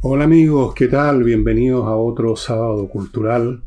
Hola 0.00 0.26
amigos, 0.26 0.74
¿qué 0.76 0.86
tal? 0.86 1.24
Bienvenidos 1.24 1.84
a 1.86 1.96
otro 1.96 2.36
sábado 2.36 2.88
cultural 2.88 3.64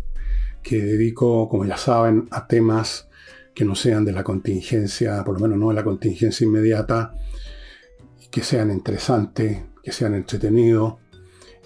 que 0.63 0.81
dedico, 0.81 1.49
como 1.49 1.65
ya 1.65 1.75
saben, 1.75 2.29
a 2.31 2.47
temas 2.47 3.09
que 3.53 3.65
no 3.65 3.75
sean 3.75 4.05
de 4.05 4.13
la 4.13 4.23
contingencia, 4.23 5.25
por 5.25 5.33
lo 5.33 5.41
menos 5.41 5.59
no 5.59 5.67
de 5.67 5.73
la 5.75 5.83
contingencia 5.83 6.45
inmediata, 6.45 7.13
que 8.31 8.43
sean 8.43 8.71
interesantes, 8.71 9.61
que 9.83 9.91
sean 9.91 10.15
entretenidos 10.15 10.95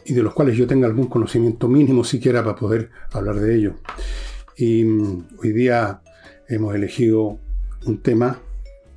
y 0.04 0.16
de 0.16 0.24
los 0.24 0.34
cuales 0.34 0.58
yo 0.58 0.66
tenga 0.66 0.88
algún 0.88 1.10
conocimiento 1.10 1.68
mínimo 1.68 2.04
siquiera 2.04 2.44
para 2.44 2.56
poder 2.56 2.90
hablar 3.12 3.36
de 3.36 3.56
ello. 3.56 3.76
Y 4.58 4.84
mm, 4.84 5.28
hoy 5.44 5.54
día 5.54 6.02
hemos 6.50 6.74
elegido 6.74 7.38
un 7.86 8.02
tema 8.02 8.42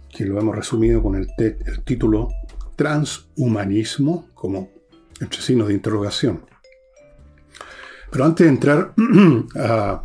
que 0.08 0.24
lo 0.24 0.40
hemos 0.40 0.56
resumido 0.56 1.02
con 1.02 1.14
el, 1.14 1.28
el 1.36 1.82
título 1.84 2.30
Transhumanismo, 2.74 4.28
como 4.32 4.77
entre 5.20 5.40
signos 5.40 5.68
de 5.68 5.74
interrogación. 5.74 6.44
Pero 8.10 8.24
antes 8.24 8.46
de 8.46 8.52
entrar 8.52 8.94
a, 9.56 10.04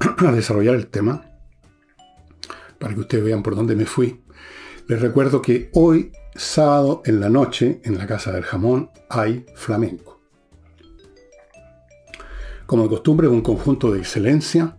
a 0.26 0.32
desarrollar 0.32 0.74
el 0.74 0.86
tema, 0.86 1.24
para 2.78 2.94
que 2.94 3.00
ustedes 3.00 3.24
vean 3.24 3.42
por 3.42 3.54
dónde 3.54 3.76
me 3.76 3.86
fui, 3.86 4.22
les 4.88 5.00
recuerdo 5.00 5.40
que 5.42 5.70
hoy, 5.74 6.10
sábado 6.34 7.02
en 7.04 7.20
la 7.20 7.28
noche, 7.28 7.80
en 7.84 7.96
la 7.96 8.06
Casa 8.06 8.32
del 8.32 8.42
Jamón, 8.42 8.90
hay 9.08 9.46
flamenco. 9.54 10.20
Como 12.66 12.84
de 12.84 12.88
costumbre, 12.88 13.28
un 13.28 13.42
conjunto 13.42 13.92
de 13.92 13.98
excelencia, 13.98 14.78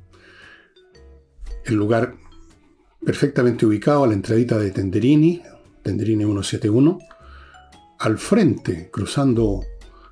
el 1.65 1.75
lugar 1.75 2.15
perfectamente 3.05 3.65
ubicado 3.65 4.03
a 4.03 4.07
la 4.07 4.13
entradita 4.13 4.57
de 4.57 4.71
Tenderini, 4.71 5.41
Tenderini 5.83 6.23
171, 6.23 6.99
al 8.01 8.17
frente, 8.17 8.89
cruzando 8.91 9.63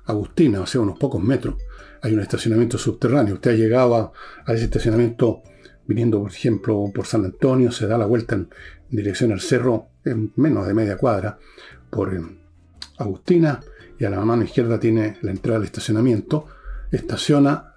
Agustina, 0.04 0.60
o 0.60 0.66
sea, 0.66 0.80
unos 0.80 0.96
pocos 0.98 1.22
metros, 1.22 1.56
hay 2.02 2.14
un 2.14 2.20
estacionamiento 2.20 2.78
subterráneo. 2.78 3.34
Usted 3.34 3.50
ha 3.50 3.54
llegado 3.54 4.12
a, 4.46 4.52
ese 4.52 4.64
estacionamiento 4.64 5.42
viniendo, 5.86 6.20
por 6.20 6.30
ejemplo, 6.30 6.90
por 6.94 7.06
San 7.06 7.24
Antonio, 7.24 7.72
se 7.72 7.88
da 7.88 7.98
la 7.98 8.06
vuelta 8.06 8.36
en 8.36 8.48
dirección 8.90 9.32
al 9.32 9.40
cerro, 9.40 9.88
en 10.04 10.32
menos 10.36 10.68
de 10.68 10.74
media 10.74 10.96
cuadra, 10.96 11.38
por 11.90 12.14
eh, 12.14 12.20
Agustina, 12.98 13.60
y 13.98 14.04
a 14.04 14.10
la 14.10 14.20
mano 14.20 14.44
izquierda 14.44 14.78
tiene 14.78 15.18
la 15.22 15.32
entrada 15.32 15.58
al 15.58 15.64
estacionamiento. 15.64 16.46
Estaciona, 16.92 17.74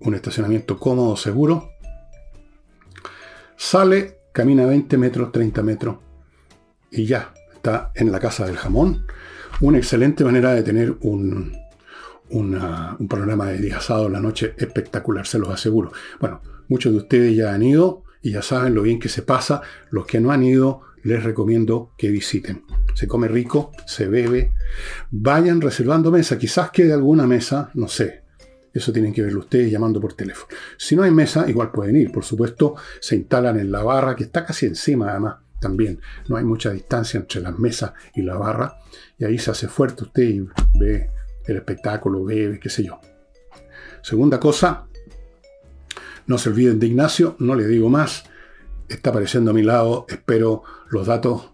un 0.00 0.14
estacionamiento 0.14 0.78
cómodo, 0.78 1.16
seguro. 1.16 1.70
Sale, 3.56 4.20
camina 4.32 4.64
20 4.64 4.96
metros, 4.96 5.32
30 5.32 5.62
metros, 5.64 5.96
y 6.92 7.04
ya, 7.04 7.34
está 7.52 7.90
en 7.96 8.12
la 8.12 8.20
casa 8.20 8.46
del 8.46 8.56
jamón 8.56 9.04
una 9.60 9.78
excelente 9.78 10.24
manera 10.24 10.52
de 10.54 10.62
tener 10.62 10.96
un, 11.00 11.56
un 12.30 13.08
programa 13.08 13.46
de 13.46 13.58
día 13.58 13.78
en 13.88 14.12
la 14.12 14.20
noche 14.20 14.54
espectacular, 14.58 15.26
se 15.26 15.38
los 15.38 15.48
aseguro. 15.48 15.92
Bueno, 16.20 16.42
muchos 16.68 16.92
de 16.92 16.98
ustedes 16.98 17.36
ya 17.36 17.54
han 17.54 17.62
ido 17.62 18.04
y 18.22 18.32
ya 18.32 18.42
saben 18.42 18.74
lo 18.74 18.82
bien 18.82 18.98
que 18.98 19.08
se 19.08 19.22
pasa. 19.22 19.62
Los 19.90 20.06
que 20.06 20.20
no 20.20 20.30
han 20.30 20.42
ido, 20.42 20.82
les 21.02 21.22
recomiendo 21.22 21.92
que 21.96 22.10
visiten. 22.10 22.64
Se 22.94 23.06
come 23.06 23.28
rico, 23.28 23.72
se 23.86 24.08
bebe. 24.08 24.52
Vayan 25.10 25.60
reservando 25.60 26.10
mesa. 26.10 26.38
Quizás 26.38 26.70
quede 26.70 26.92
alguna 26.92 27.26
mesa, 27.26 27.70
no 27.74 27.88
sé. 27.88 28.24
Eso 28.74 28.92
tienen 28.92 29.14
que 29.14 29.22
verlo 29.22 29.40
ustedes 29.40 29.70
llamando 29.70 30.00
por 30.00 30.12
teléfono. 30.12 30.48
Si 30.76 30.96
no 30.96 31.02
hay 31.02 31.10
mesa, 31.10 31.48
igual 31.48 31.70
pueden 31.70 31.96
ir. 31.96 32.12
Por 32.12 32.24
supuesto, 32.24 32.74
se 33.00 33.16
instalan 33.16 33.58
en 33.58 33.72
la 33.72 33.82
barra, 33.82 34.14
que 34.14 34.24
está 34.24 34.44
casi 34.44 34.66
encima 34.66 35.10
además 35.10 35.45
también. 35.60 36.00
No 36.28 36.36
hay 36.36 36.44
mucha 36.44 36.70
distancia 36.70 37.18
entre 37.18 37.40
las 37.40 37.58
mesas 37.58 37.92
y 38.14 38.22
la 38.22 38.36
barra. 38.36 38.78
Y 39.18 39.24
ahí 39.24 39.38
se 39.38 39.50
hace 39.50 39.68
fuerte 39.68 40.04
usted 40.04 40.22
y 40.22 40.46
ve 40.78 41.10
el 41.46 41.56
espectáculo, 41.56 42.24
bebe, 42.24 42.58
qué 42.58 42.68
sé 42.68 42.84
yo. 42.84 43.00
Segunda 44.02 44.38
cosa, 44.38 44.86
no 46.26 46.38
se 46.38 46.48
olviden 46.48 46.78
de 46.78 46.86
Ignacio, 46.86 47.36
no 47.38 47.54
le 47.54 47.66
digo 47.66 47.88
más. 47.88 48.24
Está 48.88 49.10
apareciendo 49.10 49.50
a 49.50 49.54
mi 49.54 49.62
lado, 49.62 50.06
espero 50.08 50.62
los 50.88 51.06
datos 51.06 51.50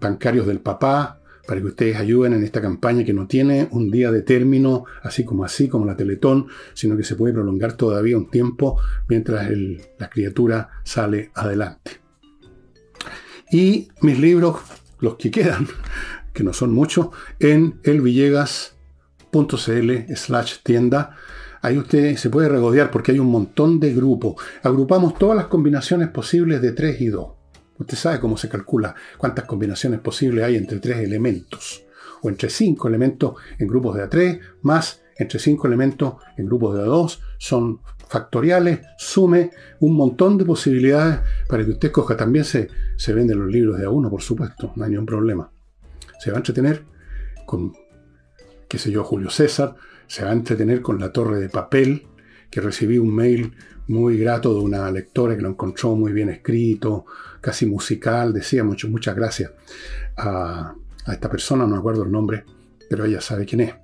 bancarios 0.00 0.46
del 0.46 0.60
papá 0.60 1.20
para 1.46 1.60
que 1.60 1.66
ustedes 1.66 1.96
ayuden 1.96 2.32
en 2.32 2.42
esta 2.42 2.60
campaña 2.60 3.04
que 3.04 3.12
no 3.12 3.26
tiene 3.26 3.68
un 3.70 3.90
día 3.90 4.10
de 4.10 4.22
término, 4.22 4.84
así 5.02 5.24
como 5.24 5.44
así, 5.44 5.68
como 5.68 5.86
la 5.86 5.96
Teletón, 5.96 6.48
sino 6.74 6.96
que 6.96 7.04
se 7.04 7.14
puede 7.14 7.34
prolongar 7.34 7.74
todavía 7.74 8.16
un 8.16 8.30
tiempo 8.30 8.80
mientras 9.08 9.48
la 9.98 10.10
criatura 10.10 10.70
sale 10.82 11.30
adelante. 11.34 12.05
Y 13.50 13.88
mis 14.00 14.18
libros, 14.18 14.60
los 15.00 15.16
que 15.16 15.30
quedan, 15.30 15.68
que 16.32 16.42
no 16.42 16.52
son 16.52 16.72
muchos, 16.72 17.08
en 17.38 17.80
elvillegas.cl 17.84 19.90
slash 20.14 20.56
tienda. 20.62 21.16
Ahí 21.62 21.78
usted 21.78 22.16
se 22.16 22.30
puede 22.30 22.48
regodear 22.48 22.90
porque 22.90 23.12
hay 23.12 23.18
un 23.18 23.30
montón 23.30 23.80
de 23.80 23.92
grupos. 23.92 24.36
Agrupamos 24.62 25.18
todas 25.18 25.36
las 25.36 25.46
combinaciones 25.46 26.08
posibles 26.08 26.62
de 26.62 26.72
3 26.72 27.00
y 27.00 27.06
2. 27.06 27.28
Usted 27.78 27.96
sabe 27.96 28.20
cómo 28.20 28.36
se 28.36 28.48
calcula 28.48 28.94
cuántas 29.18 29.44
combinaciones 29.44 30.00
posibles 30.00 30.44
hay 30.44 30.56
entre 30.56 30.78
tres 30.78 30.98
elementos. 30.98 31.84
O 32.22 32.28
entre 32.28 32.48
cinco 32.48 32.88
elementos 32.88 33.34
en 33.58 33.66
grupos 33.66 33.96
de 33.96 34.08
A3, 34.08 34.40
más 34.62 35.02
entre 35.18 35.38
cinco 35.38 35.66
elementos 35.66 36.14
en 36.36 36.46
grupos 36.46 36.76
de 36.76 36.84
A2. 36.84 37.18
Son 37.38 37.80
factoriales, 38.08 38.80
sume 38.96 39.50
un 39.80 39.94
montón 39.94 40.38
de 40.38 40.44
posibilidades 40.44 41.20
para 41.48 41.64
que 41.64 41.72
usted 41.72 41.90
coja. 41.92 42.16
También 42.16 42.44
se, 42.44 42.68
se 42.96 43.12
venden 43.12 43.40
los 43.40 43.50
libros 43.50 43.78
de 43.78 43.86
A1, 43.86 44.10
por 44.10 44.22
supuesto, 44.22 44.72
no 44.76 44.84
hay 44.84 44.90
ningún 44.90 45.06
problema. 45.06 45.50
Se 46.18 46.30
va 46.30 46.36
a 46.36 46.40
entretener 46.40 46.84
con, 47.44 47.72
qué 48.68 48.78
sé 48.78 48.90
yo, 48.90 49.04
Julio 49.04 49.30
César, 49.30 49.74
se 50.06 50.24
va 50.24 50.30
a 50.30 50.34
entretener 50.34 50.82
con 50.82 51.00
La 51.00 51.12
Torre 51.12 51.40
de 51.40 51.48
Papel, 51.48 52.06
que 52.50 52.60
recibí 52.60 52.98
un 52.98 53.14
mail 53.14 53.52
muy 53.88 54.18
grato 54.18 54.54
de 54.54 54.60
una 54.60 54.90
lectora 54.90 55.36
que 55.36 55.42
lo 55.42 55.48
encontró 55.48 55.94
muy 55.94 56.12
bien 56.12 56.28
escrito, 56.28 57.06
casi 57.40 57.66
musical, 57.66 58.32
decía 58.32 58.64
mucho, 58.64 58.88
muchas 58.88 59.14
gracias 59.14 59.52
a, 60.16 60.74
a 61.04 61.12
esta 61.12 61.28
persona, 61.28 61.64
no 61.64 61.74
me 61.74 61.78
acuerdo 61.78 62.04
el 62.04 62.10
nombre, 62.10 62.44
pero 62.88 63.04
ella 63.04 63.20
sabe 63.20 63.46
quién 63.46 63.60
es. 63.60 63.74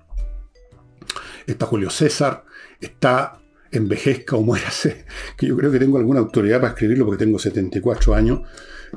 Está 1.46 1.66
Julio 1.66 1.90
César, 1.90 2.44
está 2.80 3.41
envejezca 3.72 4.36
o 4.36 4.42
muérase, 4.42 5.04
que 5.36 5.46
yo 5.46 5.56
creo 5.56 5.72
que 5.72 5.78
tengo 5.78 5.98
alguna 5.98 6.20
autoridad 6.20 6.60
para 6.60 6.72
escribirlo 6.72 7.06
porque 7.06 7.24
tengo 7.24 7.38
74 7.38 8.14
años 8.14 8.42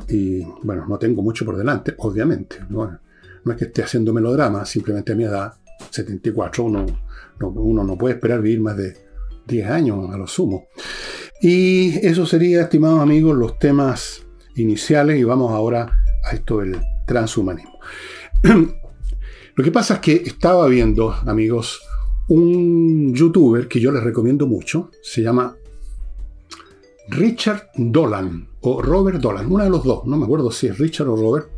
y 0.10 0.44
bueno, 0.64 0.86
no 0.88 0.98
tengo 0.98 1.22
mucho 1.22 1.46
por 1.46 1.58
delante, 1.58 1.96
obviamente. 1.98 2.58
No, 2.70 3.00
no 3.44 3.52
es 3.52 3.58
que 3.58 3.66
esté 3.66 3.84
haciendo 3.84 4.14
melodrama, 4.14 4.66
simplemente 4.66 5.14
a 5.14 5.16
mi 5.16 5.24
edad, 5.24 5.54
74, 5.90 6.64
uno 6.64 6.86
no, 7.40 7.50
uno 7.50 7.84
no 7.84 7.98
puede 7.98 8.16
esperar 8.16 8.42
vivir 8.42 8.62
más 8.62 8.78
de 8.78 8.98
10 9.48 9.70
años 9.70 10.14
a 10.14 10.18
lo 10.18 10.28
sumo. 10.28 10.68
Y 11.42 12.06
eso 12.06 12.26
sería, 12.26 12.62
estimados 12.62 13.02
amigos, 13.02 13.38
los 13.38 13.60
temas 13.60 14.26
iniciales 14.56 15.20
y 15.20 15.24
vamos 15.24 15.52
ahora 15.52 15.92
a 16.24 16.34
esto 16.34 16.60
del 16.60 16.80
transhumanismo. 17.06 17.80
Lo 19.56 19.64
que 19.64 19.72
pasa 19.72 19.96
es 19.96 20.00
que 20.02 20.14
estaba 20.26 20.68
viendo, 20.68 21.14
amigos, 21.14 21.82
un 22.28 23.14
youtuber 23.14 23.68
que 23.68 23.80
yo 23.80 23.92
les 23.92 24.04
recomiendo 24.04 24.48
mucho, 24.48 24.90
se 25.02 25.22
llama 25.22 25.56
Richard 27.10 27.70
Dolan 27.76 28.48
o 28.62 28.82
Robert 28.82 29.20
Dolan, 29.20 29.52
uno 29.52 29.64
de 29.64 29.70
los 29.70 29.84
dos, 29.84 30.06
no 30.06 30.18
me 30.18 30.26
acuerdo 30.26 30.52
si 30.52 30.68
es 30.68 30.78
Richard 30.78 31.08
o 31.08 31.16
Robert. 31.16 31.50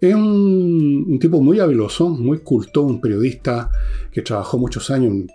Es 0.00 0.14
un, 0.14 1.18
tipo 1.20 1.42
muy 1.42 1.58
habiloso, 1.58 2.08
muy 2.08 2.38
culto, 2.38 2.82
un 2.82 3.00
periodista 3.00 3.68
que 4.12 4.22
trabajó 4.22 4.56
muchos 4.56 4.90
años 4.90 5.12
en 5.12 5.28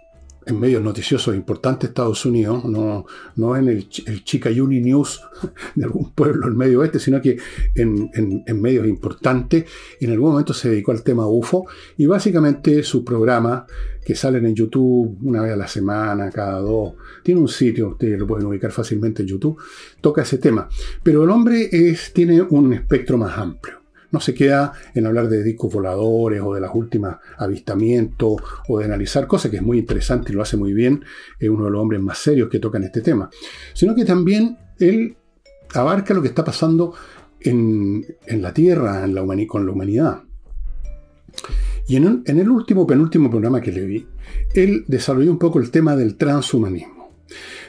en 0.46 0.60
medios 0.60 0.82
noticiosos 0.82 1.36
importantes 1.36 1.90
de 1.90 1.92
Estados 1.92 2.26
Unidos, 2.26 2.66
no, 2.66 3.06
no 3.36 3.56
en 3.56 3.68
el, 3.68 3.88
el 4.06 4.24
Chicayuni 4.24 4.82
News 4.82 5.22
de 5.76 5.84
algún 5.84 6.12
pueblo 6.12 6.48
del 6.48 6.56
medio 6.56 6.80
oeste, 6.82 7.00
sino 7.00 7.22
que 7.22 7.38
en, 7.76 8.10
en, 8.14 8.62
medios 8.62 8.88
importantes. 8.88 9.66
En 10.00 10.12
algún 10.12 10.32
momento 10.32 10.54
se 10.54 10.70
dedicó 10.70 10.92
al 10.92 11.04
tema 11.04 11.28
UFO 11.28 11.66
y 11.98 12.06
básicamente 12.06 12.84
su 12.84 13.04
programa, 13.04 13.66
que 14.06 14.16
salen 14.16 14.46
en 14.46 14.56
YouTube 14.56 15.18
una 15.24 15.42
vez 15.42 15.54
a 15.54 15.58
la 15.58 15.68
semana, 15.68 16.30
cada 16.30 16.60
dos, 16.60 16.94
tiene 17.24 17.40
un 17.40 17.48
sitio, 17.48 17.90
ustedes 17.90 18.20
lo 18.20 18.28
pueden 18.28 18.46
ubicar 18.48 18.72
fácilmente 18.72 19.22
en 19.24 19.30
YouTube, 19.30 19.58
toca 20.02 20.24
ese 20.24 20.38
tema. 20.38 20.68
Pero 21.02 21.24
el 21.24 21.30
hombre 21.30 21.70
es, 21.72 22.12
tiene 22.14 22.42
un 22.42 22.74
espectro 22.74 23.18
más 23.18 23.38
amplio 23.38 23.83
no 24.14 24.20
se 24.20 24.36
queda 24.36 24.74
en 24.94 25.08
hablar 25.08 25.28
de 25.28 25.44
discos 25.44 25.74
voladores 25.74 26.40
o 26.42 26.54
de 26.54 26.62
las 26.62 26.70
últimas 26.74 27.18
avistamientos 27.40 28.36
o 28.70 28.78
de 28.78 28.86
analizar 28.86 29.26
cosas, 29.26 29.50
que 29.50 29.58
es 29.58 29.64
muy 29.64 29.80
interesante 29.80 30.32
y 30.32 30.36
lo 30.36 30.44
hace 30.44 30.56
muy 30.56 30.72
bien, 30.72 31.04
es 31.40 31.50
uno 31.50 31.66
de 31.66 31.72
los 31.72 31.82
hombres 31.82 32.00
más 32.00 32.20
serios 32.20 32.48
que 32.48 32.60
tocan 32.60 32.84
este 32.84 33.02
tema, 33.02 33.32
sino 33.74 33.96
que 33.96 34.06
también 34.06 34.56
él 34.80 35.18
abarca 35.74 36.14
lo 36.14 36.22
que 36.22 36.28
está 36.28 36.46
pasando 36.46 36.94
en, 37.40 38.06
la 38.28 38.54
Tierra, 38.54 39.04
en 39.04 39.16
la 39.16 39.24
con 39.48 39.66
la 39.66 39.72
humanidad. 39.72 40.22
Y 41.88 41.96
en, 41.96 42.22
en 42.28 42.40
el 42.40 42.50
último, 42.52 42.86
penúltimo 42.86 43.32
programa 43.32 43.62
que 43.62 43.72
le 43.72 43.84
vi, 43.84 44.08
él 44.54 44.86
desarrolló 44.88 45.32
un 45.32 45.40
poco 45.40 45.60
el 45.60 45.72
tema 45.72 45.96
del 45.96 46.18
transhumanismo. 46.18 47.12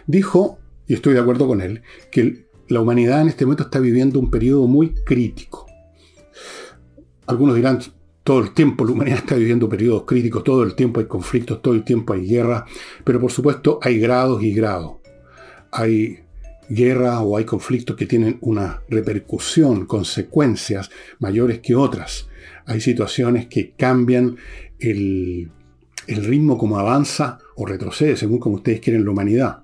Dijo, 0.06 0.58
y 0.86 0.92
estoy 0.92 1.14
de 1.14 1.20
acuerdo 1.20 1.46
con 1.46 1.62
él, 1.62 1.80
que 2.12 2.44
la 2.68 2.82
humanidad 2.82 3.22
en 3.22 3.28
este 3.28 3.46
momento 3.46 3.64
está 3.64 3.78
viviendo 3.78 4.20
un 4.20 4.30
periodo 4.30 4.66
muy 4.66 4.90
crítico 5.06 5.64
algunos 7.26 7.56
dirán, 7.56 7.80
todo 8.22 8.40
el 8.40 8.54
tiempo 8.54 8.84
la 8.84 8.92
humanidad 8.92 9.18
está 9.18 9.34
viviendo 9.34 9.68
periodos 9.68 10.04
críticos, 10.04 10.44
todo 10.44 10.62
el 10.62 10.74
tiempo 10.74 11.00
hay 11.00 11.06
conflictos, 11.06 11.60
todo 11.60 11.74
el 11.74 11.84
tiempo 11.84 12.14
hay 12.14 12.26
guerra, 12.26 12.64
pero 13.04 13.20
por 13.20 13.30
supuesto 13.30 13.78
hay 13.82 13.98
grados 13.98 14.42
y 14.42 14.54
grados. 14.54 14.94
Hay 15.70 16.20
guerra 16.68 17.20
o 17.20 17.36
hay 17.36 17.44
conflictos 17.44 17.96
que 17.96 18.06
tienen 18.06 18.38
una 18.40 18.82
repercusión, 18.88 19.86
consecuencias 19.86 20.90
mayores 21.18 21.60
que 21.60 21.74
otras. 21.74 22.28
Hay 22.66 22.80
situaciones 22.80 23.46
que 23.46 23.72
cambian 23.72 24.36
el, 24.78 25.50
el 26.06 26.24
ritmo 26.24 26.56
como 26.58 26.78
avanza 26.78 27.38
o 27.56 27.66
retrocede, 27.66 28.16
según 28.16 28.38
como 28.38 28.56
ustedes 28.56 28.80
quieren 28.80 29.04
la 29.04 29.10
humanidad. 29.10 29.62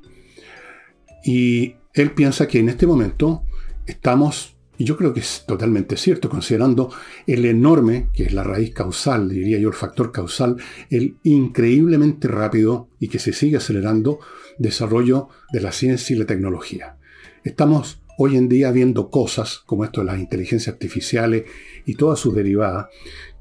Y 1.24 1.76
él 1.94 2.12
piensa 2.12 2.46
que 2.46 2.58
en 2.58 2.68
este 2.68 2.86
momento 2.86 3.42
estamos, 3.86 4.56
y 4.80 4.84
yo 4.84 4.96
creo 4.96 5.12
que 5.12 5.20
es 5.20 5.44
totalmente 5.46 5.98
cierto, 5.98 6.30
considerando 6.30 6.90
el 7.26 7.44
enorme, 7.44 8.08
que 8.14 8.22
es 8.22 8.32
la 8.32 8.44
raíz 8.44 8.72
causal, 8.72 9.28
diría 9.28 9.58
yo, 9.58 9.68
el 9.68 9.74
factor 9.74 10.10
causal, 10.10 10.56
el 10.88 11.18
increíblemente 11.22 12.28
rápido 12.28 12.88
y 12.98 13.08
que 13.08 13.18
se 13.18 13.34
sigue 13.34 13.58
acelerando 13.58 14.20
desarrollo 14.56 15.28
de 15.52 15.60
la 15.60 15.72
ciencia 15.72 16.16
y 16.16 16.18
la 16.18 16.24
tecnología. 16.24 16.96
Estamos 17.44 18.00
hoy 18.16 18.38
en 18.38 18.48
día 18.48 18.72
viendo 18.72 19.10
cosas 19.10 19.58
como 19.66 19.84
esto 19.84 20.00
de 20.00 20.06
las 20.06 20.18
inteligencias 20.18 20.72
artificiales 20.72 21.44
y 21.84 21.96
todas 21.96 22.18
sus 22.18 22.34
derivadas, 22.34 22.86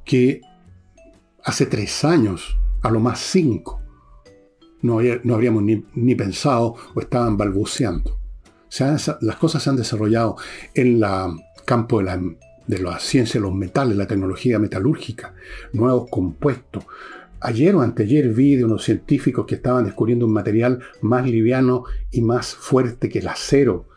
que 0.04 0.42
hace 1.46 1.68
tres 1.68 2.04
años, 2.04 2.58
a 2.82 2.92
lo 2.92 3.00
más 3.00 3.18
cinco, 3.18 3.82
no, 4.82 5.00
habríamos 5.34 5.64
ni, 5.64 6.16
pensado 6.16 6.76
o 6.94 7.00
estaban 7.00 7.38
balbuceando. 7.38 8.19
Las 9.22 9.36
cosas 9.38 9.64
se 9.64 9.70
han 9.70 9.76
desarrollado 9.76 10.38
en 10.74 11.04
el 11.04 11.06
campo 11.66 12.00
de 12.00 12.06
la, 12.06 12.22
de 12.68 12.86
ciencia 13.00 13.40
de 13.40 13.48
los 13.48 13.56
metales, 13.56 13.98
la 13.98 14.08
tecnología 14.08 14.60
metalúrgica, 14.60 15.34
nuevos 15.74 16.10
compuestos. 16.10 16.86
Ayer 17.42 17.74
o 17.76 17.82
anteayer 17.82 18.34
vi 18.34 18.56
de 18.56 18.66
unos 18.66 18.84
científicos 18.84 19.46
que 19.46 19.56
estaban 19.56 19.86
descubriendo 19.86 20.26
un 20.26 20.34
material 20.34 20.80
más 21.02 21.26
liviano 21.26 21.86
y 22.12 22.22
más 22.22 22.54
fuerte 22.54 23.10
que 23.10 23.20
el 23.20 23.28
acero. 23.28 23.88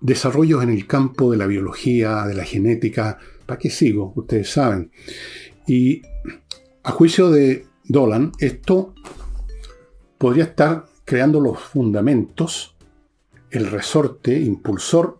Desarrollos 0.00 0.62
en 0.62 0.70
el 0.70 0.86
campo 0.86 1.30
de 1.30 1.38
la 1.38 1.46
biología, 1.46 2.24
de 2.26 2.34
la 2.34 2.44
genética. 2.44 3.18
¿Para 3.46 3.58
qué 3.58 3.70
sigo? 3.70 4.12
Ustedes 4.16 4.50
saben. 4.50 4.90
Y 5.66 6.02
a 6.82 6.92
juicio 6.92 7.30
de 7.30 7.66
Dolan, 7.84 8.32
esto 8.38 8.94
podría 10.18 10.44
estar 10.44 10.86
creando 11.04 11.40
los 11.40 11.58
fundamentos, 11.58 12.75
el 13.56 13.70
resorte 13.70 14.38
impulsor 14.38 15.18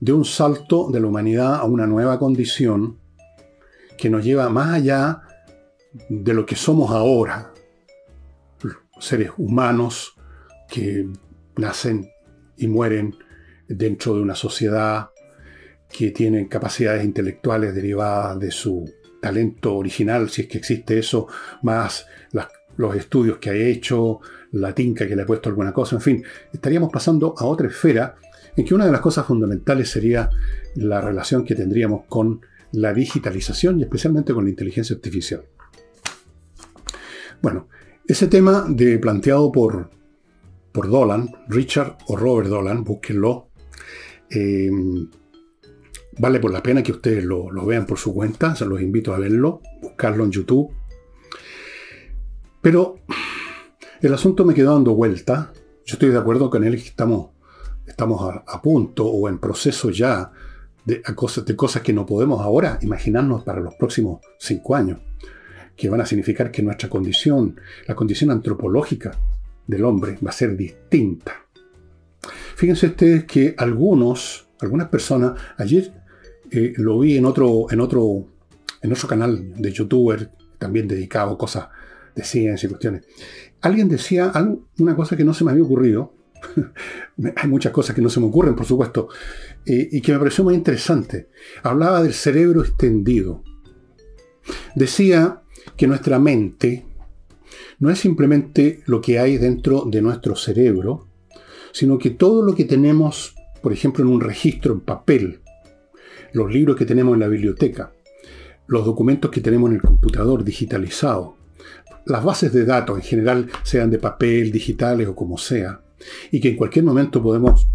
de 0.00 0.12
un 0.12 0.24
salto 0.24 0.90
de 0.90 1.00
la 1.00 1.06
humanidad 1.06 1.56
a 1.56 1.64
una 1.64 1.86
nueva 1.86 2.18
condición 2.18 2.98
que 3.96 4.10
nos 4.10 4.24
lleva 4.24 4.48
más 4.48 4.74
allá 4.74 5.22
de 6.08 6.34
lo 6.34 6.46
que 6.46 6.54
somos 6.54 6.90
ahora, 6.90 7.52
seres 9.00 9.30
humanos 9.36 10.14
que 10.68 11.08
nacen 11.56 12.10
y 12.56 12.68
mueren 12.68 13.16
dentro 13.68 14.14
de 14.14 14.22
una 14.22 14.34
sociedad 14.34 15.10
que 15.88 16.10
tienen 16.10 16.48
capacidades 16.48 17.04
intelectuales 17.04 17.74
derivadas 17.74 18.38
de 18.38 18.50
su 18.50 18.84
talento 19.20 19.76
original, 19.76 20.28
si 20.28 20.42
es 20.42 20.48
que 20.48 20.58
existe 20.58 20.98
eso, 20.98 21.26
más 21.62 22.06
los 22.78 22.96
estudios 22.96 23.36
que 23.38 23.50
ha 23.50 23.54
hecho, 23.54 24.20
la 24.52 24.74
tinca 24.74 25.06
que 25.06 25.14
le 25.14 25.22
ha 25.22 25.26
puesto 25.26 25.50
alguna 25.50 25.72
cosa, 25.72 25.96
en 25.96 26.02
fin, 26.02 26.24
estaríamos 26.52 26.90
pasando 26.90 27.34
a 27.36 27.44
otra 27.44 27.68
esfera 27.68 28.16
en 28.56 28.64
que 28.64 28.74
una 28.74 28.86
de 28.86 28.92
las 28.92 29.00
cosas 29.00 29.26
fundamentales 29.26 29.90
sería 29.90 30.30
la 30.74 31.00
relación 31.00 31.44
que 31.44 31.54
tendríamos 31.54 32.06
con 32.08 32.40
la 32.72 32.92
digitalización 32.92 33.78
y 33.78 33.82
especialmente 33.82 34.32
con 34.32 34.44
la 34.44 34.50
inteligencia 34.50 34.96
artificial. 34.96 35.44
Bueno, 37.42 37.68
ese 38.06 38.26
tema 38.26 38.64
de, 38.68 38.98
planteado 38.98 39.52
por, 39.52 39.90
por 40.72 40.88
Dolan, 40.88 41.30
Richard 41.48 41.98
o 42.06 42.16
Robert 42.16 42.48
Dolan, 42.48 42.82
búsquenlo, 42.82 43.50
eh, 44.30 44.70
Vale 46.18 46.40
por 46.40 46.52
la 46.52 46.62
pena 46.62 46.82
que 46.82 46.90
ustedes 46.90 47.24
lo, 47.24 47.48
vean 47.64 47.86
por 47.86 47.96
su 47.96 48.12
cuenta, 48.12 48.56
se 48.56 48.64
los 48.64 48.80
invito 48.80 49.14
a 49.14 49.18
verlo, 49.18 49.62
buscarlo 49.80 50.24
en 50.24 50.32
YouTube. 50.32 50.72
Pero 52.60 52.96
el 54.00 54.14
asunto 54.14 54.44
me 54.44 54.54
quedó 54.54 54.74
dando 54.74 54.94
vuelta. 54.94 55.52
Yo 55.84 55.94
estoy 55.94 56.10
de 56.10 56.18
acuerdo 56.18 56.50
con 56.50 56.64
él 56.64 56.76
que 56.76 56.88
estamos, 56.88 57.30
estamos 57.86 58.34
a, 58.46 58.62
punto 58.62 59.06
o 59.06 59.28
en 59.28 59.38
proceso 59.38 59.90
ya 59.90 60.32
de, 60.84 61.02
cosas, 61.14 61.44
de 61.44 61.56
cosas 61.56 61.82
que 61.82 61.92
no 61.92 62.06
podemos 62.06 62.40
ahora 62.40 62.78
imaginarnos 62.82 63.44
para 63.44 63.60
los 63.60 63.74
próximos 63.74 64.20
cinco 64.38 64.74
años, 64.74 64.98
que 65.76 65.88
van 65.88 66.00
a 66.00 66.06
significar 66.06 66.50
que 66.50 66.62
nuestra 66.62 66.88
condición, 66.88 67.60
la 67.86 67.94
condición 67.94 68.30
antropológica 68.30 69.12
del 69.66 69.84
hombre 69.84 70.18
va 70.24 70.30
a 70.30 70.32
ser 70.32 70.56
distinta. 70.56 71.32
Fíjense 72.56 72.86
ustedes 72.86 73.24
que 73.24 73.54
algunos, 73.56 74.48
algunas 74.60 74.88
personas, 74.88 75.40
ayer 75.56 75.92
eh, 76.50 76.72
lo 76.76 76.98
vi 76.98 77.16
en 77.16 77.24
otro, 77.24 77.66
en, 77.70 77.80
otro, 77.80 78.26
en 78.82 78.92
otro 78.92 79.08
canal 79.08 79.54
de 79.54 79.72
youtuber, 79.72 80.30
también 80.58 80.88
dedicado 80.88 81.32
a 81.32 81.38
cosas 81.38 81.68
de 82.18 82.24
ciencia 82.24 82.68
cuestiones. 82.68 83.04
Alguien 83.60 83.88
decía 83.88 84.32
una 84.78 84.96
cosa 84.96 85.16
que 85.16 85.24
no 85.24 85.32
se 85.32 85.44
me 85.44 85.52
había 85.52 85.62
ocurrido. 85.62 86.14
Hay 87.36 87.48
muchas 87.48 87.72
cosas 87.72 87.94
que 87.94 88.02
no 88.02 88.10
se 88.10 88.18
me 88.18 88.26
ocurren, 88.26 88.56
por 88.56 88.66
supuesto, 88.66 89.08
y 89.64 90.00
que 90.00 90.12
me 90.12 90.18
pareció 90.18 90.42
muy 90.42 90.54
interesante. 90.54 91.28
Hablaba 91.62 92.02
del 92.02 92.12
cerebro 92.12 92.60
extendido. 92.62 93.44
Decía 94.74 95.42
que 95.76 95.86
nuestra 95.86 96.18
mente 96.18 96.86
no 97.78 97.90
es 97.90 98.00
simplemente 98.00 98.82
lo 98.86 99.00
que 99.00 99.20
hay 99.20 99.38
dentro 99.38 99.84
de 99.86 100.02
nuestro 100.02 100.34
cerebro, 100.34 101.06
sino 101.72 101.98
que 101.98 102.10
todo 102.10 102.42
lo 102.42 102.56
que 102.56 102.64
tenemos, 102.64 103.36
por 103.62 103.72
ejemplo, 103.72 104.04
en 104.04 104.10
un 104.10 104.20
registro 104.20 104.72
en 104.72 104.80
papel, 104.80 105.40
los 106.32 106.52
libros 106.52 106.76
que 106.76 106.84
tenemos 106.84 107.14
en 107.14 107.20
la 107.20 107.28
biblioteca, 107.28 107.92
los 108.66 108.84
documentos 108.84 109.30
que 109.30 109.40
tenemos 109.40 109.70
en 109.70 109.76
el 109.76 109.82
computador 109.82 110.42
digitalizado, 110.42 111.37
las 112.08 112.24
bases 112.24 112.52
de 112.52 112.64
datos 112.64 112.96
en 112.96 113.02
general, 113.02 113.50
sean 113.62 113.90
de 113.90 113.98
papel, 113.98 114.50
digitales 114.50 115.06
o 115.08 115.14
como 115.14 115.38
sea, 115.38 115.80
y 116.30 116.40
que 116.40 116.50
en 116.50 116.56
cualquier 116.56 116.84
momento 116.84 117.22
podemos 117.22 117.66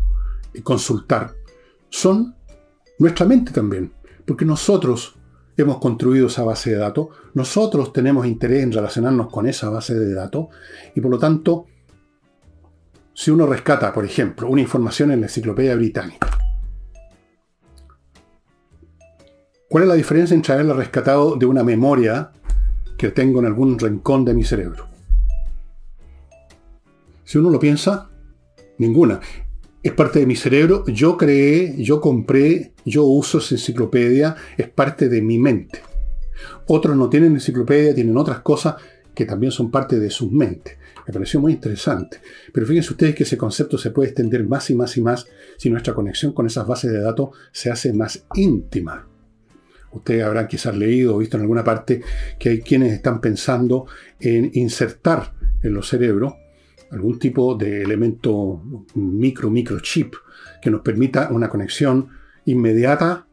consultar, 0.64 1.34
son 1.90 2.36
nuestra 3.00 3.26
mente 3.26 3.52
también, 3.52 3.92
porque 4.26 4.46
nosotros 4.46 5.16
hemos 5.56 5.78
construido 5.78 6.28
esa 6.28 6.44
base 6.44 6.72
de 6.72 6.78
datos, 6.78 7.08
nosotros 7.34 7.94
tenemos 7.94 8.26
interés 8.26 8.64
en 8.64 8.72
relacionarnos 8.72 9.30
con 9.30 9.48
esa 9.48 9.70
base 9.70 9.94
de 9.94 10.14
datos, 10.14 10.48
y 10.96 11.02
por 11.02 11.12
lo 11.12 11.20
tanto, 11.20 11.68
si 13.14 13.30
uno 13.30 13.46
rescata, 13.46 13.94
por 13.94 14.06
ejemplo, 14.06 14.48
una 14.50 14.62
información 14.62 15.12
en 15.12 15.22
la 15.22 15.28
enciclopedia 15.28 15.76
británica, 15.76 16.30
¿Cuál 19.74 19.86
es 19.86 19.90
la 19.90 19.96
diferencia 19.96 20.36
entre 20.36 20.54
haberla 20.54 20.76
rescatado 20.76 21.36
de 21.36 21.48
una 21.48 21.64
memoria 21.64 22.32
que 23.04 23.12
tengo 23.12 23.42
en 23.42 23.48
algún 23.48 23.78
rincón 23.78 24.24
de 24.24 24.34
mi 24.34 24.46
cerebro? 24.46 24.88
Si 27.26 27.38
uno 27.38 27.50
lo 27.50 27.60
piensa, 27.60 28.10
ninguna. 28.78 29.20
Es 29.84 29.92
parte 29.92 30.20
de 30.20 30.26
mi 30.26 30.38
cerebro, 30.38 30.86
yo 30.88 31.18
creé, 31.18 31.76
yo 31.84 32.00
compré, 32.00 32.72
yo 32.86 33.04
uso 33.04 33.40
esa 33.40 33.56
enciclopedia, 33.56 34.38
es 34.58 34.70
parte 34.70 35.10
de 35.10 35.22
mi 35.22 35.38
mente. 35.38 35.82
Otros 36.68 36.96
no 36.96 37.10
tienen 37.10 37.34
enciclopedia, 37.34 37.94
tienen 37.94 38.16
otras 38.16 38.40
cosas 38.40 38.76
que 39.14 39.26
también 39.26 39.52
son 39.52 39.70
parte 39.70 40.00
de 40.00 40.10
sus 40.10 40.32
mentes. 40.32 40.78
Me 41.06 41.12
pareció 41.12 41.42
muy 41.42 41.52
interesante. 41.52 42.22
Pero 42.54 42.66
fíjense 42.66 42.92
ustedes 42.92 43.16
que 43.16 43.24
ese 43.24 43.38
concepto 43.38 43.78
se 43.78 43.92
puede 43.92 44.12
extender 44.12 44.48
más 44.48 44.70
y 44.70 44.76
más 44.76 44.96
y 44.96 45.02
más 45.02 45.28
si 45.58 45.70
nuestra 45.70 45.94
conexión 45.94 46.32
con 46.32 46.46
esas 46.46 46.66
bases 46.66 46.94
de 46.94 47.02
datos 47.02 47.32
se 47.52 47.70
hace 47.70 47.92
más 47.92 48.26
íntima. 48.36 49.10
Ustedes 49.94 50.24
habrán 50.24 50.48
quizás 50.48 50.76
leído 50.76 51.16
o 51.16 51.20
visto 51.20 51.38
en 51.38 51.42
alguna 51.42 51.64
parte 51.64 52.02
que 52.40 52.50
hay 52.50 52.62
quienes 52.62 52.94
están 52.94 53.22
pensando 53.22 53.86
en 54.20 54.52
insertar 54.54 55.34
en 55.62 55.74
los 55.74 55.88
cerebros 55.88 56.34
algún 56.92 57.18
tipo 57.18 57.56
de 57.56 57.82
elemento 57.82 58.62
micro, 58.94 59.50
microchip 59.50 60.14
que 60.62 60.70
nos 60.70 60.82
permita 60.82 61.30
una 61.32 61.50
conexión 61.50 62.10
inmediata 62.46 63.26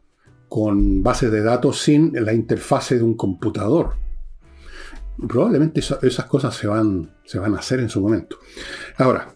con 0.49 1.03
bases 1.03 1.31
de 1.31 1.41
datos 1.43 1.79
sin 1.79 2.11
la 2.13 2.33
interfase 2.33 2.97
de 2.97 3.03
un 3.03 3.15
computador. 3.15 3.93
Probablemente 5.27 5.79
esas 5.79 6.25
cosas 6.25 6.55
se 6.55 6.67
van, 6.67 7.15
se 7.23 7.37
van 7.37 7.53
a 7.55 7.59
hacer 7.59 7.79
en 7.79 7.89
su 7.89 8.01
momento. 8.01 8.37
Ahora, 8.97 9.33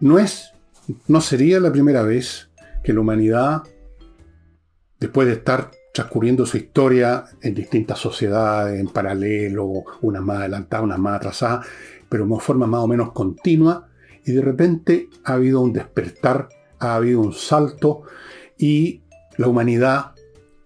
no 0.00 0.18
es, 0.18 0.52
no 1.08 1.20
sería 1.20 1.58
la 1.58 1.72
primera 1.72 2.02
vez 2.02 2.50
que 2.84 2.92
la 2.92 3.00
humanidad 3.00 3.62
después 4.98 5.28
de 5.28 5.34
estar 5.34 5.70
transcurriendo 5.92 6.46
su 6.46 6.56
historia 6.56 7.24
en 7.42 7.54
distintas 7.54 7.98
sociedades, 7.98 8.78
en 8.78 8.88
paralelo, 8.88 9.84
unas 10.02 10.22
más 10.22 10.38
adelantadas, 10.38 10.84
unas 10.84 10.98
más 10.98 11.16
atrasadas, 11.16 11.66
pero 12.08 12.26
de 12.26 12.40
forma 12.40 12.66
más 12.66 12.80
o 12.80 12.86
menos 12.86 13.12
continua, 13.12 13.88
y 14.24 14.32
de 14.32 14.42
repente 14.42 15.08
ha 15.24 15.34
habido 15.34 15.60
un 15.60 15.72
despertar, 15.72 16.48
ha 16.78 16.94
habido 16.94 17.20
un 17.20 17.32
salto, 17.32 18.02
y 18.56 19.02
la 19.36 19.48
humanidad 19.48 20.12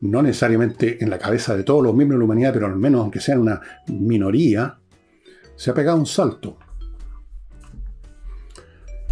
no 0.01 0.21
necesariamente 0.21 1.03
en 1.03 1.11
la 1.11 1.19
cabeza 1.19 1.57
de 1.57 1.63
todos 1.63 1.83
los 1.83 1.95
miembros 1.95 2.19
de 2.19 2.21
la 2.21 2.25
humanidad, 2.25 2.53
pero 2.53 2.67
al 2.67 2.77
menos 2.77 3.03
aunque 3.03 3.21
sean 3.21 3.39
una 3.39 3.61
minoría, 3.87 4.79
se 5.57 5.71
ha 5.71 5.75
pegado 5.75 5.97
un 5.97 6.07
salto. 6.07 6.59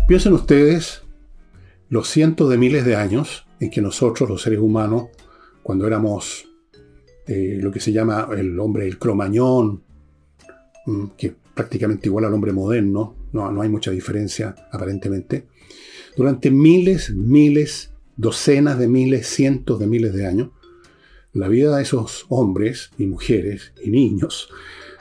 Piensen 0.08 0.32
ustedes 0.32 1.02
los 1.88 2.08
cientos 2.08 2.50
de 2.50 2.58
miles 2.58 2.84
de 2.84 2.96
años 2.96 3.46
en 3.60 3.70
que 3.70 3.80
nosotros, 3.80 4.28
los 4.28 4.42
seres 4.42 4.58
humanos, 4.58 5.08
cuando 5.62 5.86
éramos 5.86 6.48
eh, 7.26 7.58
lo 7.60 7.70
que 7.70 7.80
se 7.80 7.92
llama 7.92 8.28
el 8.36 8.58
hombre, 8.58 8.86
el 8.86 8.98
cromañón, 8.98 9.82
mm, 10.86 11.04
que 11.16 11.34
prácticamente 11.54 12.08
igual 12.08 12.24
al 12.24 12.34
hombre 12.34 12.52
moderno, 12.52 13.14
no, 13.32 13.52
no 13.52 13.62
hay 13.62 13.68
mucha 13.68 13.90
diferencia 13.90 14.54
aparentemente, 14.72 15.46
durante 16.16 16.50
miles, 16.50 17.14
miles, 17.14 17.92
docenas 18.16 18.78
de 18.78 18.88
miles, 18.88 19.26
cientos 19.26 19.78
de 19.78 19.86
miles 19.86 20.12
de 20.14 20.26
años, 20.26 20.50
la 21.32 21.48
vida 21.48 21.76
de 21.76 21.82
esos 21.82 22.26
hombres 22.28 22.90
y 22.98 23.06
mujeres 23.06 23.72
y 23.82 23.90
niños 23.90 24.48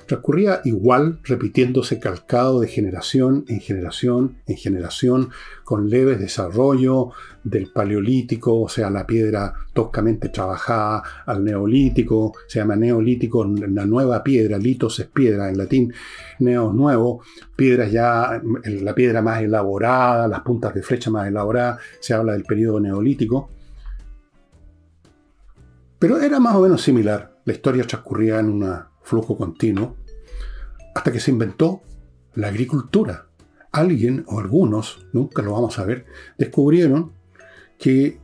transcurría 0.10 0.62
igual, 0.64 1.20
repitiéndose 1.24 2.00
calcado 2.00 2.62
de 2.62 2.68
generación 2.68 3.46
en 3.48 3.60
generación 3.60 4.38
en 4.48 4.58
generación, 4.58 5.30
con 5.64 5.88
leves 5.88 6.20
desarrollo 6.20 7.12
del 7.44 7.72
paleolítico, 7.72 8.60
o 8.60 8.68
sea, 8.68 8.90
la 8.90 9.06
piedra 9.06 9.54
toscamente 9.72 10.30
trabajada, 10.30 11.04
al 11.28 11.44
neolítico, 11.44 12.34
se 12.48 12.58
llama 12.58 12.76
neolítico, 12.76 13.46
la 13.46 13.86
nueva 13.86 14.24
piedra, 14.24 14.58
litos 14.58 15.00
es 15.00 15.06
piedra 15.06 15.48
en 15.48 15.60
latín, 15.60 15.94
neos 16.40 16.74
nuevo, 16.74 17.22
piedras 17.56 17.92
ya, 17.92 18.42
la 18.64 18.96
piedra 18.96 19.22
más 19.22 19.44
elaborada, 19.44 20.28
las 20.28 20.42
puntas 20.42 20.74
de 20.74 20.82
flecha 20.82 21.12
más 21.12 21.28
elaboradas, 21.28 21.82
se 22.00 22.16
habla 22.16 22.34
del 22.34 22.46
periodo 22.46 22.80
neolítico. 22.80 23.52
Pero 26.00 26.20
era 26.20 26.40
más 26.40 26.56
o 26.56 26.62
menos 26.62 26.82
similar, 26.82 27.38
la 27.46 27.54
historia 27.54 27.86
transcurría 27.86 28.40
en 28.40 28.50
un 28.50 28.89
flujo 29.10 29.38
continuo, 29.38 29.96
hasta 30.96 31.12
que 31.12 31.20
se 31.20 31.32
inventó 31.32 31.82
la 32.36 32.48
agricultura. 32.48 33.26
Alguien 33.72 34.24
o 34.28 34.40
algunos, 34.40 35.06
nunca 35.14 35.42
lo 35.42 35.54
vamos 35.54 35.78
a 35.80 35.86
ver, 35.86 36.06
descubrieron 36.38 37.12
que 37.78 38.20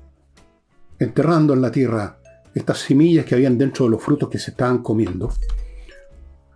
enterrando 0.99 1.53
en 1.53 1.61
la 1.61 1.71
tierra 1.71 2.19
estas 2.53 2.79
semillas 2.79 3.25
que 3.25 3.35
habían 3.35 3.57
dentro 3.57 3.85
de 3.85 3.91
los 3.91 4.01
frutos 4.01 4.29
que 4.29 4.39
se 4.39 4.51
estaban 4.51 4.81
comiendo, 4.81 5.31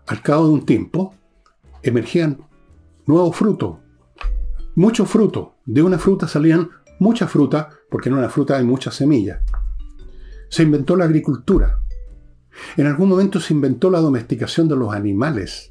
al 0.08 0.22
cabo 0.22 0.48
de 0.48 0.54
un 0.54 0.66
tiempo 0.66 1.14
emergían 1.84 2.40
nuevos 3.06 3.36
frutos, 3.36 3.78
muchos 4.76 5.10
frutos. 5.10 5.50
De 5.66 5.84
una 5.84 6.00
fruta 6.00 6.28
salían 6.28 6.70
muchas 7.00 7.30
frutas, 7.30 7.68
porque 7.90 8.10
en 8.10 8.16
una 8.16 8.30
fruta 8.30 8.58
hay 8.58 8.64
muchas 8.64 8.96
semillas. 8.96 9.42
Se 10.50 10.64
inventó 10.64 10.96
la 10.96 11.06
agricultura. 11.06 11.80
En 12.78 12.88
algún 12.88 13.10
momento 13.10 13.39
se 13.39 13.54
inventó 13.54 13.89
la 13.89 14.00
domesticación 14.00 14.68
de 14.68 14.75
los 14.75 14.94
animales. 14.94 15.70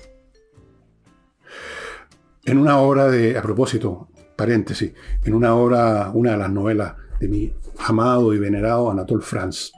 En 2.44 2.58
una 2.58 2.78
obra 2.78 3.10
de, 3.10 3.36
a 3.36 3.42
propósito, 3.42 4.08
paréntesis, 4.36 4.92
en 5.24 5.34
una 5.34 5.54
obra, 5.54 6.10
una 6.14 6.32
de 6.32 6.38
las 6.38 6.50
novelas 6.50 6.94
de 7.20 7.28
mi 7.28 7.52
amado 7.86 8.32
y 8.32 8.38
venerado 8.38 8.90
Anatole 8.90 9.22
France, 9.22 9.72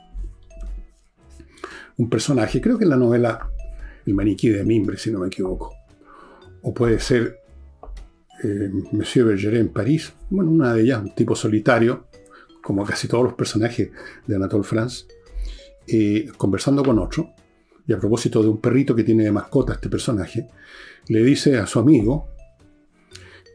un 1.97 2.09
personaje, 2.09 2.61
creo 2.61 2.79
que 2.79 2.85
en 2.85 2.91
la 2.91 2.97
novela 2.97 3.51
El 4.07 4.15
maniquí 4.15 4.49
de 4.49 4.65
Mimbre, 4.65 4.97
si 4.97 5.11
no 5.11 5.19
me 5.19 5.27
equivoco, 5.27 5.75
o 6.63 6.73
puede 6.73 6.99
ser 7.01 7.41
eh, 8.43 8.71
Monsieur 8.93 9.27
Bergeret 9.27 9.61
en 9.61 9.69
París, 9.69 10.13
bueno, 10.31 10.51
una 10.51 10.73
de 10.73 10.83
ellas, 10.83 11.03
un 11.03 11.15
tipo 11.15 11.35
solitario, 11.35 12.07
como 12.63 12.85
casi 12.85 13.09
todos 13.09 13.25
los 13.25 13.35
personajes 13.35 13.91
de 14.27 14.37
Anatole 14.37 14.65
France, 14.65 15.07
eh, 15.93 16.31
conversando 16.37 16.83
con 16.83 16.99
otro, 16.99 17.31
y 17.87 17.93
a 17.93 17.99
propósito 17.99 18.43
de 18.43 18.49
un 18.49 18.61
perrito 18.61 18.95
que 18.95 19.05
tiene 19.05 19.25
de 19.25 19.33
mascota 19.33 19.73
este 19.73 19.89
personaje, 19.89 20.49
le 21.09 21.25
dice 21.25 21.59
a 21.59 21.67
su 21.67 21.79
amigo, 21.79 22.29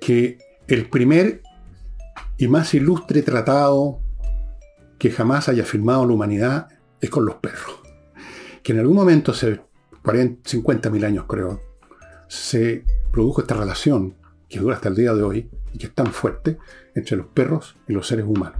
que 0.01 0.37
el 0.67 0.89
primer 0.89 1.41
y 2.37 2.47
más 2.47 2.73
ilustre 2.73 3.21
tratado 3.21 3.99
que 4.97 5.11
jamás 5.11 5.49
haya 5.49 5.63
firmado 5.63 6.05
la 6.05 6.13
humanidad 6.13 6.67
es 6.99 7.09
con 7.09 7.25
los 7.25 7.35
perros. 7.35 7.79
Que 8.63 8.73
en 8.73 8.79
algún 8.79 8.95
momento, 8.95 9.31
hace 9.31 9.61
50 10.43 10.89
mil 10.89 11.05
años 11.05 11.25
creo, 11.27 11.61
se 12.27 12.83
produjo 13.11 13.41
esta 13.41 13.55
relación 13.55 14.15
que 14.49 14.59
dura 14.59 14.75
hasta 14.75 14.89
el 14.89 14.95
día 14.95 15.13
de 15.13 15.23
hoy 15.23 15.49
y 15.73 15.77
que 15.77 15.87
es 15.87 15.93
tan 15.93 16.07
fuerte 16.07 16.57
entre 16.93 17.17
los 17.17 17.27
perros 17.27 17.75
y 17.87 17.93
los 17.93 18.07
seres 18.07 18.25
humanos. 18.25 18.59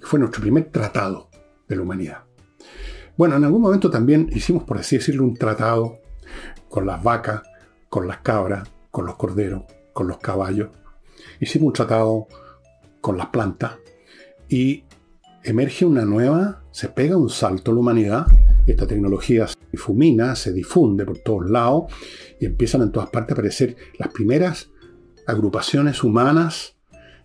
Fue 0.00 0.18
nuestro 0.18 0.40
primer 0.40 0.70
tratado 0.70 1.30
de 1.68 1.76
la 1.76 1.82
humanidad. 1.82 2.31
Bueno, 3.22 3.36
en 3.36 3.44
algún 3.44 3.62
momento 3.62 3.88
también 3.88 4.28
hicimos, 4.32 4.64
por 4.64 4.78
así 4.78 4.96
decirlo, 4.96 5.22
un 5.22 5.36
tratado 5.36 6.00
con 6.68 6.86
las 6.86 7.00
vacas, 7.04 7.42
con 7.88 8.08
las 8.08 8.18
cabras, 8.18 8.68
con 8.90 9.06
los 9.06 9.14
corderos, 9.14 9.62
con 9.92 10.08
los 10.08 10.18
caballos. 10.18 10.70
Hicimos 11.38 11.68
un 11.68 11.72
tratado 11.72 12.26
con 13.00 13.16
las 13.16 13.28
plantas 13.28 13.74
y 14.48 14.82
emerge 15.44 15.86
una 15.86 16.04
nueva, 16.04 16.64
se 16.72 16.88
pega 16.88 17.16
un 17.16 17.30
salto 17.30 17.70
a 17.70 17.74
la 17.74 17.80
humanidad. 17.80 18.26
Esta 18.66 18.88
tecnología 18.88 19.46
se 19.46 19.54
difumina, 19.70 20.34
se 20.34 20.52
difunde 20.52 21.04
por 21.04 21.18
todos 21.18 21.48
lados 21.48 21.92
y 22.40 22.46
empiezan 22.46 22.82
en 22.82 22.90
todas 22.90 23.10
partes 23.10 23.30
a 23.30 23.34
aparecer 23.34 23.76
las 24.00 24.08
primeras 24.08 24.68
agrupaciones 25.28 26.02
humanas, 26.02 26.74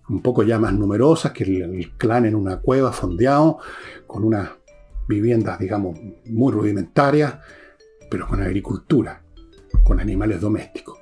un 0.09 0.21
poco 0.21 0.43
ya 0.43 0.59
más 0.59 0.75
numerosas 0.75 1.31
que 1.31 1.43
el, 1.43 1.93
clan 1.97 2.27
en 2.27 2.35
una 2.35 2.57
cueva 2.59 2.91
fondeado, 2.91 3.57
con 4.05 4.23
unas 4.23 4.51
viviendas, 5.07 5.59
digamos, 5.59 5.99
muy 6.25 6.51
rudimentarias, 6.51 7.35
pero 8.09 8.27
con 8.27 8.41
agricultura, 8.41 9.23
con 9.83 9.99
animales 9.99 10.41
domésticos 10.41 10.97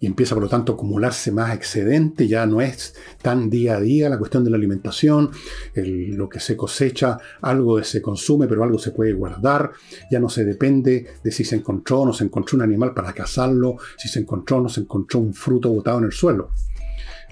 y 0.00 0.06
empieza 0.06 0.34
por 0.34 0.44
lo 0.44 0.48
tanto 0.48 0.72
a 0.72 0.74
acumularse 0.74 1.32
más 1.32 1.54
excedente, 1.54 2.28
ya 2.28 2.46
no 2.46 2.60
es 2.60 2.94
tan 3.20 3.50
día 3.50 3.76
a 3.76 3.80
día 3.80 4.08
la 4.08 4.18
cuestión 4.18 4.44
de 4.44 4.50
la 4.50 4.56
alimentación, 4.56 5.30
lo 5.74 6.28
que 6.28 6.40
se 6.40 6.56
cosecha, 6.56 7.18
algo 7.40 7.82
se 7.82 8.00
consume, 8.00 8.46
pero 8.46 8.62
algo 8.62 8.78
se 8.78 8.92
puede 8.92 9.12
guardar, 9.12 9.72
ya 10.10 10.20
no 10.20 10.28
se 10.28 10.44
depende 10.44 11.06
de 11.22 11.32
si 11.32 11.44
se 11.44 11.56
encontró 11.56 12.00
o 12.00 12.06
no 12.06 12.12
se 12.12 12.24
encontró 12.24 12.56
un 12.56 12.62
animal 12.62 12.94
para 12.94 13.12
cazarlo, 13.12 13.76
si 13.96 14.08
se 14.08 14.20
encontró 14.20 14.58
o 14.58 14.62
no 14.62 14.68
se 14.68 14.80
encontró 14.80 15.20
un 15.20 15.34
fruto 15.34 15.70
botado 15.70 15.98
en 15.98 16.04
el 16.04 16.12
suelo. 16.12 16.50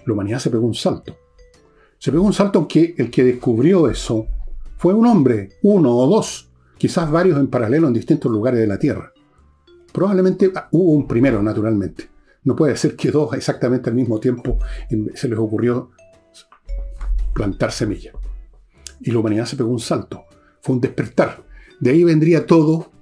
La 0.04 0.12
humanidad 0.12 0.38
se 0.38 0.50
pegó 0.50 0.66
un 0.66 0.75
salto. 0.75 1.16
Se 1.99 2.12
pegó 2.12 2.25
un 2.25 2.32
salto 2.32 2.58
aunque 2.58 2.94
el 2.99 3.11
que 3.11 3.25
descubrió 3.25 3.88
eso 3.88 4.26
fue 4.76 4.95
un 4.95 5.06
hombre, 5.06 5.50
uno 5.62 5.97
o 5.97 6.06
dos, 6.06 6.50
quizás 6.78 7.11
varios 7.11 7.38
en 7.38 7.49
paralelo 7.49 7.88
en 7.88 7.95
distintos 7.95 8.30
lugares 8.30 8.61
de 8.61 8.66
la 8.66 8.78
Tierra. 8.78 9.12
Probablemente 9.92 10.52
ah, 10.54 10.68
hubo 10.73 10.92
un 10.92 11.06
primero, 11.06 11.42
naturalmente 11.42 12.16
no 12.47 12.54
puede 12.54 12.76
ser 12.76 12.95
que 12.95 13.11
dos 13.11 13.35
exactamente 13.35 13.90
al 13.90 13.97
mismo 13.97 14.21
tiempo 14.21 14.59
se 15.14 15.28
les 15.28 15.38
ocurrió 15.38 15.90
plantar 17.35 17.73
semillas. 17.73 18.14
Y 19.00 19.11
la 19.11 19.18
humanidad 19.18 19.47
se 19.47 19.56
pegó 19.56 19.68
un 19.68 19.80
salto. 19.80 20.25
Fue 20.62 20.76
un 20.76 20.80
despertar. 20.80 21.45
De 21.80 21.90
ahí 21.90 22.04
vendría 22.04 22.47
todo, 22.47 22.92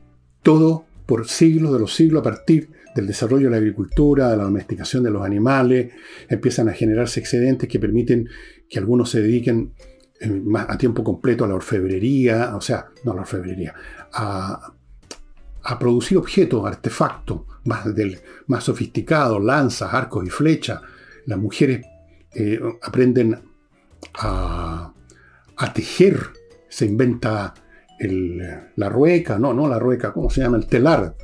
todo 0.43 0.87
por 1.05 1.29
siglos 1.29 1.75
de 1.75 1.79
los 1.79 1.95
siglos 1.95 2.21
a 2.21 2.25
partir 2.25 2.71
del 2.97 3.07
desarrollo 3.07 3.45
de 3.45 3.51
la 3.51 3.59
agricultura, 3.59 4.31
de 4.31 4.39
la 4.39 4.45
domesticación 4.45 5.03
de 5.03 5.11
los 5.11 5.23
animales, 5.23 5.93
empiezan 6.31 6.71
a 6.71 6.73
generarse 6.73 7.21
excedentes 7.21 7.69
que 7.69 7.79
permiten 7.79 8.31
que 8.71 8.79
algunos 8.79 9.11
se 9.11 9.21
dediquen 9.21 9.75
a 10.69 10.79
tiempo 10.79 11.03
completo 11.05 11.45
a 11.45 11.49
la 11.49 11.55
orfebrería, 11.55 12.55
o 12.57 12.61
sea, 12.61 12.87
no 13.05 13.13
a 13.13 13.15
la 13.15 13.21
orfebrería, 13.23 13.75
a, 14.13 14.73
a 15.65 15.79
producir 15.79 16.19
objetos, 16.19 16.65
artefactos 16.65 17.41
más, 17.65 17.95
del, 17.95 18.19
más 18.47 18.65
sofisticados, 18.65 19.43
lanzas, 19.43 19.93
arcos 19.93 20.27
y 20.27 20.31
flechas. 20.31 20.81
Las 21.27 21.39
mujeres 21.39 21.85
eh, 22.35 22.61
aprenden 22.83 23.41
a, 24.15 24.93
tejer, 25.75 26.19
se 26.69 26.87
inventa 26.87 27.55
la 28.77 28.89
rueca, 28.89 29.39
no, 29.39 29.55
no 29.55 29.67
la 29.67 29.79
rueca, 29.79 30.13
¿cómo 30.13 30.29
se 30.29 30.43
llama? 30.43 30.59
El 30.59 30.67
telar. 30.67 31.17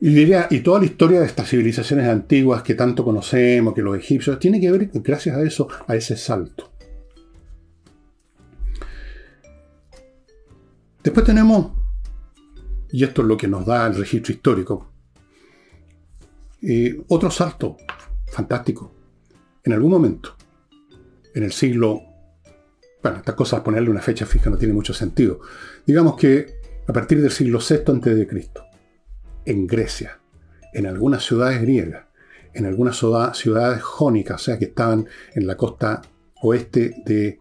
Y, 0.00 0.14
diría, 0.14 0.46
y 0.50 0.60
toda 0.60 0.78
la 0.78 0.86
historia 0.86 1.20
de 1.20 1.26
estas 1.26 1.48
civilizaciones 1.48 2.06
antiguas 2.06 2.62
que 2.62 2.74
tanto 2.74 3.04
conocemos, 3.04 3.74
que 3.74 3.82
los 3.82 3.98
egipcios, 3.98 4.38
tiene 4.38 4.60
que 4.60 4.70
ver, 4.70 4.90
gracias 4.94 5.36
a 5.36 5.42
eso, 5.42 5.66
a 5.88 5.96
ese 5.96 6.16
salto. 6.16 6.67
Después 11.02 11.24
tenemos 11.24 11.78
y 12.90 13.04
esto 13.04 13.22
es 13.22 13.28
lo 13.28 13.36
que 13.36 13.48
nos 13.48 13.66
da 13.66 13.86
el 13.86 13.94
registro 13.96 14.32
histórico. 14.32 14.92
otro 17.08 17.30
salto 17.30 17.76
fantástico. 18.26 18.94
En 19.62 19.72
algún 19.72 19.90
momento, 19.90 20.36
en 21.34 21.42
el 21.44 21.52
siglo... 21.52 22.02
Bueno, 23.02 23.18
estas 23.18 23.34
cosas, 23.36 23.60
ponerle 23.60 23.90
una 23.90 24.00
fecha 24.00 24.26
fija 24.26 24.50
no 24.50 24.56
tiene 24.56 24.74
mucho 24.74 24.92
sentido. 24.92 25.40
Digamos 25.86 26.16
que 26.16 26.58
a 26.86 26.92
partir 26.92 27.20
del 27.20 27.30
siglo 27.30 27.58
VI 27.58 27.74
a.C., 27.76 28.50
en 29.44 29.66
Grecia, 29.66 30.20
en 30.72 30.86
algunas 30.86 31.24
ciudades 31.24 31.60
griegas, 31.62 32.06
en 32.54 32.66
algunas 32.66 32.96
ciudades 32.96 33.82
jónicas, 33.82 34.40
o 34.40 34.44
sea, 34.44 34.58
que 34.58 34.66
estaban 34.66 35.06
en 35.34 35.46
la 35.46 35.56
costa 35.56 36.02
oeste 36.42 37.02
de 37.06 37.38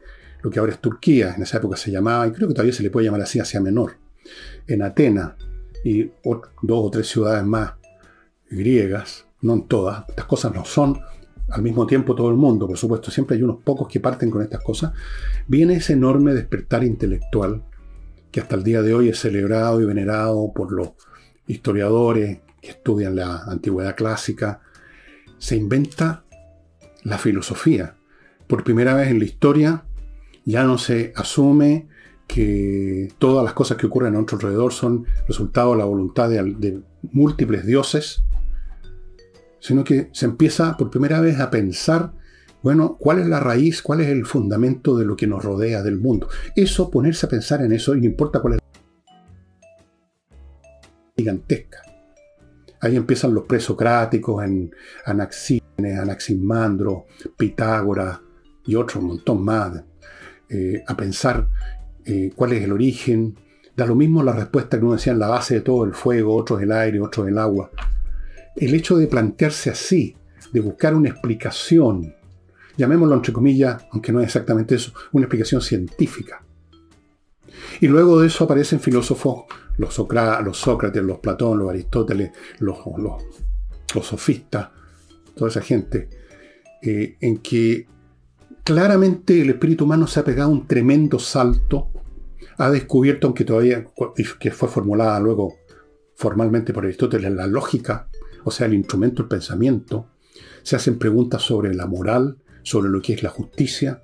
lo 0.48 0.52
que 0.52 0.60
ahora 0.60 0.72
es 0.72 0.80
Turquía, 0.80 1.34
en 1.36 1.44
esa 1.44 1.58
época 1.58 1.76
se 1.76 1.92
llamaba, 1.92 2.26
y 2.26 2.32
creo 2.32 2.48
que 2.48 2.54
todavía 2.54 2.74
se 2.74 2.82
le 2.82 2.90
puede 2.90 3.06
llamar 3.06 3.20
así, 3.20 3.38
Asia 3.38 3.60
Menor, 3.60 3.98
en 4.66 4.82
Atenas 4.82 5.34
y 5.84 6.04
dos 6.04 6.86
o 6.86 6.90
tres 6.90 7.10
ciudades 7.10 7.44
más 7.44 7.74
griegas, 8.50 9.26
no 9.42 9.56
en 9.56 9.68
todas, 9.68 10.06
estas 10.08 10.24
cosas 10.24 10.54
no 10.54 10.64
son 10.64 11.02
al 11.50 11.62
mismo 11.62 11.86
tiempo 11.86 12.16
todo 12.16 12.30
el 12.30 12.38
mundo, 12.38 12.66
por 12.66 12.78
supuesto, 12.78 13.12
siempre 13.12 13.36
hay 13.36 13.44
unos 13.44 13.62
pocos 13.62 13.90
que 13.90 14.00
parten 14.00 14.30
con 14.32 14.42
estas 14.42 14.64
cosas, 14.64 14.94
viene 15.48 15.76
ese 15.76 15.94
enorme 15.94 16.34
despertar 16.34 16.86
intelectual 16.86 17.64
que 18.32 18.40
hasta 18.40 18.56
el 18.56 18.64
día 18.64 18.82
de 18.82 18.94
hoy 18.94 19.10
es 19.10 19.20
celebrado 19.20 19.82
y 19.82 19.86
venerado 19.86 20.54
por 20.56 20.72
los 20.72 20.92
historiadores 21.46 22.40
que 22.62 22.70
estudian 22.70 23.18
la 23.18 23.44
antigüedad 23.44 23.98
clásica, 23.98 24.62
se 25.40 25.58
inventa 25.58 26.24
la 27.04 27.18
filosofía. 27.18 27.96
Por 28.48 28.64
primera 28.64 28.94
vez 28.94 29.10
en 29.10 29.20
la 29.20 29.26
historia 29.26 29.87
ya 30.48 30.64
no 30.64 30.78
se 30.78 31.12
asume 31.18 31.90
que 32.26 33.10
todas 33.18 33.44
las 33.44 33.54
cosas 33.54 33.78
que 33.78 33.86
ocurren 33.86 34.14
a 34.14 34.16
nuestro 34.16 34.38
alrededor 34.38 34.72
son 34.72 35.06
resultado 35.28 35.74
de 35.74 35.78
la 35.78 35.86
voluntad 35.86 36.30
de, 36.30 36.82
múltiples 37.12 37.66
dioses, 37.66 38.24
sino 39.60 39.84
que 39.84 40.10
se 40.14 40.26
empieza 40.26 40.78
por 40.78 40.90
primera 40.90 41.20
vez 41.20 41.40
a 41.42 41.50
pensar, 41.50 42.14
bueno, 42.64 42.96
¿cuál 42.98 43.20
es 43.20 43.28
la 43.28 43.42
raíz, 43.42 43.82
cuál 43.82 44.00
es 44.00 44.08
el 44.08 44.26
fundamento 44.26 44.98
de 44.98 45.06
lo 45.06 45.18
que 45.18 45.28
nos 45.28 45.44
rodea 45.44 45.84
del 45.84 46.00
mundo? 46.00 46.30
Eso, 46.56 46.90
ponerse 46.90 47.26
a 47.26 47.30
pensar 47.30 47.62
en 47.62 47.74
eso, 47.74 47.94
y 47.94 48.00
no 48.00 48.06
importa 48.06 48.40
cuál 48.40 48.54
es 48.54 48.60
gigantesca. 51.18 51.82
Ahí 52.80 52.96
empiezan 52.96 53.34
los 53.34 53.44
presocráticos 53.44 54.46
en 54.46 54.74
Anaxímenes, 55.06 56.00
Anaximandro, 56.00 57.08
Pitágoras 57.38 58.20
y 58.66 58.76
otro 58.76 59.02
montón 59.02 59.44
más, 59.44 59.84
eh, 60.50 60.84
a 60.88 60.96
pensar 60.96 61.48
eh, 62.06 62.32
cuál 62.36 62.54
es 62.54 62.64
el 62.64 62.72
origen. 62.72 63.36
Da 63.76 63.86
lo 63.86 63.96
mismo 63.96 64.24
la 64.24 64.34
respuesta 64.34 64.78
que 64.78 64.86
uno 64.86 64.96
decía 64.96 65.14
en 65.14 65.20
la 65.20 65.28
base 65.28 65.56
de 65.56 65.62
todo 65.62 65.84
el 65.84 65.94
fuego, 65.94 66.36
otros 66.36 66.62
el 66.62 66.72
aire, 66.72 67.00
otros 67.00 67.28
el 67.28 67.38
agua. 67.38 67.70
El 68.56 68.74
hecho 68.74 68.98
de 68.98 69.08
plantearse 69.08 69.70
así, 69.70 70.16
de 70.52 70.60
buscar 70.62 70.96
una 70.96 71.10
explicación, 71.10 72.16
llamémoslo 72.78 73.16
entre 73.16 73.34
comillas, 73.34 73.86
aunque 73.92 74.12
no 74.12 74.20
es 74.20 74.28
exactamente 74.28 74.76
eso, 74.76 74.94
una 75.12 75.26
explicación 75.26 75.62
científica. 75.62 76.44
Y 77.82 77.88
luego 77.88 78.22
de 78.22 78.28
eso 78.28 78.46
aparecen 78.46 78.80
filósofos 78.80 79.46
los, 79.78 79.94
Sócrates, 79.94 81.04
los 81.04 81.20
Platón, 81.20 81.60
los 81.60 81.70
Aristóteles, 81.70 82.32
los, 82.60 82.78
sofistas, 84.02 84.70
toda 85.36 85.50
esa 85.50 85.62
gente, 85.62 86.10
eh, 86.82 87.18
en 87.20 87.38
que 87.38 87.88
claramente 88.68 89.40
el 89.40 89.52
espíritu 89.52 89.86
humano 89.86 90.08
se 90.08 90.20
ha 90.20 90.26
pegado 90.26 90.50
un 90.50 90.68
tremendo 90.68 91.20
salto, 91.20 91.88
ha 92.58 92.70
descubierto, 92.70 93.28
aunque 93.28 93.46
todavía, 93.46 93.86
que 94.38 94.52
fue 94.52 94.68
formulada 94.68 95.18
luego 95.22 95.56
formalmente 96.16 96.74
por 96.74 96.84
Aristóteles, 96.84 97.32
la 97.32 97.48
lógica, 97.48 98.10
o 98.44 98.52
sea, 98.52 98.68
el 98.68 98.74
instrumento 98.74 99.22
del 99.22 99.30
pensamiento, 99.30 100.10
se 100.64 100.76
hacen 100.76 101.00
preguntas 101.00 101.44
sobre 101.44 101.74
la 101.74 101.88
moral, 101.88 102.40
sobre 102.62 102.90
lo 102.90 103.02
que 103.02 103.14
es 103.14 103.24
la 103.24 103.30
justicia. 103.30 104.02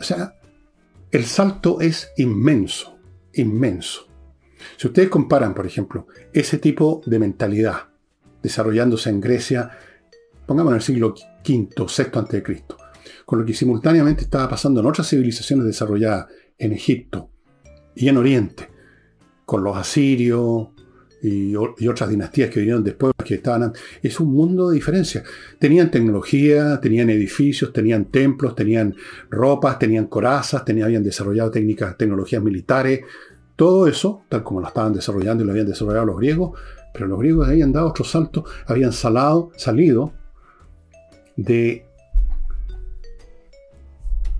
O 0.00 0.02
sea, 0.02 0.32
el 1.10 1.26
salto 1.26 1.82
es 1.82 2.10
inmenso, 2.16 2.96
inmenso. 3.34 4.08
Si 4.78 4.86
ustedes 4.86 5.10
comparan, 5.10 5.52
por 5.52 5.66
ejemplo, 5.66 6.06
ese 6.32 6.56
tipo 6.56 7.02
de 7.04 7.18
mentalidad 7.18 7.90
desarrollándose 8.42 9.10
en 9.10 9.20
Grecia, 9.20 9.72
pongamos 10.46 10.70
en 10.70 10.76
el 10.76 10.82
siglo 10.82 11.14
V, 11.46 11.68
VI 11.76 12.18
a.C., 12.18 12.64
con 13.30 13.38
lo 13.38 13.46
que 13.46 13.54
simultáneamente 13.54 14.24
estaba 14.24 14.48
pasando 14.48 14.80
en 14.80 14.86
otras 14.86 15.08
civilizaciones 15.08 15.64
desarrolladas 15.64 16.26
en 16.58 16.72
Egipto 16.72 17.30
y 17.94 18.08
en 18.08 18.16
Oriente, 18.16 18.68
con 19.44 19.62
los 19.62 19.76
asirios 19.76 20.70
y, 21.22 21.54
otras 21.54 22.10
dinastías 22.10 22.50
que 22.50 22.58
vinieron 22.58 22.82
después, 22.82 23.12
que 23.24 23.36
estaban... 23.36 23.72
Es 24.02 24.18
un 24.18 24.32
mundo 24.32 24.70
de 24.70 24.74
diferencia. 24.74 25.22
Tenían 25.60 25.92
tecnología, 25.92 26.80
tenían 26.80 27.08
edificios, 27.08 27.72
tenían 27.72 28.06
templos, 28.06 28.56
tenían 28.56 28.96
ropas, 29.30 29.78
tenían 29.78 30.06
corazas, 30.06 30.64
tenían, 30.64 30.86
habían 30.86 31.04
desarrollado 31.04 31.52
técnicas, 31.52 31.96
tecnologías 31.96 32.42
militares, 32.42 33.02
todo 33.54 33.86
eso, 33.86 34.24
tal 34.28 34.42
como 34.42 34.60
lo 34.60 34.66
estaban 34.66 34.92
desarrollando 34.92 35.44
y 35.44 35.46
lo 35.46 35.52
habían 35.52 35.68
desarrollado 35.68 36.06
los 36.06 36.16
griegos, 36.16 36.58
pero 36.92 37.06
los 37.06 37.20
griegos 37.20 37.46
habían 37.46 37.70
dado 37.70 37.90
otro 37.90 38.04
salto, 38.04 38.44
habían 38.66 38.90
salado, 38.92 39.52
salido 39.54 40.14
de, 41.36 41.86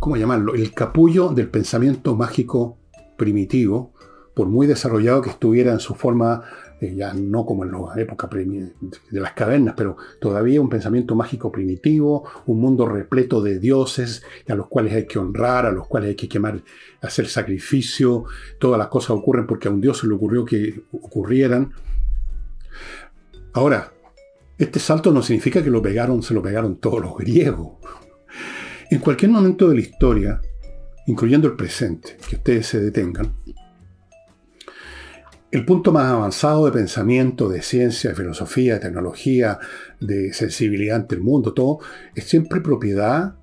¿cómo 0.01 0.17
llamarlo?, 0.17 0.55
el 0.55 0.73
capullo 0.73 1.29
del 1.29 1.49
pensamiento 1.49 2.17
mágico 2.17 2.79
primitivo, 3.17 3.93
por 4.35 4.49
muy 4.49 4.67
desarrollado 4.67 5.23
que 5.23 5.31
estuviera 5.31 5.73
en 5.73 5.81
su 5.81 5.95
forma 5.95 6.43
eh, 6.81 6.95
ya 6.97 7.13
no 7.13 7.45
como 7.45 7.65
en 7.65 7.73
la 7.73 8.01
época 8.01 8.27
de 8.27 9.21
las 9.21 9.33
cavernas, 9.35 9.75
pero 9.77 9.99
todavía 10.19 10.63
un 10.63 10.71
pensamiento 10.71 11.15
mágico 11.15 11.53
primitivo, 11.53 12.25
un 12.47 12.59
mundo 12.59 12.87
repleto 12.87 13.43
de 13.43 13.59
dioses 13.59 14.23
a 14.49 14.55
los 14.55 14.67
cuales 14.69 14.95
hay 14.95 15.07
que 15.07 15.19
honrar, 15.19 15.67
a 15.67 15.73
los 15.73 15.87
cuales 15.87 16.09
hay 16.11 16.17
que 16.17 16.29
quemar, 16.29 16.63
hacer 17.03 17.29
sacrificio, 17.29 18.25
todas 18.59 18.79
las 18.79 18.89
cosas 18.89 19.11
ocurren 19.11 19.47
porque 19.47 19.69
a 19.69 19.71
un 19.71 19.83
dios 19.83 19.99
se 19.99 20.07
le 20.07 20.15
ocurrió 20.15 20.47
que 20.47 20.85
ocurrieran. 20.93 21.73
Ahora, 23.53 23.93
este 24.57 24.79
salto 24.79 25.13
no 25.13 25.23
significa 25.23 25.63
que 25.63 25.71
lo 25.71 25.83
pegaron, 25.83 26.23
se 26.23 26.33
lo 26.33 26.41
pegaron 26.41 26.77
todos 26.77 27.01
los 27.03 27.15
griegos. 27.19 27.73
En 28.91 28.99
cualquier 28.99 29.31
momento 29.31 29.69
de 29.69 29.77
la 29.77 29.83
historia, 29.83 30.41
incluyendo 31.07 31.47
el 31.47 31.55
presente, 31.55 32.17
que 32.29 32.35
ustedes 32.35 32.67
se 32.67 32.81
detengan, 32.81 33.33
el 35.53 35.65
punto 35.65 35.93
más 35.93 36.11
avanzado 36.11 36.67
de 36.67 36.73
pensamiento, 36.73 37.49
de 37.49 37.63
ciencia, 37.63 38.11
de 38.11 38.17
filosofía, 38.17 38.75
de 38.75 38.81
tecnología, 38.81 39.61
de 40.01 40.33
sensibilidad 40.33 40.97
ante 40.97 41.15
el 41.15 41.21
mundo, 41.21 41.53
todo, 41.55 41.79
es 42.17 42.25
siempre 42.25 42.61
propiedad 42.61 43.37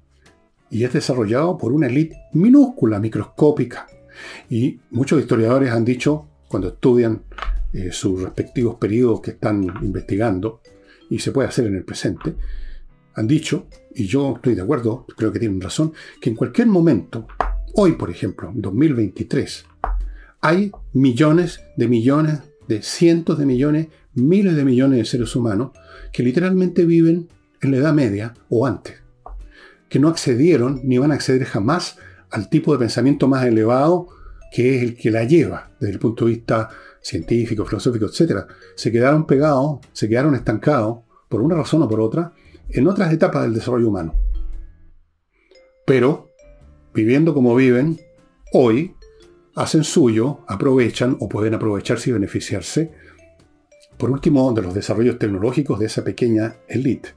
y 0.69 0.83
es 0.83 0.91
desarrollado 0.91 1.57
por 1.57 1.71
una 1.71 1.88
élite 1.88 2.17
minúscula, 2.33 2.99
microscópica. 2.99 3.88
Y 4.49 4.81
muchos 4.91 5.21
historiadores 5.21 5.71
han 5.71 5.86
dicho, 5.86 6.27
cuando 6.49 6.67
estudian 6.67 7.23
eh, 7.71 7.93
sus 7.93 8.21
respectivos 8.21 8.75
periodos 8.75 9.21
que 9.21 9.31
están 9.31 9.63
investigando, 9.81 10.60
y 11.10 11.19
se 11.19 11.31
puede 11.31 11.47
hacer 11.47 11.67
en 11.67 11.75
el 11.75 11.86
presente, 11.86 12.36
han 13.17 13.27
dicho, 13.27 13.65
y 13.95 14.06
yo 14.06 14.36
estoy 14.36 14.53
de 14.53 14.62
acuerdo, 14.62 15.08
creo 15.17 15.32
que 15.32 15.39
tienen 15.39 15.60
razón, 15.60 15.91
que 16.21 16.30
en 16.30 16.36
cualquier 16.36 16.67
momento, 16.67 17.27
hoy 17.73 17.93
por 17.93 18.12
ejemplo, 18.12 18.51
2023, 18.53 19.65
hay 20.41 20.71
millones 20.93 21.62
de 21.77 21.88
millones, 21.88 22.41
de 22.67 22.84
cientos 22.84 23.39
de 23.39 23.47
millones, 23.47 23.88
miles 24.13 24.56
de 24.56 24.63
millones 24.63 24.99
de 24.99 25.06
seres 25.06 25.36
humanos 25.36 25.71
que 26.13 26.21
literalmente 26.21 26.86
viven 26.86 27.27
en 27.62 27.71
la 27.71 27.77
Edad 27.77 27.93
Media 27.93 28.36
o 28.49 28.67
antes, 28.67 28.97
que 29.89 29.97
no 29.97 30.10
accedieron 30.10 30.82
ni 30.84 30.99
van 30.99 31.12
a 31.12 31.15
acceder 31.15 31.43
jamás 31.45 31.97
al 32.30 32.49
tipo 32.49 32.71
de 32.71 32.80
pensamiento 32.80 33.27
más 33.27 33.45
elevado 33.45 34.10
que 34.51 34.75
es 34.75 34.84
el 34.84 34.95
que 34.95 35.10
la 35.10 35.23
lleva 35.23 35.71
desde 35.80 35.93
el 35.93 35.99
punto 35.99 36.25
de 36.25 36.32
vista 36.32 36.69
científico, 37.01 37.65
filosófico, 37.65 38.06
etc. 38.06 38.45
Se 38.75 38.91
quedaron 38.91 39.25
pegados, 39.25 39.80
se 39.91 40.08
quedaron 40.08 40.36
estancados, 40.36 40.99
por 41.27 41.41
una 41.41 41.56
razón 41.56 41.82
o 41.82 41.89
por 41.89 41.99
otra, 41.99 42.34
en 42.69 42.88
otras 42.88 43.12
etapas 43.13 43.43
del 43.43 43.53
desarrollo 43.53 43.89
humano. 43.89 44.15
Pero, 45.86 46.32
viviendo 46.93 47.34
como 47.34 47.56
viven, 47.56 47.99
hoy 48.53 48.95
hacen 49.56 49.84
suyo, 49.84 50.39
aprovechan 50.47 51.17
o 51.19 51.30
pueden 51.30 51.53
aprovecharse 51.53 52.10
y 52.10 52.13
beneficiarse, 52.13 52.91
por 53.97 54.12
último, 54.12 54.53
de 54.53 54.62
los 54.62 54.75
desarrollos 54.75 55.17
tecnológicos 55.17 55.80
de 55.80 55.88
esa 55.88 56.03
pequeña 56.03 56.56
élite. 56.67 57.15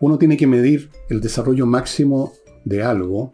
Uno 0.00 0.18
tiene 0.18 0.36
que 0.36 0.46
medir 0.46 0.90
el 1.08 1.20
desarrollo 1.20 1.66
máximo 1.66 2.32
de 2.64 2.82
algo 2.82 3.32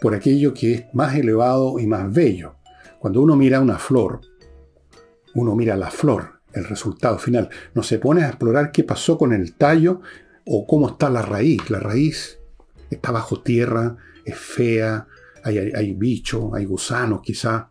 por 0.00 0.14
aquello 0.14 0.52
que 0.52 0.74
es 0.74 0.84
más 0.92 1.14
elevado 1.14 1.78
y 1.78 1.86
más 1.86 2.12
bello. 2.12 2.56
Cuando 2.98 3.22
uno 3.22 3.36
mira 3.36 3.60
una 3.60 3.78
flor, 3.78 4.20
uno 5.34 5.54
mira 5.54 5.76
la 5.76 5.90
flor, 5.90 6.40
el 6.52 6.64
resultado 6.64 7.18
final. 7.18 7.48
No 7.74 7.82
se 7.82 7.98
pone 7.98 8.24
a 8.24 8.28
explorar 8.28 8.72
qué 8.72 8.82
pasó 8.82 9.16
con 9.16 9.32
el 9.32 9.54
tallo 9.54 10.00
o 10.46 10.66
cómo 10.66 10.88
está 10.88 11.10
la 11.10 11.22
raíz. 11.22 11.70
La 11.70 11.80
raíz 11.80 12.38
está 12.90 13.10
bajo 13.10 13.42
tierra, 13.42 13.96
es 14.24 14.36
fea, 14.36 15.06
hay, 15.44 15.92
bichos, 15.92 16.52
hay 16.54 16.64
gusanos 16.64 17.20
quizá, 17.22 17.70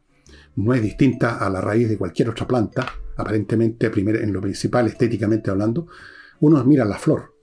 no 0.56 0.74
es 0.74 0.82
distinta 0.82 1.38
a 1.40 1.50
la 1.50 1.60
raíz 1.60 1.90
de 1.90 1.98
cualquier 1.98 2.30
otra 2.30 2.48
planta, 2.48 2.86
aparentemente 3.18 3.92
en 3.96 4.34
lo 4.34 4.42
principal, 4.42 4.88
estéticamente 4.88 5.50
hablando, 5.50 5.88
uno 6.42 6.64
mira 6.66 6.86
la 6.86 6.98
flor, 6.98 7.34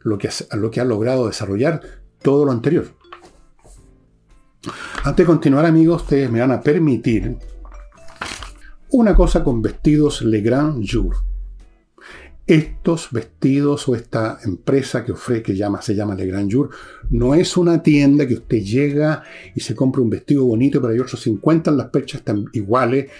lo 0.00 0.16
que, 0.16 0.30
lo 0.56 0.70
que 0.70 0.80
ha 0.80 0.84
logrado 0.84 1.26
desarrollar 1.26 1.80
todo 2.22 2.44
lo 2.46 2.52
anterior. 2.52 2.86
Antes 5.04 5.24
de 5.24 5.26
continuar, 5.26 5.66
amigos, 5.66 6.02
ustedes 6.02 6.30
me 6.30 6.40
van 6.40 6.52
a 6.52 6.60
permitir 6.60 7.36
una 8.90 9.14
cosa 9.14 9.44
con 9.44 9.60
vestidos 9.60 10.22
Le 10.22 10.40
Grand 10.40 10.84
Jour. 10.84 11.16
Estos 12.46 13.08
vestidos 13.10 13.88
o 13.88 13.96
esta 13.96 14.38
empresa 14.44 15.04
que 15.04 15.12
ofrece, 15.12 15.42
que 15.42 15.56
llama, 15.56 15.82
se 15.82 15.96
llama 15.96 16.14
Le 16.14 16.26
Grand 16.26 16.52
Jour, 16.52 16.70
no 17.10 17.34
es 17.34 17.56
una 17.56 17.82
tienda 17.82 18.26
que 18.26 18.34
usted 18.34 18.58
llega 18.58 19.24
y 19.54 19.60
se 19.60 19.74
compra 19.74 20.02
un 20.02 20.10
vestido 20.10 20.44
bonito, 20.44 20.86
hay 20.86 20.98
otros 21.00 21.20
50 21.20 21.72
las 21.72 21.88
perchas 21.88 22.20
están 22.20 22.44
iguales. 22.52 23.10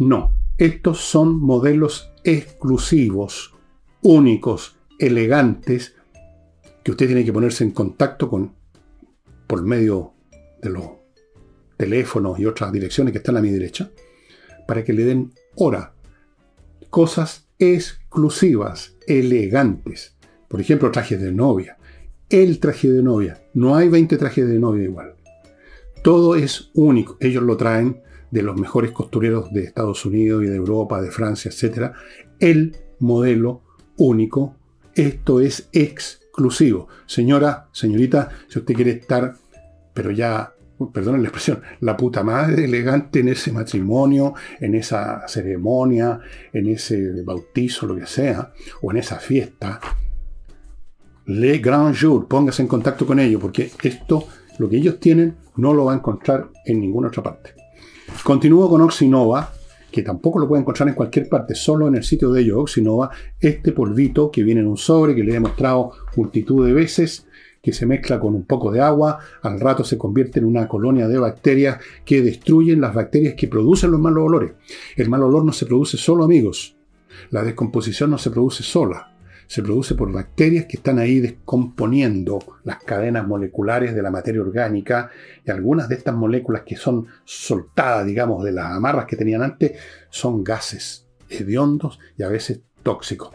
No, 0.00 0.34
estos 0.58 0.98
son 1.00 1.38
modelos 1.38 2.12
exclusivos, 2.24 3.54
únicos, 4.02 4.76
elegantes, 4.98 5.94
que 6.82 6.90
usted 6.90 7.06
tiene 7.06 7.24
que 7.24 7.32
ponerse 7.32 7.64
en 7.64 7.70
contacto 7.70 8.28
con 8.28 8.54
por 9.46 9.62
medio 9.62 10.14
de 10.60 10.70
los 10.70 10.84
teléfonos 11.76 12.38
y 12.40 12.46
otras 12.46 12.72
direcciones 12.72 13.12
que 13.12 13.18
están 13.18 13.36
a 13.36 13.42
mi 13.42 13.50
derecha, 13.50 13.90
para 14.66 14.82
que 14.82 14.92
le 14.92 15.04
den 15.04 15.32
hora. 15.54 15.94
Cosas 16.90 17.44
exclusivas, 17.58 18.03
elegantes. 19.06 20.16
Por 20.48 20.60
ejemplo, 20.60 20.90
trajes 20.90 21.20
de 21.20 21.32
novia. 21.32 21.76
El 22.28 22.58
traje 22.58 22.90
de 22.90 23.02
novia. 23.02 23.42
No 23.54 23.76
hay 23.76 23.88
20 23.88 24.16
trajes 24.16 24.48
de 24.48 24.58
novia 24.58 24.84
igual. 24.84 25.14
Todo 26.02 26.36
es 26.36 26.70
único. 26.74 27.16
Ellos 27.20 27.42
lo 27.42 27.56
traen 27.56 28.00
de 28.30 28.42
los 28.42 28.58
mejores 28.58 28.92
costureros 28.92 29.52
de 29.52 29.64
Estados 29.64 30.04
Unidos 30.04 30.42
y 30.44 30.46
de 30.46 30.56
Europa, 30.56 31.00
de 31.00 31.10
Francia, 31.10 31.50
etc. 31.50 31.92
El 32.40 32.76
modelo 32.98 33.62
único. 33.96 34.56
Esto 34.94 35.40
es 35.40 35.68
exclusivo. 35.72 36.88
Señora, 37.06 37.68
señorita, 37.72 38.30
si 38.48 38.58
usted 38.58 38.74
quiere 38.74 38.90
estar, 38.92 39.34
pero 39.92 40.10
ya 40.10 40.53
perdonen 40.92 41.22
la 41.22 41.28
expresión, 41.28 41.62
la 41.80 41.96
puta 41.96 42.22
madre 42.22 42.64
elegante 42.64 43.20
en 43.20 43.28
ese 43.28 43.52
matrimonio, 43.52 44.34
en 44.60 44.74
esa 44.74 45.26
ceremonia, 45.28 46.20
en 46.52 46.68
ese 46.68 47.22
bautizo, 47.22 47.86
lo 47.86 47.96
que 47.96 48.06
sea, 48.06 48.52
o 48.82 48.90
en 48.90 48.98
esa 48.98 49.18
fiesta. 49.18 49.80
Le 51.26 51.58
Grand 51.58 51.96
Jour, 51.96 52.26
póngase 52.28 52.62
en 52.62 52.68
contacto 52.68 53.06
con 53.06 53.18
ellos, 53.18 53.40
porque 53.40 53.70
esto, 53.82 54.26
lo 54.58 54.68
que 54.68 54.76
ellos 54.76 55.00
tienen, 55.00 55.36
no 55.56 55.72
lo 55.72 55.86
va 55.86 55.92
a 55.92 55.96
encontrar 55.96 56.50
en 56.64 56.80
ninguna 56.80 57.08
otra 57.08 57.22
parte. 57.22 57.54
Continúo 58.22 58.68
con 58.68 58.82
Oxinova, 58.82 59.52
que 59.90 60.02
tampoco 60.02 60.40
lo 60.40 60.48
puede 60.48 60.62
encontrar 60.62 60.88
en 60.88 60.94
cualquier 60.94 61.28
parte, 61.28 61.54
solo 61.54 61.86
en 61.86 61.94
el 61.94 62.02
sitio 62.02 62.30
de 62.32 62.42
ellos, 62.42 62.58
Oxinova, 62.58 63.10
este 63.38 63.72
polvito 63.72 64.30
que 64.30 64.42
viene 64.42 64.60
en 64.60 64.66
un 64.66 64.76
sobre, 64.76 65.14
que 65.14 65.22
le 65.22 65.36
he 65.36 65.40
mostrado 65.40 65.92
multitud 66.16 66.66
de 66.66 66.72
veces, 66.72 67.26
que 67.64 67.72
se 67.72 67.86
mezcla 67.86 68.20
con 68.20 68.34
un 68.34 68.44
poco 68.44 68.70
de 68.70 68.82
agua, 68.82 69.18
al 69.40 69.58
rato 69.58 69.84
se 69.84 69.96
convierte 69.96 70.38
en 70.38 70.44
una 70.44 70.68
colonia 70.68 71.08
de 71.08 71.18
bacterias 71.18 71.78
que 72.04 72.20
destruyen 72.20 72.82
las 72.82 72.92
bacterias 72.92 73.34
que 73.34 73.48
producen 73.48 73.90
los 73.90 73.98
malos 73.98 74.24
olores. 74.24 74.52
El 74.96 75.08
mal 75.08 75.22
olor 75.22 75.46
no 75.46 75.52
se 75.52 75.64
produce 75.64 75.96
solo, 75.96 76.24
amigos. 76.24 76.76
La 77.30 77.42
descomposición 77.42 78.10
no 78.10 78.18
se 78.18 78.30
produce 78.30 78.62
sola. 78.62 79.14
Se 79.46 79.62
produce 79.62 79.94
por 79.94 80.12
bacterias 80.12 80.66
que 80.66 80.76
están 80.76 80.98
ahí 80.98 81.20
descomponiendo 81.20 82.38
las 82.64 82.82
cadenas 82.82 83.26
moleculares 83.26 83.94
de 83.94 84.02
la 84.02 84.10
materia 84.10 84.42
orgánica 84.42 85.10
y 85.42 85.50
algunas 85.50 85.88
de 85.88 85.94
estas 85.94 86.14
moléculas 86.14 86.64
que 86.66 86.76
son 86.76 87.06
soltadas, 87.24 88.04
digamos, 88.04 88.44
de 88.44 88.52
las 88.52 88.72
amarras 88.72 89.06
que 89.06 89.16
tenían 89.16 89.42
antes, 89.42 89.72
son 90.10 90.44
gases 90.44 91.06
hediondos 91.30 91.98
y 92.18 92.24
a 92.24 92.28
veces 92.28 92.60
tóxicos. 92.82 93.30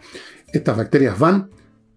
Estas 0.53 0.77
bacterias 0.77 1.17
van, 1.17 1.49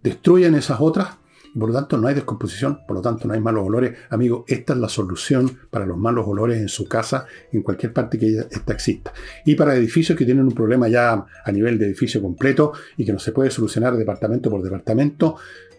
destruyen 0.02 0.54
esas 0.54 0.80
otras 0.80 1.21
por 1.58 1.68
lo 1.68 1.74
tanto 1.74 1.98
no 1.98 2.08
hay 2.08 2.14
descomposición, 2.14 2.80
por 2.86 2.96
lo 2.96 3.02
tanto 3.02 3.28
no 3.28 3.34
hay 3.34 3.40
malos 3.40 3.66
olores. 3.66 3.96
Amigo, 4.10 4.44
esta 4.48 4.72
es 4.72 4.78
la 4.78 4.88
solución 4.88 5.58
para 5.70 5.86
los 5.86 5.98
malos 5.98 6.26
olores 6.26 6.60
en 6.60 6.68
su 6.68 6.88
casa, 6.88 7.26
en 7.52 7.62
cualquier 7.62 7.92
parte 7.92 8.18
que 8.18 8.46
esta 8.50 8.72
exista. 8.72 9.12
Y 9.44 9.54
para 9.54 9.74
edificios 9.74 10.16
que 10.16 10.24
tienen 10.24 10.44
un 10.44 10.54
problema 10.54 10.88
ya 10.88 11.24
a 11.44 11.52
nivel 11.52 11.78
de 11.78 11.86
edificio 11.86 12.22
completo 12.22 12.72
y 12.96 13.04
que 13.04 13.12
no 13.12 13.18
se 13.18 13.32
puede 13.32 13.50
solucionar 13.50 13.96
departamento 13.96 14.50
por 14.50 14.62
departamento, 14.62 15.36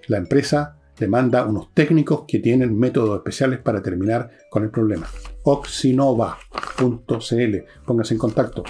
la 0.07 0.17
empresa 0.17 0.77
le 0.99 1.07
manda 1.07 1.45
unos 1.45 1.73
técnicos 1.73 2.25
que 2.27 2.39
tienen 2.39 2.77
métodos 2.77 3.17
especiales 3.17 3.59
para 3.59 3.81
terminar 3.81 4.29
con 4.49 4.63
el 4.63 4.69
problema. 4.69 5.07
oxinova.cl. 5.43 7.57
Póngase 7.85 8.13
en 8.13 8.19
contacto. 8.19 8.63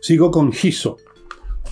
Sigo 0.00 0.30
con 0.30 0.52
GISO. 0.52 0.98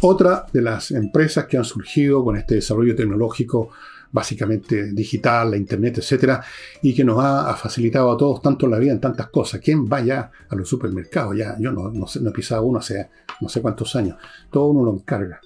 Otra 0.01 0.47
de 0.53 0.63
las 0.63 0.91
empresas 0.91 1.47
que 1.47 1.57
han 1.57 1.65
surgido 1.65 2.25
con 2.25 2.37
este 2.37 2.57
desarrollo 2.57 2.95
tecnológico 2.95 3.71
básicamente 4.13 4.93
digital, 4.93 5.51
la 5.51 5.57
internet, 5.57 5.99
etcétera, 5.99 6.43
y 6.83 6.95
que 6.95 7.05
nos 7.05 7.23
ha, 7.23 7.55
facilitado 7.55 8.13
a 8.13 8.17
todos 8.17 8.41
tanto 8.41 8.67
la 8.67 8.79
vida 8.79 8.93
en 8.93 9.01
tantas 9.01 9.29
cosas. 9.29 9.61
¿Quién 9.63 9.87
va 9.87 10.01
ya 10.01 10.31
a 10.49 10.55
los 10.55 10.69
supermercados? 10.69 11.37
Ya, 11.37 11.57
yo 11.59 11.73
no, 11.73 11.91
no, 11.91 12.07
he 12.07 12.33
pisado 12.33 12.63
uno 12.65 12.79
hace 12.79 13.09
no 13.41 13.49
sé 13.49 13.61
cuántos 13.61 13.95
años. 13.97 14.17
Todo 14.51 14.67
uno 14.67 14.85
lo 14.85 14.95
encarga. 14.95 15.41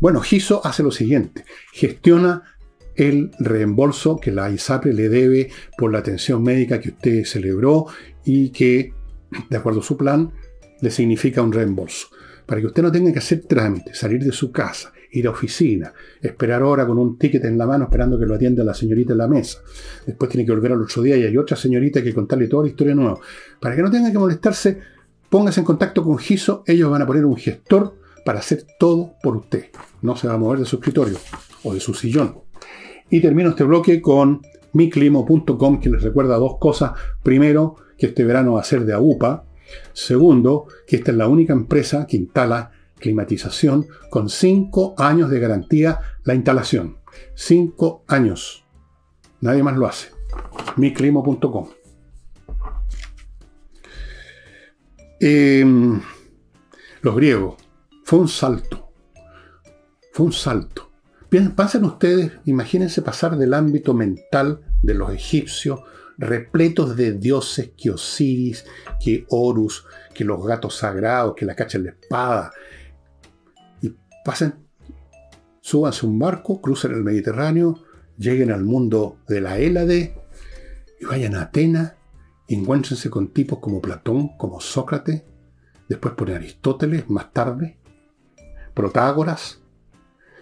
Bueno, 0.00 0.20
GISO 0.20 0.64
hace 0.64 0.82
lo 0.82 0.90
siguiente: 0.90 1.44
gestiona 1.72 2.42
el 2.94 3.30
reembolso 3.38 4.18
que 4.18 4.30
la 4.30 4.50
ISAPRE 4.50 4.92
le 4.92 5.08
debe 5.08 5.50
por 5.78 5.92
la 5.92 5.98
atención 5.98 6.42
médica 6.42 6.80
que 6.80 6.90
usted 6.90 7.24
celebró 7.24 7.86
y 8.24 8.50
que, 8.50 8.92
de 9.48 9.56
acuerdo 9.56 9.80
a 9.80 9.84
su 9.84 9.96
plan, 9.96 10.32
le 10.80 10.90
significa 10.90 11.42
un 11.42 11.52
reembolso 11.52 12.08
para 12.46 12.60
que 12.60 12.66
usted 12.66 12.82
no 12.82 12.92
tenga 12.92 13.12
que 13.12 13.18
hacer 13.18 13.42
trámites, 13.42 13.98
salir 13.98 14.22
de 14.22 14.32
su 14.32 14.50
casa, 14.50 14.92
ir 15.12 15.26
a 15.26 15.30
oficina, 15.30 15.92
esperar 16.20 16.62
hora 16.62 16.86
con 16.86 16.98
un 16.98 17.18
ticket 17.18 17.44
en 17.44 17.58
la 17.58 17.66
mano 17.66 17.84
esperando 17.84 18.18
que 18.18 18.26
lo 18.26 18.34
atienda 18.34 18.64
la 18.64 18.74
señorita 18.74 19.12
en 19.12 19.18
la 19.18 19.28
mesa. 19.28 19.58
Después 20.06 20.30
tiene 20.30 20.44
que 20.44 20.52
volver 20.52 20.72
al 20.72 20.82
otro 20.82 21.02
día 21.02 21.16
y 21.16 21.24
hay 21.24 21.36
otra 21.36 21.56
señorita 21.56 22.02
que 22.02 22.14
contarle 22.14 22.48
toda 22.48 22.64
la 22.64 22.70
historia 22.70 22.94
nueva. 22.94 23.18
Para 23.60 23.76
que 23.76 23.82
no 23.82 23.90
tenga 23.90 24.10
que 24.10 24.18
molestarse, 24.18 24.78
póngase 25.28 25.60
en 25.60 25.66
contacto 25.66 26.02
con 26.02 26.18
GISO, 26.18 26.64
ellos 26.66 26.90
van 26.90 27.02
a 27.02 27.06
poner 27.06 27.24
un 27.24 27.36
gestor 27.36 27.94
para 28.24 28.38
hacer 28.38 28.66
todo 28.78 29.14
por 29.22 29.36
usted. 29.36 29.66
No 30.00 30.16
se 30.16 30.28
va 30.28 30.34
a 30.34 30.38
mover 30.38 30.60
de 30.60 30.64
su 30.64 30.76
escritorio 30.76 31.18
o 31.62 31.74
de 31.74 31.80
su 31.80 31.94
sillón. 31.94 32.38
Y 33.10 33.20
termino 33.20 33.50
este 33.50 33.64
bloque 33.64 34.00
con 34.00 34.40
miclimo.com 34.72 35.80
que 35.80 35.90
les 35.90 36.02
recuerda 36.02 36.36
dos 36.36 36.56
cosas. 36.58 36.92
Primero, 37.22 37.76
que 37.98 38.06
este 38.06 38.24
verano 38.24 38.54
va 38.54 38.60
a 38.60 38.64
ser 38.64 38.84
de 38.84 38.92
AUPA, 38.94 39.44
Segundo, 39.92 40.66
que 40.86 40.96
esta 40.96 41.10
es 41.10 41.16
la 41.16 41.28
única 41.28 41.52
empresa 41.52 42.06
que 42.06 42.16
instala 42.16 42.72
climatización 42.98 43.86
con 44.10 44.28
5 44.28 44.94
años 44.98 45.30
de 45.30 45.40
garantía 45.40 45.98
la 46.24 46.34
instalación. 46.34 46.98
5 47.34 48.04
años. 48.08 48.64
Nadie 49.40 49.62
más 49.62 49.76
lo 49.76 49.86
hace. 49.86 50.10
miclimo.com. 50.76 51.68
Em, 55.20 56.00
los 57.02 57.16
griegos. 57.16 57.56
Fue 58.04 58.18
un 58.20 58.28
salto. 58.28 58.92
Fue 60.12 60.26
un 60.26 60.32
salto. 60.32 60.90
Pasen 61.56 61.84
ustedes, 61.84 62.32
imagínense 62.44 63.00
pasar 63.00 63.38
del 63.38 63.54
ámbito 63.54 63.94
mental 63.94 64.60
de 64.82 64.94
los 64.94 65.12
egipcios 65.12 65.80
repletos 66.18 66.96
de 66.96 67.12
dioses 67.12 67.72
que 67.76 67.90
Osiris, 67.90 68.64
que 69.02 69.24
Horus, 69.28 69.86
que 70.14 70.24
los 70.24 70.44
gatos 70.44 70.76
sagrados, 70.76 71.34
que 71.34 71.46
la 71.46 71.56
cacha 71.56 71.78
en 71.78 71.84
la 71.84 71.90
espada. 71.90 72.52
Y 73.80 73.94
pasen, 74.24 74.54
súbanse 75.60 76.06
un 76.06 76.18
barco, 76.18 76.60
crucen 76.60 76.92
el 76.92 77.02
Mediterráneo, 77.02 77.82
lleguen 78.18 78.52
al 78.52 78.64
mundo 78.64 79.18
de 79.26 79.40
la 79.40 79.58
Hélade 79.58 80.14
y 81.00 81.04
vayan 81.06 81.34
a 81.34 81.42
Atenas 81.42 81.94
encuéntrense 82.54 83.10
con 83.10 83.28
tipos 83.28 83.58
como 83.58 83.80
Platón, 83.80 84.36
como 84.36 84.60
Sócrates, 84.60 85.22
después 85.88 86.14
por 86.14 86.30
Aristóteles, 86.30 87.08
más 87.08 87.32
tarde, 87.32 87.78
Protágoras, 88.74 89.60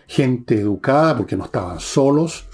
gente 0.07 0.61
educada 0.61 1.17
porque 1.17 1.37
no 1.37 1.45
estaban 1.45 1.81
solos. 1.81 2.49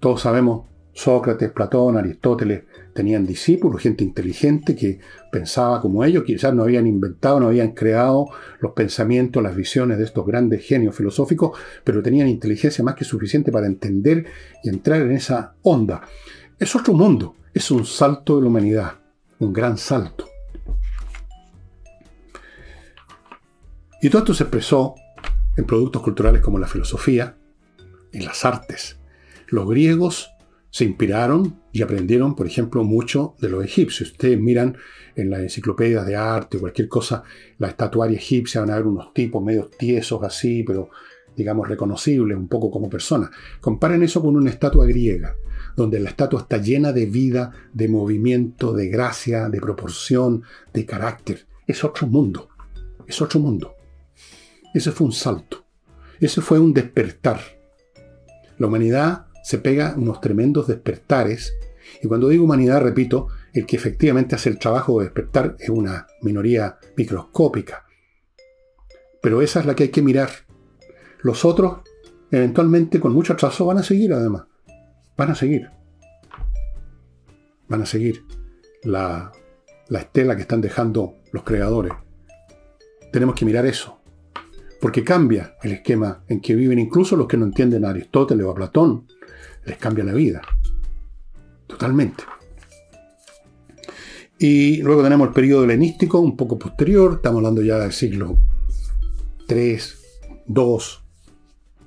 Todos 0.00 0.22
sabemos 0.22 0.66
Sócrates, 0.94 1.50
Platón, 1.50 1.96
Aristóteles 1.96 2.62
tenían 2.94 3.26
discípulos, 3.26 3.82
gente 3.82 4.04
inteligente 4.04 4.76
que 4.76 5.00
pensaba 5.30 5.80
como 5.80 6.04
ellos, 6.04 6.22
quizás 6.24 6.54
no 6.54 6.62
habían 6.62 6.86
inventado, 6.86 7.40
no 7.40 7.48
habían 7.48 7.72
creado 7.72 8.26
los 8.60 8.72
pensamientos, 8.72 9.42
las 9.42 9.56
visiones 9.56 9.98
de 9.98 10.04
estos 10.04 10.24
grandes 10.24 10.64
genios 10.64 10.94
filosóficos, 10.94 11.58
pero 11.82 12.02
tenían 12.02 12.28
inteligencia 12.28 12.84
más 12.84 12.94
que 12.94 13.04
suficiente 13.04 13.50
para 13.50 13.66
entender 13.66 14.26
y 14.62 14.68
entrar 14.68 15.02
en 15.02 15.12
esa 15.12 15.56
onda. 15.62 16.02
Es 16.58 16.76
otro 16.76 16.94
mundo, 16.94 17.34
es 17.52 17.70
un 17.72 17.84
salto 17.84 18.36
de 18.36 18.42
la 18.42 18.48
humanidad, 18.48 18.92
un 19.40 19.52
gran 19.52 19.76
salto. 19.76 20.28
Y 24.00 24.08
todo 24.10 24.20
esto 24.20 24.34
se 24.34 24.44
expresó 24.44 24.94
en 25.56 25.64
productos 25.64 26.02
culturales 26.02 26.40
como 26.40 26.58
la 26.60 26.68
filosofía, 26.68 27.36
en 28.12 28.24
las 28.24 28.44
artes. 28.44 28.98
Los 29.48 29.68
griegos 29.68 30.33
se 30.74 30.84
inspiraron 30.84 31.60
y 31.70 31.82
aprendieron, 31.82 32.34
por 32.34 32.48
ejemplo, 32.48 32.82
mucho 32.82 33.36
de 33.40 33.48
los 33.48 33.64
egipcios. 33.64 34.10
Ustedes 34.10 34.40
miran 34.40 34.76
en 35.14 35.30
las 35.30 35.38
enciclopedias 35.38 36.04
de 36.04 36.16
arte 36.16 36.56
o 36.56 36.60
cualquier 36.60 36.88
cosa, 36.88 37.22
la 37.58 37.68
estatuaria 37.68 38.16
egipcia, 38.18 38.60
van 38.60 38.70
a 38.70 38.74
ver 38.74 38.86
unos 38.88 39.14
tipos 39.14 39.40
medio 39.40 39.68
tiesos 39.78 40.20
así, 40.24 40.64
pero 40.64 40.90
digamos 41.36 41.68
reconocibles 41.68 42.36
un 42.36 42.48
poco 42.48 42.72
como 42.72 42.90
personas. 42.90 43.30
Comparen 43.60 44.02
eso 44.02 44.20
con 44.20 44.34
una 44.34 44.50
estatua 44.50 44.84
griega, 44.84 45.36
donde 45.76 46.00
la 46.00 46.10
estatua 46.10 46.40
está 46.40 46.56
llena 46.56 46.92
de 46.92 47.06
vida, 47.06 47.52
de 47.72 47.86
movimiento, 47.86 48.72
de 48.72 48.88
gracia, 48.88 49.48
de 49.48 49.60
proporción, 49.60 50.42
de 50.72 50.84
carácter. 50.84 51.46
Es 51.68 51.84
otro 51.84 52.08
mundo. 52.08 52.48
Es 53.06 53.22
otro 53.22 53.38
mundo. 53.38 53.76
Ese 54.74 54.90
fue 54.90 55.06
un 55.06 55.12
salto. 55.12 55.64
Ese 56.18 56.40
fue 56.40 56.58
un 56.58 56.74
despertar. 56.74 57.38
La 58.58 58.66
humanidad 58.66 59.26
se 59.44 59.58
pega 59.58 59.94
unos 59.96 60.20
tremendos 60.22 60.66
despertares. 60.66 61.54
Y 62.02 62.08
cuando 62.08 62.28
digo 62.28 62.44
humanidad, 62.44 62.80
repito, 62.80 63.28
el 63.52 63.66
que 63.66 63.76
efectivamente 63.76 64.34
hace 64.34 64.48
el 64.48 64.58
trabajo 64.58 64.98
de 64.98 65.04
despertar 65.04 65.54
es 65.58 65.68
una 65.68 66.06
minoría 66.22 66.78
microscópica. 66.96 67.84
Pero 69.22 69.42
esa 69.42 69.60
es 69.60 69.66
la 69.66 69.76
que 69.76 69.84
hay 69.84 69.88
que 69.90 70.02
mirar. 70.02 70.30
Los 71.20 71.44
otros, 71.44 71.82
eventualmente, 72.30 73.00
con 73.00 73.12
mucho 73.12 73.34
atraso, 73.34 73.66
van 73.66 73.78
a 73.78 73.82
seguir 73.82 74.14
además. 74.14 74.44
Van 75.16 75.30
a 75.30 75.34
seguir. 75.34 75.68
Van 77.68 77.82
a 77.82 77.86
seguir 77.86 78.24
la, 78.82 79.30
la 79.88 79.98
estela 79.98 80.36
que 80.36 80.42
están 80.42 80.62
dejando 80.62 81.16
los 81.32 81.44
creadores. 81.44 81.92
Tenemos 83.12 83.34
que 83.34 83.44
mirar 83.44 83.66
eso. 83.66 84.00
Porque 84.80 85.04
cambia 85.04 85.54
el 85.62 85.72
esquema 85.72 86.24
en 86.28 86.40
que 86.40 86.54
viven 86.54 86.78
incluso 86.78 87.14
los 87.14 87.26
que 87.26 87.36
no 87.36 87.44
entienden 87.44 87.84
a 87.84 87.90
Aristóteles 87.90 88.44
o 88.46 88.50
a 88.50 88.54
Platón. 88.54 89.06
Les 89.66 89.76
cambia 89.78 90.04
la 90.04 90.12
vida. 90.12 90.42
Totalmente. 91.66 92.24
Y 94.38 94.82
luego 94.82 95.02
tenemos 95.02 95.28
el 95.28 95.34
periodo 95.34 95.64
helenístico, 95.64 96.18
un 96.18 96.36
poco 96.36 96.58
posterior. 96.58 97.14
Estamos 97.14 97.38
hablando 97.38 97.62
ya 97.62 97.78
del 97.78 97.92
siglo 97.92 98.36
3, 99.46 99.98
2, 100.46 101.04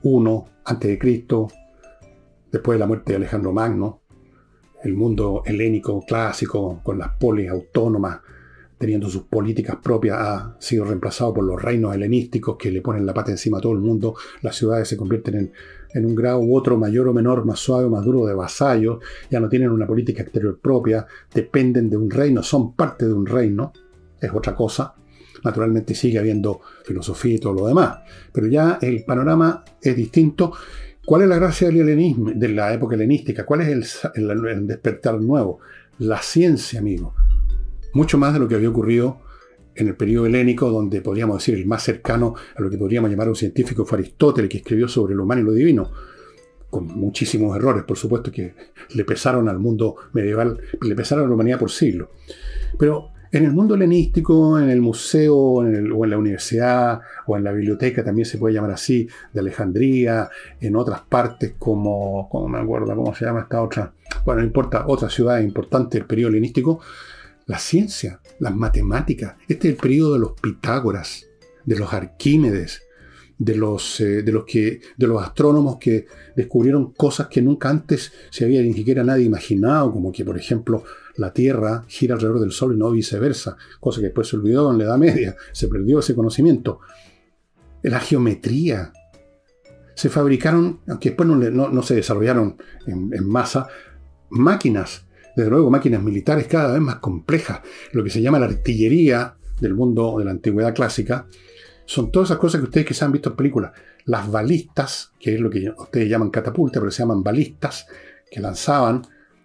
1 0.04 0.50
antes 0.66 0.90
de 0.90 1.00
Cristo, 1.00 1.48
después 2.52 2.76
de 2.76 2.80
la 2.80 2.88
muerte 2.88 3.14
de 3.14 3.18
Alejandro 3.18 3.54
Magno, 3.54 4.02
el 4.84 4.94
mundo 4.94 5.44
helénico 5.46 6.02
clásico 6.06 6.82
con 6.84 6.98
las 6.98 7.16
polis 7.18 7.50
autónomas 7.50 8.20
teniendo 8.78 9.10
sus 9.10 9.24
políticas 9.24 9.78
propias 9.82 10.18
ha 10.20 10.56
sido 10.60 10.86
reemplazado 10.86 11.34
por 11.34 11.44
los 11.44 11.62
reinos 11.62 11.96
helenísticos 11.96 12.58
que 12.58 12.72
le 12.72 12.82
ponen 12.82 13.06
la 13.06 13.14
pata 13.14 13.32
encima 13.32 13.58
a 13.58 13.62
todo 13.62 13.74
el 13.74 13.80
mundo. 13.80 14.16
Las 14.42 14.56
ciudades 14.56 14.88
se 14.88 14.98
convierten 14.98 15.36
en, 15.36 15.54
en 15.94 16.06
un 16.06 16.16
grado 16.16 16.40
u 16.40 16.56
otro 16.56 16.78
mayor 16.78 17.08
o 17.08 17.14
menor, 17.14 17.46
más 17.46 17.60
suave 17.60 17.86
o 17.86 17.90
más 17.90 18.04
duro 18.04 18.26
de 18.26 18.34
vasallos, 18.34 19.00
ya 19.30 19.40
no 19.40 19.50
tienen 19.50 19.72
una 19.72 19.88
política 19.88 20.24
exterior 20.24 20.60
propia, 20.60 21.06
dependen 21.34 21.90
de 21.90 21.98
un 21.98 22.10
reino, 22.10 22.44
son 22.44 22.74
parte 22.74 23.06
de 23.06 23.14
un 23.14 23.26
reino, 23.26 23.72
es 24.20 24.32
otra 24.34 24.56
cosa. 24.56 24.94
Naturalmente 25.44 25.94
sigue 25.94 26.18
habiendo 26.18 26.62
filosofía 26.84 27.36
y 27.36 27.40
todo 27.40 27.54
lo 27.54 27.68
demás, 27.68 28.00
pero 28.32 28.48
ya 28.48 28.80
el 28.82 29.04
panorama 29.06 29.64
es 29.82 29.96
distinto. 29.96 30.52
¿Cuál 31.06 31.22
es 31.22 31.30
la 31.30 31.38
gracia 31.38 31.68
del 31.68 31.82
helenismo, 31.82 32.32
de 32.36 32.50
la 32.50 32.74
época 32.74 32.96
helenística? 32.96 33.46
¿Cuál 33.46 33.62
es 33.62 34.04
el, 34.16 34.30
el 34.30 34.68
despertar 34.68 35.22
nuevo? 35.22 35.60
La 36.00 36.22
ciencia, 36.22 36.80
amigo. 36.80 37.14
Mucho 37.94 38.18
más 38.18 38.34
de 38.34 38.40
lo 38.40 38.48
que 38.48 38.56
había 38.56 38.70
ocurrido 38.70 39.20
en 39.78 39.88
el 39.88 39.96
periodo 39.96 40.26
helénico, 40.26 40.70
donde 40.70 41.02
podríamos 41.02 41.38
decir 41.38 41.56
el 41.56 41.66
más 41.66 41.84
cercano 41.84 42.36
a 42.56 42.62
lo 42.62 42.70
que 42.70 42.78
podríamos 42.78 43.10
llamar 43.10 43.30
un 43.30 43.36
científico 43.36 43.86
fue 43.86 44.00
Aristóteles, 44.00 44.50
que 44.50 44.58
escribió 44.58 44.88
sobre 44.88 45.16
lo 45.16 45.24
humano 45.24 45.42
y 45.42 45.44
lo 45.46 45.52
divino, 45.52 45.92
con 46.70 46.88
muchísimos 46.88 47.56
errores, 47.56 47.84
por 47.84 47.98
supuesto, 47.98 48.32
que 48.32 48.54
le 48.94 49.06
pesaron 49.06 49.48
al 49.48 49.60
mundo 49.60 49.96
medieval, 50.14 50.60
le 50.82 50.96
pesaron 50.96 51.26
a 51.26 51.28
la 51.28 51.34
humanidad 51.34 51.60
por 51.60 51.72
siglos. 51.72 52.10
Pero 52.78 53.12
en 53.32 53.46
el 53.46 53.52
mundo 53.52 53.76
helenístico, 53.76 54.60
en 54.60 54.70
el 54.70 54.82
museo 54.82 55.36
o 55.36 55.64
en 55.64 56.10
la 56.10 56.18
universidad 56.18 57.02
o 57.26 57.38
en 57.38 57.44
la 57.44 57.52
biblioteca, 57.52 58.04
también 58.04 58.26
se 58.26 58.38
puede 58.38 58.56
llamar 58.56 58.72
así, 58.72 59.08
de 59.34 59.40
Alejandría, 59.40 60.30
en 60.60 60.76
otras 60.76 61.02
partes 61.02 61.54
como, 61.60 62.28
¿cómo 62.30 62.48
me 62.48 62.60
acuerdo 62.60 62.96
cómo 62.96 63.14
se 63.14 63.26
llama 63.26 63.42
esta 63.42 63.62
otra? 63.62 63.94
Bueno, 64.26 64.42
no 64.42 64.48
importa, 64.48 64.86
otra 64.88 65.10
ciudad 65.10 65.40
importante 65.40 65.98
del 65.98 66.08
periodo 66.08 66.32
helenístico, 66.32 66.80
la 67.48 67.58
ciencia, 67.58 68.22
las 68.40 68.56
matemáticas. 68.56 69.36
Este 69.48 69.70
es 69.70 69.74
el 69.74 69.80
periodo 69.80 70.14
de 70.14 70.20
los 70.20 70.34
Pitágoras, 70.34 71.26
de 71.66 71.80
los 71.80 71.92
Arquímedes, 71.94 72.84
de 73.40 73.56
los, 73.56 74.02
eh, 74.02 74.22
de 74.22 74.32
los, 74.32 74.46
de 74.46 75.08
los 75.08 75.24
astrónomos 75.24 75.78
que 75.78 76.08
descubrieron 76.36 76.92
cosas 76.94 77.28
que 77.28 77.42
nunca 77.42 77.70
antes 77.70 78.12
se 78.30 78.44
había 78.44 78.62
ni 78.62 78.74
siquiera 78.74 79.04
nadie 79.04 79.26
imaginado, 79.26 79.92
como 79.92 80.12
que, 80.12 80.26
por 80.26 80.38
ejemplo, 80.38 80.84
la 81.16 81.34
Tierra 81.34 81.86
gira 81.88 82.16
alrededor 82.16 82.42
del 82.42 82.52
Sol 82.52 82.76
y 82.76 82.78
no 82.78 82.92
viceversa, 82.92 83.56
cosa 83.80 84.02
que 84.02 84.08
después 84.08 84.28
se 84.28 84.36
olvidó 84.36 84.72
en 84.72 84.80
la 84.80 84.84
Edad 84.84 84.98
Media, 84.98 85.36
se 85.54 85.68
perdió 85.68 86.00
ese 86.00 86.16
conocimiento. 86.16 86.82
La 87.84 88.00
geometría. 88.00 88.92
Se 89.96 90.10
fabricaron, 90.10 90.82
aunque 90.88 91.10
después 91.10 91.28
no, 91.28 91.82
se 91.82 91.96
desarrollaron 91.96 92.58
en 92.86 93.28
masa, 93.28 93.68
máquinas, 94.30 95.07
desde 95.38 95.52
luego 95.52 95.70
máquinas 95.70 96.02
militares 96.02 96.48
cada 96.48 96.74
vez 96.74 96.82
más 96.82 96.96
complejas, 96.96 97.62
lo 97.92 98.04
que 98.04 98.10
se 98.10 98.24
llama 98.24 98.40
la 98.40 98.48
artillería 98.48 99.36
del 99.62 99.76
mundo 99.76 100.16
de 100.18 100.26
la 100.26 100.32
antigüedad 100.32 100.74
clásica, 100.74 101.28
son 101.86 102.12
todas 102.12 102.30
esas 102.30 102.40
cosas 102.40 102.60
que 102.60 102.66
ustedes 102.66 102.88
quizás 102.88 103.04
han 103.04 103.12
visto 103.12 103.30
en 103.30 103.36
películas. 103.36 103.72
Las 104.06 104.32
balistas, 104.32 105.14
que 105.20 105.36
es 105.36 105.40
lo 105.40 105.52
que 105.52 105.70
ustedes 105.78 106.10
llaman 106.10 106.32
catapulta, 106.32 106.80
pero 106.80 106.90
se 106.90 107.04
llaman 107.04 107.22
balistas, 107.22 107.86
que 108.32 108.40
lanzaban 108.40 109.04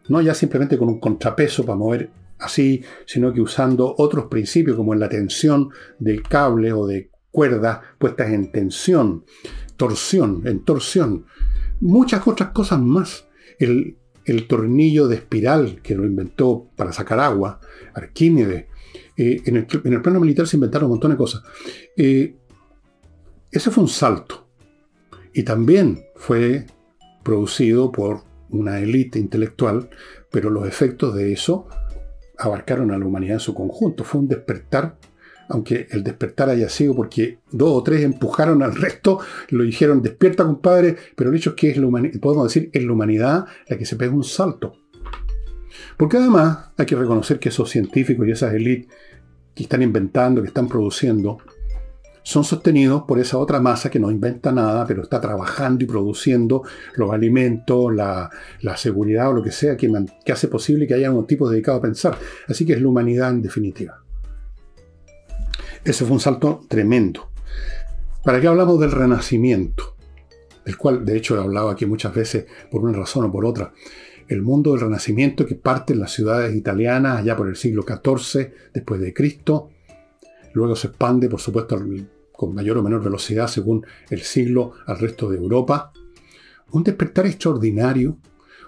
no 0.08 0.22
ya 0.22 0.34
simplemente 0.34 0.78
con 0.78 0.88
un 0.88 0.98
contrapeso 0.98 1.66
para 1.66 1.76
mover 1.76 2.08
así, 2.38 2.82
sino 3.04 3.30
que 3.30 3.42
usando 3.42 3.94
otros 3.98 4.26
principios 4.30 4.78
como 4.78 4.94
en 4.94 5.00
la 5.00 5.10
tensión 5.10 5.68
del 5.98 6.22
cable 6.22 6.72
o 6.72 6.86
de 6.86 7.10
cuerdas 7.30 7.80
puestas 7.98 8.30
en 8.30 8.50
tensión, 8.50 9.26
torsión, 9.76 10.42
en 10.46 10.64
torsión, 10.64 11.26
muchas 11.80 12.26
otras 12.26 12.48
cosas 12.52 12.80
más. 12.80 13.28
El, 13.58 13.98
tornillo 14.46 15.08
de 15.08 15.16
espiral 15.16 15.80
que 15.82 15.94
lo 15.94 16.04
inventó 16.04 16.68
para 16.76 16.92
sacar 16.92 17.20
agua, 17.20 17.60
Arquímedes. 17.94 18.66
Eh, 19.16 19.42
en, 19.44 19.56
el, 19.56 20.02
plano 20.02 20.20
militar 20.20 20.46
se 20.46 20.56
inventaron 20.56 20.86
un 20.86 20.92
montón 20.92 21.10
de 21.10 21.16
cosas. 21.16 21.42
Eh, 21.96 22.36
ese 23.50 23.70
fue 23.70 23.84
un 23.84 23.88
salto. 23.88 24.48
Y 25.34 25.42
también 25.42 26.04
fue 26.16 26.66
producido 27.22 27.92
por 27.92 28.22
una 28.50 28.80
élite 28.80 29.18
intelectual, 29.18 29.90
pero 30.30 30.50
los 30.50 30.66
efectos 30.66 31.14
de 31.14 31.32
eso 31.32 31.66
abarcaron 32.38 32.90
a 32.90 32.98
la 32.98 33.06
humanidad 33.06 33.34
en 33.34 33.40
su 33.40 33.54
conjunto. 33.54 34.04
Fue 34.04 34.20
un 34.20 34.28
despertar, 34.28 34.98
aunque 35.52 35.86
el 35.90 36.02
despertar 36.02 36.48
haya 36.48 36.70
sido 36.70 36.94
porque 36.94 37.38
dos 37.50 37.70
o 37.72 37.82
tres 37.82 38.02
empujaron 38.02 38.62
al 38.62 38.74
resto, 38.74 39.20
lo 39.50 39.64
dijeron, 39.64 40.00
despierta 40.00 40.44
compadre, 40.44 40.96
pero 41.14 41.28
el 41.28 41.36
hecho 41.36 41.50
es 41.50 41.56
que 41.56 41.70
es 41.70 41.76
la 41.76 41.88
podemos 42.20 42.44
decir, 42.44 42.70
es 42.72 42.82
la 42.82 42.92
humanidad 42.92 43.44
la 43.68 43.76
que 43.76 43.84
se 43.84 43.96
pega 43.96 44.14
un 44.14 44.24
salto. 44.24 44.74
Porque 45.98 46.16
además 46.16 46.70
hay 46.78 46.86
que 46.86 46.96
reconocer 46.96 47.38
que 47.38 47.50
esos 47.50 47.68
científicos 47.68 48.26
y 48.26 48.30
esas 48.30 48.54
élites 48.54 48.90
que 49.54 49.64
están 49.64 49.82
inventando, 49.82 50.40
que 50.40 50.48
están 50.48 50.68
produciendo, 50.68 51.38
son 52.22 52.44
sostenidos 52.44 53.02
por 53.02 53.18
esa 53.18 53.36
otra 53.36 53.60
masa 53.60 53.90
que 53.90 53.98
no 53.98 54.10
inventa 54.10 54.52
nada, 54.52 54.86
pero 54.86 55.02
está 55.02 55.20
trabajando 55.20 55.84
y 55.84 55.86
produciendo 55.86 56.62
los 56.96 57.12
alimentos, 57.12 57.94
la, 57.94 58.30
seguridad 58.76 59.28
o 59.28 59.34
lo 59.34 59.42
que 59.42 59.52
sea 59.52 59.76
que, 59.76 59.92
hace 60.32 60.48
posible 60.48 60.86
que 60.86 60.94
haya 60.94 61.10
un 61.10 61.26
tipo 61.26 61.50
dedicado 61.50 61.76
a 61.76 61.82
pensar. 61.82 62.16
Así 62.48 62.64
que 62.64 62.72
es 62.72 62.80
la 62.80 62.88
humanidad 62.88 63.30
en 63.30 63.42
definitiva. 63.42 64.01
Ese 65.84 66.04
fue 66.04 66.14
un 66.14 66.20
salto 66.20 66.60
tremendo. 66.68 67.30
¿Para 68.24 68.40
qué 68.40 68.46
hablamos 68.46 68.78
del 68.80 68.92
renacimiento? 68.92 69.96
Del 70.64 70.76
cual, 70.76 71.04
de 71.04 71.16
hecho, 71.16 71.36
he 71.36 71.40
hablado 71.40 71.70
aquí 71.70 71.86
muchas 71.86 72.14
veces 72.14 72.46
por 72.70 72.82
una 72.82 72.96
razón 72.96 73.24
o 73.24 73.32
por 73.32 73.44
otra. 73.44 73.72
El 74.28 74.42
mundo 74.42 74.70
del 74.70 74.80
renacimiento 74.80 75.44
que 75.44 75.56
parte 75.56 75.92
en 75.92 76.00
las 76.00 76.12
ciudades 76.12 76.54
italianas 76.54 77.18
allá 77.18 77.36
por 77.36 77.48
el 77.48 77.56
siglo 77.56 77.84
XIV 77.84 78.52
después 78.72 79.00
de 79.00 79.12
Cristo, 79.12 79.70
Luego 80.52 80.76
se 80.76 80.88
expande, 80.88 81.28
por 81.28 81.40
supuesto, 81.40 81.80
con 82.32 82.54
mayor 82.54 82.78
o 82.78 82.82
menor 82.82 83.02
velocidad 83.02 83.46
según 83.48 83.84
el 84.10 84.20
siglo 84.22 84.72
al 84.86 84.98
resto 84.98 85.30
de 85.30 85.38
Europa. 85.38 85.92
Un 86.72 86.84
despertar 86.84 87.26
extraordinario, 87.26 88.18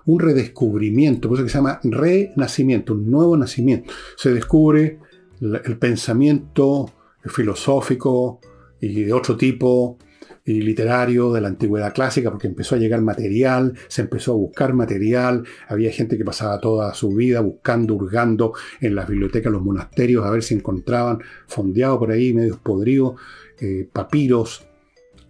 un 0.07 0.21
redescubrimiento, 0.21 1.29
por 1.29 1.39
eso 1.39 1.45
que 1.45 1.51
se 1.51 1.59
llama 1.59 1.81
renacimiento, 1.83 2.95
un 2.95 3.11
nuevo 3.11 3.37
nacimiento. 3.37 3.93
Se 4.17 4.33
descubre 4.33 4.99
el 5.41 5.79
pensamiento 5.79 6.91
filosófico 7.27 8.41
y 8.81 9.05
de 9.05 9.13
otro 9.13 9.37
tipo, 9.37 9.99
y 10.45 10.61
literario 10.61 11.33
de 11.33 11.41
la 11.41 11.49
antigüedad 11.49 11.95
clásica, 11.95 12.31
porque 12.31 12.47
empezó 12.47 12.75
a 12.75 12.79
llegar 12.79 13.01
material, 13.01 13.75
se 13.89 14.03
empezó 14.03 14.33
a 14.33 14.37
buscar 14.37 14.75
material, 14.75 15.45
había 15.69 15.91
gente 15.91 16.19
que 16.19 16.25
pasaba 16.25 16.61
toda 16.61 16.93
su 16.95 17.15
vida 17.15 17.41
buscando, 17.41 17.95
hurgando 17.95 18.53
en 18.81 18.95
las 18.95 19.09
bibliotecas, 19.09 19.51
los 19.51 19.63
monasterios, 19.63 20.25
a 20.25 20.31
ver 20.31 20.43
si 20.43 20.55
encontraban 20.55 21.21
fondeado 21.47 21.99
por 21.99 22.11
ahí, 22.11 22.35
medios 22.35 22.59
podridos, 22.59 23.15
eh, 23.61 23.89
papiros, 23.91 24.67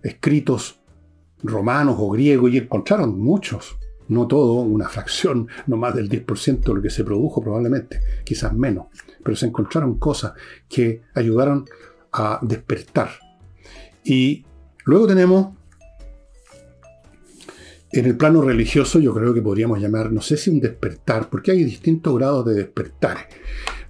escritos 0.02 0.80
romanos 1.42 1.96
o 1.98 2.10
griegos, 2.10 2.52
y 2.52 2.58
encontraron 2.58 3.18
muchos, 3.18 3.76
no 4.08 4.26
todo, 4.26 4.54
una 4.54 4.88
fracción, 4.88 5.46
no 5.66 5.76
más 5.76 5.94
del 5.94 6.08
10% 6.08 6.64
de 6.64 6.74
lo 6.74 6.82
que 6.82 6.90
se 6.90 7.04
produjo 7.04 7.40
probablemente, 7.40 8.00
quizás 8.24 8.52
menos, 8.52 8.86
pero 9.24 9.36
se 9.36 9.46
encontraron 9.46 9.98
cosas 9.98 10.34
que 10.68 11.02
ayudaron 11.14 11.64
a 12.12 12.38
despertar. 12.42 13.10
Y 14.04 14.44
Luego 14.84 15.06
tenemos 15.06 15.54
En 17.92 18.06
el 18.06 18.16
plano 18.16 18.42
religioso 18.42 18.98
yo 18.98 19.14
creo 19.14 19.32
que 19.32 19.40
podríamos 19.40 19.80
llamar, 19.80 20.10
no 20.10 20.20
sé 20.20 20.36
si 20.36 20.50
un 20.50 20.58
despertar, 20.58 21.30
porque 21.30 21.52
hay 21.52 21.62
distintos 21.62 22.12
grados 22.16 22.44
de 22.44 22.54
despertar. 22.54 23.28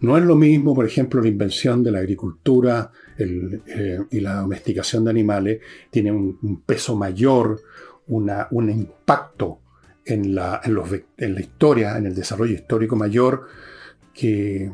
No 0.01 0.19
es 0.19 0.25
lo 0.25 0.37
mismo, 0.37 0.75
por 0.75 0.85
ejemplo, 0.85 1.23
la 1.23 1.29
invención 1.29 1.83
de 1.83 1.91
la 1.91 2.01
agricultura 2.01 2.93
eh, 3.17 4.01
y 4.11 4.21
la 4.21 4.43
domesticación 4.43 5.05
de 5.05 5.11
animales, 5.11 5.61
tiene 5.91 6.13
un, 6.13 6.63
peso 6.67 6.97
mayor, 6.97 7.63
un 8.09 8.71
impacto 8.71 9.61
en 10.05 10.35
la, 10.35 10.61
en 11.17 11.35
la 11.35 11.41
historia, 11.41 11.97
en 11.97 12.05
el 12.05 12.15
desarrollo 12.15 12.53
histórico 12.53 12.97
mayor 12.97 13.47
que 14.13 14.71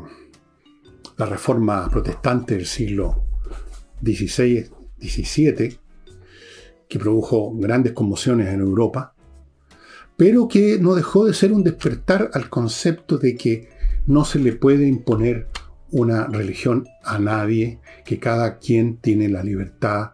la 1.20 1.26
reforma 1.26 1.86
protestante 1.90 2.54
del 2.54 2.64
siglo 2.64 3.26
XVI, 4.02 4.70
XVII, 4.98 5.78
que 6.88 6.98
produjo 6.98 7.52
grandes 7.56 7.92
conmociones 7.92 8.48
en 8.48 8.60
Europa, 8.60 9.14
pero 10.16 10.48
que 10.48 10.78
no 10.80 10.94
dejó 10.94 11.26
de 11.26 11.34
ser 11.34 11.52
un 11.52 11.62
despertar 11.62 12.30
al 12.32 12.48
concepto 12.48 13.18
de 13.18 13.36
que 13.36 13.68
no 14.06 14.24
se 14.24 14.38
le 14.38 14.54
puede 14.54 14.88
imponer 14.88 15.48
una 15.90 16.26
religión 16.26 16.86
a 17.04 17.18
nadie, 17.18 17.80
que 18.06 18.18
cada 18.18 18.56
quien 18.56 18.96
tiene 18.96 19.28
la 19.28 19.42
libertad, 19.42 20.12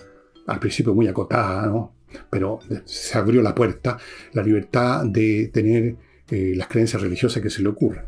al 0.48 0.58
principio 0.58 0.92
muy 0.92 1.06
acotada, 1.06 1.88
pero 2.28 2.58
se 2.84 3.16
abrió 3.16 3.42
la 3.42 3.54
puerta, 3.54 3.96
la 4.32 4.42
libertad 4.42 5.04
de 5.04 5.52
tener 5.54 5.94
eh, 6.28 6.54
las 6.56 6.66
creencias 6.66 7.00
religiosas 7.00 7.40
que 7.40 7.50
se 7.50 7.62
le 7.62 7.68
ocurran. 7.68 8.06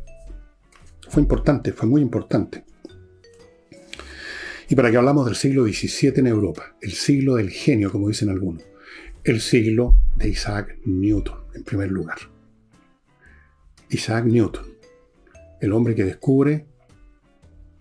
Fue 1.09 1.23
importante, 1.23 1.73
fue 1.73 1.89
muy 1.89 2.03
importante. 2.03 2.65
Y 4.69 4.75
para 4.75 4.91
que 4.91 4.99
hablamos 4.99 5.25
del 5.25 5.35
siglo 5.35 5.65
XVII 5.65 6.13
en 6.17 6.27
Europa, 6.27 6.77
el 6.83 6.93
siglo 6.93 7.37
del 7.37 7.51
genio, 7.51 7.91
como 7.91 8.09
dicen 8.09 8.29
algunos, 8.29 8.63
el 9.25 9.41
siglo 9.41 9.97
de 10.17 10.29
Isaac 10.29 10.79
Newton, 10.85 11.39
en 11.55 11.65
primer 11.65 11.91
lugar. 11.91 12.19
Isaac 13.89 14.27
Newton, 14.27 14.67
el 15.63 15.73
hombre 15.73 15.95
que 15.95 16.05
descubre 16.05 16.67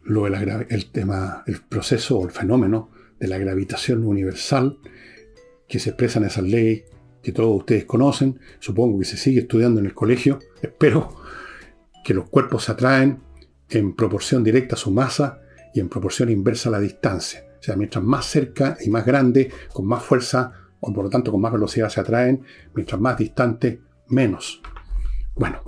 lo 0.03 0.25
el 0.25 0.91
tema, 0.91 1.43
el 1.45 1.59
proceso 1.61 2.19
o 2.19 2.25
el 2.25 2.31
fenómeno 2.31 2.89
de 3.19 3.27
la 3.27 3.37
gravitación 3.37 4.05
universal 4.05 4.77
que 5.67 5.79
se 5.79 5.89
expresa 5.89 6.19
en 6.19 6.25
esa 6.25 6.41
ley 6.41 6.85
que 7.21 7.33
todos 7.33 7.57
ustedes 7.57 7.83
conocen, 7.83 8.39
supongo 8.59 8.99
que 8.99 9.05
se 9.05 9.17
sigue 9.17 9.41
estudiando 9.41 9.81
en 9.81 9.87
el 9.87 9.93
colegio, 9.93 10.39
espero 10.61 11.13
que 12.05 12.13
los 12.13 12.29
cuerpos 12.29 12.63
se 12.63 12.71
atraen 12.71 13.19
en 13.69 13.93
proporción 13.93 14.45
directa 14.45 14.75
a 14.75 14.79
su 14.79 14.91
masa 14.91 15.41
y 15.77 15.79
en 15.79 15.89
proporción 15.89 16.31
inversa 16.31 16.69
a 16.69 16.71
la 16.71 16.79
distancia. 16.79 17.45
O 17.59 17.61
sea, 17.61 17.75
mientras 17.75 18.03
más 18.03 18.25
cerca 18.25 18.77
y 18.83 18.89
más 18.89 19.05
grande, 19.05 19.51
con 19.71 19.85
más 19.85 20.03
fuerza, 20.03 20.51
o 20.79 20.91
por 20.91 21.03
lo 21.03 21.09
tanto 21.09 21.31
con 21.31 21.39
más 21.39 21.53
velocidad 21.53 21.89
se 21.89 21.99
atraen, 21.99 22.43
mientras 22.73 22.99
más 22.99 23.15
distante, 23.15 23.79
menos. 24.07 24.59
Bueno, 25.35 25.61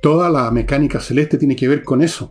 toda 0.00 0.30
la 0.30 0.52
mecánica 0.52 1.00
celeste 1.00 1.36
tiene 1.36 1.56
que 1.56 1.66
ver 1.66 1.82
con 1.82 2.00
eso. 2.00 2.30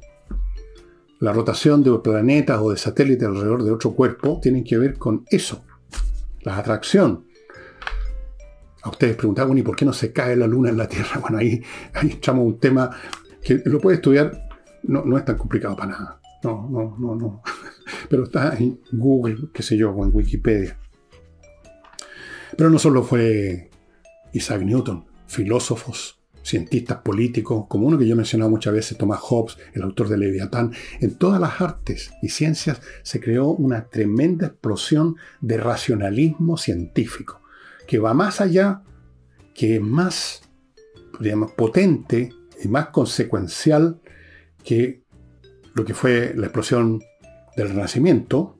La 1.19 1.33
rotación 1.33 1.83
de 1.83 1.91
planetas 1.99 2.61
o 2.61 2.71
de 2.71 2.77
satélites 2.77 3.27
alrededor 3.27 3.63
de 3.65 3.71
otro 3.71 3.91
cuerpo 3.91 4.39
tiene 4.41 4.63
que 4.63 4.77
ver 4.77 4.97
con 4.97 5.25
eso. 5.29 5.65
La 6.43 6.57
atracción. 6.57 7.25
A 8.81 8.91
ustedes 8.91 9.17
preguntaban, 9.17 9.57
¿y 9.57 9.61
por 9.61 9.75
qué 9.75 9.83
no 9.83 9.91
se 9.91 10.13
cae 10.13 10.37
la 10.37 10.47
luna 10.47 10.69
en 10.69 10.77
la 10.77 10.87
Tierra? 10.87 11.19
Bueno, 11.19 11.39
ahí, 11.39 11.61
ahí 11.93 12.11
echamos 12.11 12.45
un 12.45 12.59
tema 12.61 12.89
que 13.43 13.61
lo 13.65 13.79
puede 13.79 13.97
estudiar, 13.97 14.47
no, 14.83 15.03
no 15.03 15.17
es 15.17 15.25
tan 15.25 15.37
complicado 15.37 15.75
para 15.75 15.91
nada. 15.91 16.18
No, 16.43 16.69
no, 16.69 16.95
no, 16.97 17.15
no. 17.15 17.41
Pero 18.09 18.23
está 18.23 18.55
en 18.57 18.79
Google, 18.91 19.49
qué 19.53 19.63
sé 19.63 19.77
yo, 19.77 19.91
o 19.91 20.03
en 20.05 20.11
Wikipedia. 20.13 20.77
Pero 22.55 22.69
no 22.69 22.79
solo 22.79 23.03
fue 23.03 23.69
Isaac 24.33 24.61
Newton, 24.61 25.05
filósofos, 25.27 26.19
cientistas 26.43 26.99
políticos, 26.99 27.65
como 27.67 27.87
uno 27.87 27.97
que 27.97 28.07
yo 28.07 28.13
he 28.13 28.17
mencionado 28.17 28.49
muchas 28.49 28.73
veces, 28.73 28.97
Thomas 28.97 29.19
Hobbes, 29.19 29.57
el 29.73 29.83
autor 29.83 30.09
de 30.09 30.17
Leviatán, 30.17 30.73
en 30.99 31.15
todas 31.15 31.39
las 31.39 31.61
artes 31.61 32.11
y 32.21 32.29
ciencias 32.29 32.81
se 33.03 33.19
creó 33.19 33.49
una 33.49 33.85
tremenda 33.87 34.47
explosión 34.47 35.15
de 35.41 35.57
racionalismo 35.57 36.57
científico, 36.57 37.41
que 37.87 37.99
va 37.99 38.13
más 38.13 38.41
allá, 38.41 38.83
que 39.53 39.75
es 39.75 39.81
más, 39.81 40.41
digamos, 41.19 41.51
potente 41.51 42.31
y 42.63 42.67
más 42.67 42.87
consecuencial 42.87 43.99
que 44.63 44.98
lo 45.79 45.85
que 45.85 45.93
fue 45.93 46.33
la 46.35 46.47
explosión 46.47 47.01
del 47.55 47.69
Renacimiento, 47.69 48.57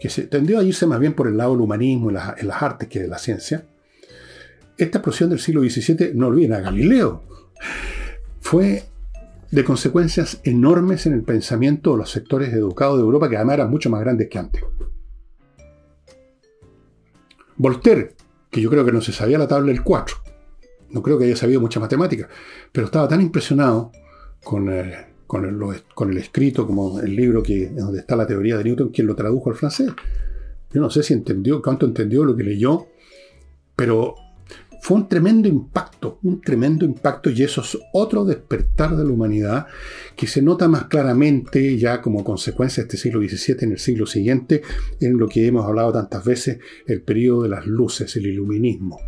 que 0.00 0.10
se 0.10 0.26
tendió 0.26 0.58
a 0.58 0.64
irse 0.64 0.86
más 0.86 0.98
bien 0.98 1.14
por 1.14 1.28
el 1.28 1.36
lado 1.36 1.52
del 1.52 1.60
humanismo 1.60 2.10
en, 2.10 2.16
las 2.16 2.62
artes 2.62 2.88
que 2.88 3.00
de 3.00 3.06
la 3.06 3.18
ciencia, 3.18 3.64
esta 4.76 4.98
explosión 4.98 5.30
del 5.30 5.38
siglo 5.38 5.62
XVII, 5.62 6.12
no 6.14 6.26
olviden 6.26 6.54
a 6.54 6.60
Galileo, 6.60 7.22
fue 8.40 8.82
de 9.52 9.64
consecuencias 9.64 10.40
enormes 10.42 11.06
en 11.06 11.12
el 11.12 11.22
pensamiento 11.22 11.92
de 11.92 11.98
los 11.98 12.10
sectores 12.10 12.52
educados 12.52 12.96
de 12.96 13.04
Europa, 13.04 13.28
que 13.28 13.36
además 13.36 13.54
eran 13.54 13.70
mucho 13.70 13.88
más 13.88 14.00
grandes 14.00 14.28
que 14.28 14.38
antes. 14.38 14.64
Voltaire, 17.56 18.16
que 18.50 18.60
yo 18.60 18.68
creo 18.68 18.84
que 18.84 18.90
no 18.90 19.00
se 19.00 19.12
sabía 19.12 19.38
la 19.38 19.46
tabla 19.46 19.68
del 19.68 19.84
4, 19.84 20.16
no 20.90 21.02
creo 21.02 21.18
que 21.18 21.26
haya 21.26 21.36
sabido 21.36 21.60
mucha 21.60 21.78
matemática, 21.78 22.28
pero 22.72 22.86
estaba 22.86 23.06
tan 23.06 23.20
impresionado 23.20 23.92
con, 24.42 24.68
eh, 24.68 25.11
con, 25.32 25.46
el, 25.46 25.82
con 25.94 26.10
el 26.10 26.18
escrito, 26.18 26.66
como 26.66 27.00
el 27.00 27.16
libro 27.16 27.42
que, 27.42 27.70
donde 27.70 28.00
está 28.00 28.14
la 28.16 28.26
teoría 28.26 28.58
de 28.58 28.64
Newton, 28.64 28.90
quien 28.90 29.06
lo 29.06 29.14
tradujo 29.14 29.48
al 29.48 29.56
francés. 29.56 29.90
Yo 30.70 30.78
no 30.78 30.90
sé 30.90 31.02
si 31.02 31.14
entendió, 31.14 31.62
cuánto 31.62 31.86
entendió 31.86 32.22
lo 32.22 32.36
que 32.36 32.42
leyó, 32.42 32.88
pero 33.74 34.14
fue 34.82 34.98
un 34.98 35.08
tremendo 35.08 35.48
impacto, 35.48 36.18
un 36.22 36.42
tremendo 36.42 36.84
impacto 36.84 37.30
y 37.30 37.42
eso 37.42 37.62
es 37.62 37.78
otro 37.94 38.26
despertar 38.26 38.94
de 38.94 39.04
la 39.04 39.10
humanidad 39.10 39.68
que 40.16 40.26
se 40.26 40.42
nota 40.42 40.68
más 40.68 40.84
claramente 40.84 41.78
ya 41.78 42.02
como 42.02 42.22
consecuencia 42.24 42.82
de 42.82 42.88
este 42.88 42.98
siglo 42.98 43.26
XVII 43.26 43.56
en 43.60 43.72
el 43.72 43.78
siglo 43.78 44.04
siguiente, 44.04 44.60
en 45.00 45.16
lo 45.16 45.28
que 45.28 45.46
hemos 45.46 45.64
hablado 45.64 45.94
tantas 45.94 46.26
veces, 46.26 46.58
el 46.86 47.00
periodo 47.00 47.44
de 47.44 47.48
las 47.48 47.66
luces, 47.66 48.14
el 48.16 48.26
iluminismo. 48.26 49.00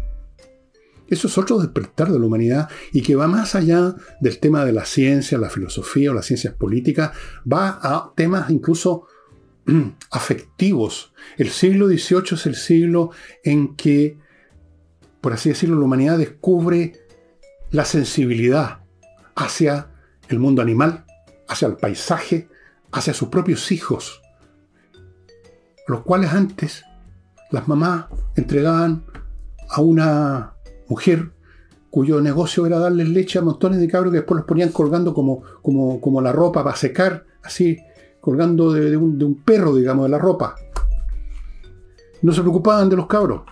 Eso 1.09 1.29
es 1.29 1.37
otro 1.37 1.59
despertar 1.59 2.11
de 2.11 2.19
la 2.19 2.27
humanidad 2.27 2.69
y 2.93 3.03
que 3.03 3.15
va 3.15 3.27
más 3.27 3.55
allá 3.55 3.95
del 4.21 4.39
tema 4.39 4.65
de 4.65 4.73
la 4.73 4.85
ciencia, 4.85 5.39
la 5.39 5.51
filosofía 5.51 6.11
o 6.11 6.15
las 6.15 6.27
ciencias 6.27 6.55
políticas, 6.55 7.13
va 7.51 7.79
a 7.83 8.13
temas 8.17 8.51
incluso 8.51 9.07
afectivos. 10.11 11.13
El 11.37 11.51
siglo 11.51 11.89
XVIII 11.89 12.33
es 12.33 12.47
el 12.47 12.55
siglo 12.55 13.11
en 13.43 13.77
que, 13.77 14.19
por 15.21 15.33
así 15.33 15.51
decirlo, 15.51 15.79
la 15.79 15.85
humanidad 15.85 16.19
descubre 16.19 16.93
la 17.71 17.85
sensibilidad 17.85 18.81
hacia 19.35 19.91
el 20.29 20.39
mundo 20.39 20.63
animal, 20.63 21.05
hacia 21.49 21.69
el 21.69 21.77
paisaje, 21.77 22.49
hacia 22.93 23.13
sus 23.13 23.29
propios 23.29 23.73
hijos, 23.73 24.23
los 25.87 26.03
cuales 26.03 26.33
antes 26.33 26.85
las 27.51 27.69
mamás 27.69 28.07
entregaban 28.37 29.05
a 29.69 29.81
una 29.81 30.54
mujer 30.89 31.31
cuyo 31.91 32.21
negocio 32.21 32.67
era 32.67 32.79
darles 32.79 33.09
leche 33.09 33.39
a 33.39 33.43
montones 33.43 33.79
de 33.79 33.89
cabros 33.89 34.11
que 34.11 34.19
después 34.19 34.39
los 34.39 34.47
ponían 34.47 34.71
colgando 34.71 35.15
como, 35.15 35.43
como, 35.63 36.01
como 36.01 36.21
la 36.21 36.33
ropa 36.33 36.65
para 36.65 36.77
secar, 36.77 37.25
así, 37.43 37.79
colgando 38.21 38.73
de, 38.73 38.97
un, 38.97 39.19
de 39.19 39.25
un 39.25 39.37
perro, 39.45 39.75
digamos, 39.77 40.07
de 40.07 40.11
la 40.11 40.19
ropa. 40.19 40.57
No 42.23 42.33
se 42.33 42.41
preocupaban 42.41 42.89
de 42.89 42.97
los 42.97 43.07
cabros. 43.07 43.43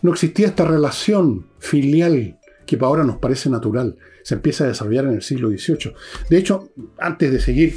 No 0.00 0.12
existía 0.12 0.46
esta 0.46 0.64
relación 0.64 1.48
filial 1.58 2.38
que 2.64 2.76
para 2.76 2.88
ahora 2.88 3.04
nos 3.04 3.16
parece 3.16 3.50
natural. 3.50 3.96
Se 4.22 4.34
empieza 4.34 4.64
a 4.64 4.68
desarrollar 4.68 5.06
en 5.06 5.14
el 5.14 5.22
siglo 5.22 5.48
XVIII. 5.48 5.94
De 6.30 6.38
hecho, 6.38 6.70
antes 6.98 7.32
de 7.32 7.40
seguir, 7.40 7.76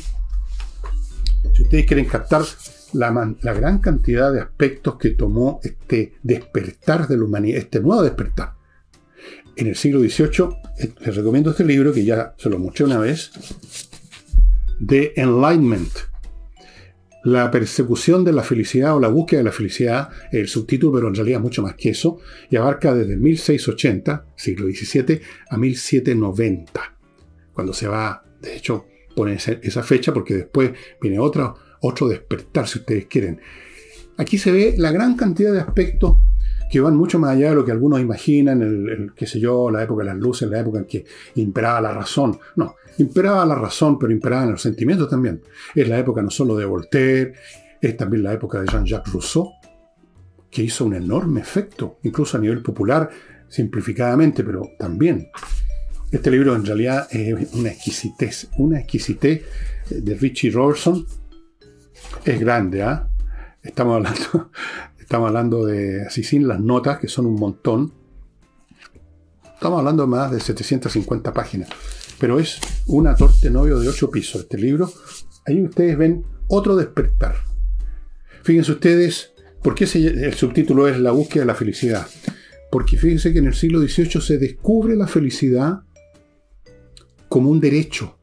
si 1.54 1.64
ustedes 1.64 1.86
quieren 1.86 2.06
captar 2.06 2.44
la, 2.94 3.54
gran 3.54 3.80
cantidad 3.80 4.32
de 4.32 4.42
aspectos 4.42 4.98
que 4.98 5.12
tomó 5.12 5.60
este 5.64 6.14
despertar 6.24 7.08
de 7.08 7.18
la 7.18 7.24
humanidad, 7.24 7.60
este 7.60 7.80
nuevo 7.80 8.04
despertar, 8.04 8.54
en 9.56 9.68
el 9.68 9.76
siglo 9.76 10.00
XVIII, 10.00 10.50
eh, 10.80 10.92
les 11.00 11.16
recomiendo 11.16 11.52
este 11.52 11.66
libro 11.66 11.94
que 11.94 12.04
ya 12.04 12.34
se 12.38 12.50
lo 12.50 12.60
mostré 12.60 12.86
una 12.86 13.00
vez, 13.00 13.32
The 14.86 15.14
Enlightenment. 15.16 15.92
La 17.24 17.52
persecución 17.52 18.26
de 18.26 18.34
la 18.34 18.42
felicidad 18.42 18.96
o 18.96 19.00
la 19.00 19.08
búsqueda 19.08 19.42
de 19.42 19.44
la 19.46 19.52
felicidad, 19.52 20.10
el 20.32 20.48
subtítulo, 20.48 20.94
pero 20.94 21.08
en 21.08 21.16
realidad 21.16 21.40
mucho 21.40 21.62
más 21.62 21.76
que 21.76 21.90
eso, 21.90 22.20
y 22.50 22.56
abarca 22.56 22.96
desde 22.96 23.16
1680, 23.16 24.26
siglo 24.36 24.66
XVII, 24.68 25.22
a 25.50 25.58
1790, 25.58 26.98
cuando 27.54 27.74
se 27.74 27.88
va, 27.88 28.24
de 28.42 28.56
hecho, 28.56 28.88
pone 29.16 29.36
esa 29.36 29.84
fecha 29.84 30.14
porque 30.14 30.34
después 30.34 30.72
viene 31.00 31.20
otro, 31.20 31.56
otro 31.82 32.08
despertar, 32.08 32.68
si 32.68 32.80
ustedes 32.80 33.06
quieren. 33.06 33.40
Aquí 34.18 34.40
se 34.40 34.52
ve 34.52 34.76
la 34.78 34.92
gran 34.92 35.16
cantidad 35.16 35.54
de 35.54 35.60
aspectos 35.60 36.18
que 36.72 36.80
van 36.80 36.96
mucho 36.96 37.20
más 37.20 37.32
allá 37.32 37.50
de 37.50 37.56
lo 37.56 37.66
que 37.66 37.72
algunos 37.74 38.00
imaginan, 38.00 38.62
el, 38.62 39.12
qué 39.14 39.28
sé 39.28 39.42
yo, 39.42 39.70
la 39.70 39.84
época 39.84 40.04
de 40.04 40.12
las 40.12 40.18
luces, 40.18 40.50
la 40.50 40.62
época 40.62 40.80
en 40.80 40.86
que 40.86 41.06
imperaba 41.36 41.82
la 41.82 41.94
razón. 41.94 42.40
No, 42.56 42.76
imperaba 42.98 43.46
la 43.46 43.56
razón, 43.56 44.00
pero 44.00 44.14
imperaban 44.14 44.52
los 44.52 44.62
sentimientos 44.62 45.10
también. 45.10 45.42
Es 45.76 45.90
la 45.90 46.00
época 46.00 46.22
no 46.22 46.30
solo 46.30 46.56
de 46.56 46.64
Voltaire, 46.64 47.34
es 47.82 47.98
también 47.98 48.24
la 48.24 48.32
época 48.32 48.62
de 48.62 48.68
Jean-Jacques 48.68 49.12
Rousseau, 49.12 49.52
que 50.50 50.64
hizo 50.64 50.86
un 50.86 50.94
enorme 50.94 51.42
efecto, 51.42 51.98
incluso 52.04 52.38
a 52.38 52.40
nivel 52.40 52.62
popular. 52.62 53.10
simplificadamente, 53.50 54.46
pero 54.46 54.70
también. 54.80 55.28
Este 56.10 56.32
libro 56.32 56.56
en 56.56 56.66
realidad 56.66 57.06
es 57.12 57.54
una 57.54 57.70
exquisitez, 57.70 58.48
una 58.58 58.80
exquisitez 58.80 59.44
de 59.90 60.16
Richie 60.16 60.52
Robertson. 60.52 61.06
Es 62.24 62.40
grande, 62.40 62.82
¿ah? 62.82 63.10
Estamos 63.62 63.98
hablando, 63.98 64.52
estamos 65.02 65.28
hablando 65.28 65.66
de, 65.66 66.04
así 66.04 66.24
sin 66.24 66.48
las 66.48 66.60
notas, 66.60 67.00
que 67.00 67.08
son 67.08 67.26
un 67.26 67.36
montón. 67.36 67.92
Estamos 69.54 69.80
hablando 69.80 70.04
de 70.04 70.10
más 70.10 70.32
de 70.32 70.40
750 70.40 71.34
páginas. 71.34 71.70
Pero 72.20 72.40
es 72.40 72.60
una 72.88 73.16
torte 73.16 73.50
novio 73.50 73.80
de 73.80 73.90
8 73.90 74.10
pisos 74.12 74.44
este 74.44 74.58
libro. 74.58 74.92
Ahí 75.46 75.62
ustedes 75.62 75.98
ven 75.98 76.24
otro 76.48 76.76
despertar. 76.76 77.36
Fíjense 78.44 78.72
ustedes, 78.72 79.34
¿por 79.62 79.76
qué 79.76 79.86
el 79.86 80.34
subtítulo 80.34 80.88
es 80.88 81.00
La 81.00 81.12
búsqueda 81.12 81.42
de 81.42 81.48
la 81.48 81.56
felicidad? 81.56 82.08
Porque 82.72 82.98
fíjense 82.98 83.34
que 83.34 83.40
en 83.40 83.48
el 83.48 83.54
siglo 83.54 83.80
XVIII 83.80 84.22
se 84.22 84.38
descubre 84.38 84.96
la 84.96 85.08
felicidad 85.08 85.82
como 87.28 87.50
un 87.50 87.60
derecho. 87.60 88.18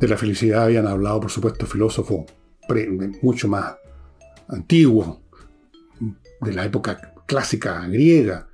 De 0.00 0.08
la 0.08 0.16
felicidad 0.16 0.64
habían 0.64 0.86
hablado, 0.86 1.20
por 1.20 1.30
supuesto, 1.30 1.66
filósofos 1.66 2.24
mucho 3.20 3.48
más 3.48 3.74
antiguos, 4.48 5.18
de 6.42 6.52
la 6.52 6.64
época 6.64 7.14
clásica 7.26 7.86
griega. 7.86 8.48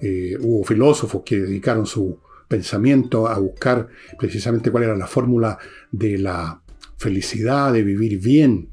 Eh, 0.00 0.36
hubo 0.40 0.64
filósofos 0.64 1.22
que 1.24 1.40
dedicaron 1.40 1.86
su 1.86 2.18
pensamiento 2.48 3.28
a 3.28 3.38
buscar 3.38 3.88
precisamente 4.18 4.70
cuál 4.70 4.84
era 4.84 4.96
la 4.96 5.06
fórmula 5.06 5.58
de 5.90 6.18
la 6.18 6.62
felicidad, 6.96 7.72
de 7.72 7.82
vivir 7.82 8.20
bien. 8.20 8.68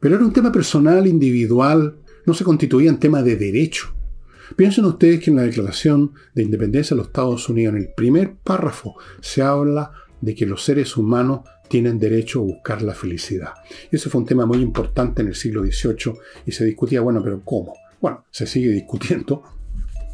Pero 0.00 0.16
era 0.16 0.24
un 0.24 0.32
tema 0.32 0.50
personal, 0.50 1.06
individual, 1.06 1.96
no 2.26 2.34
se 2.34 2.44
constituía 2.44 2.90
en 2.90 2.98
tema 2.98 3.22
de 3.22 3.36
derecho. 3.36 3.94
Piensen 4.56 4.84
ustedes 4.84 5.20
que 5.20 5.30
en 5.30 5.36
la 5.36 5.42
Declaración 5.42 6.12
de 6.34 6.42
Independencia 6.42 6.94
de 6.94 6.98
los 6.98 7.06
Estados 7.06 7.48
Unidos, 7.48 7.74
en 7.74 7.82
el 7.82 7.88
primer 7.94 8.34
párrafo, 8.34 8.96
se 9.20 9.42
habla 9.42 9.92
de 10.20 10.34
que 10.34 10.46
los 10.46 10.62
seres 10.62 10.96
humanos 10.96 11.40
tienen 11.72 11.98
derecho 11.98 12.40
a 12.40 12.42
buscar 12.42 12.82
la 12.82 12.92
felicidad. 12.92 13.54
Y 13.90 13.96
ese 13.96 14.10
fue 14.10 14.20
un 14.20 14.26
tema 14.26 14.44
muy 14.44 14.58
importante 14.58 15.22
en 15.22 15.28
el 15.28 15.34
siglo 15.34 15.62
XVIII 15.62 16.12
y 16.44 16.52
se 16.52 16.66
discutía, 16.66 17.00
bueno, 17.00 17.22
pero 17.24 17.40
¿cómo? 17.42 17.72
Bueno, 17.98 18.26
se 18.30 18.46
sigue 18.46 18.68
discutiendo 18.68 19.42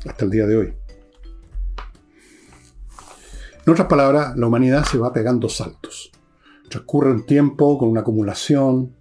hasta 0.07 0.25
el 0.25 0.31
día 0.31 0.47
de 0.47 0.57
hoy. 0.57 0.73
En 3.67 3.73
otras 3.73 3.89
palabras, 3.89 4.37
la 4.37 4.47
humanidad 4.47 4.85
se 4.85 4.99
va 4.99 5.13
pegando 5.13 5.49
saltos. 5.49 6.13
Transcurre 6.69 7.11
un 7.11 7.27
tiempo 7.27 7.77
con 7.77 7.89
una 7.89 8.03
acumulación 8.03 8.95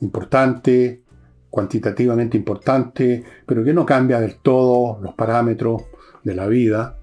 importante, 0.00 1.02
cuantitativamente 1.50 2.38
importante, 2.38 3.22
pero 3.44 3.62
que 3.62 3.74
no 3.74 3.84
cambia 3.84 4.20
del 4.20 4.36
todo 4.36 4.98
los 5.02 5.14
parámetros 5.14 5.82
de 6.22 6.34
la 6.34 6.46
vida. 6.46 6.96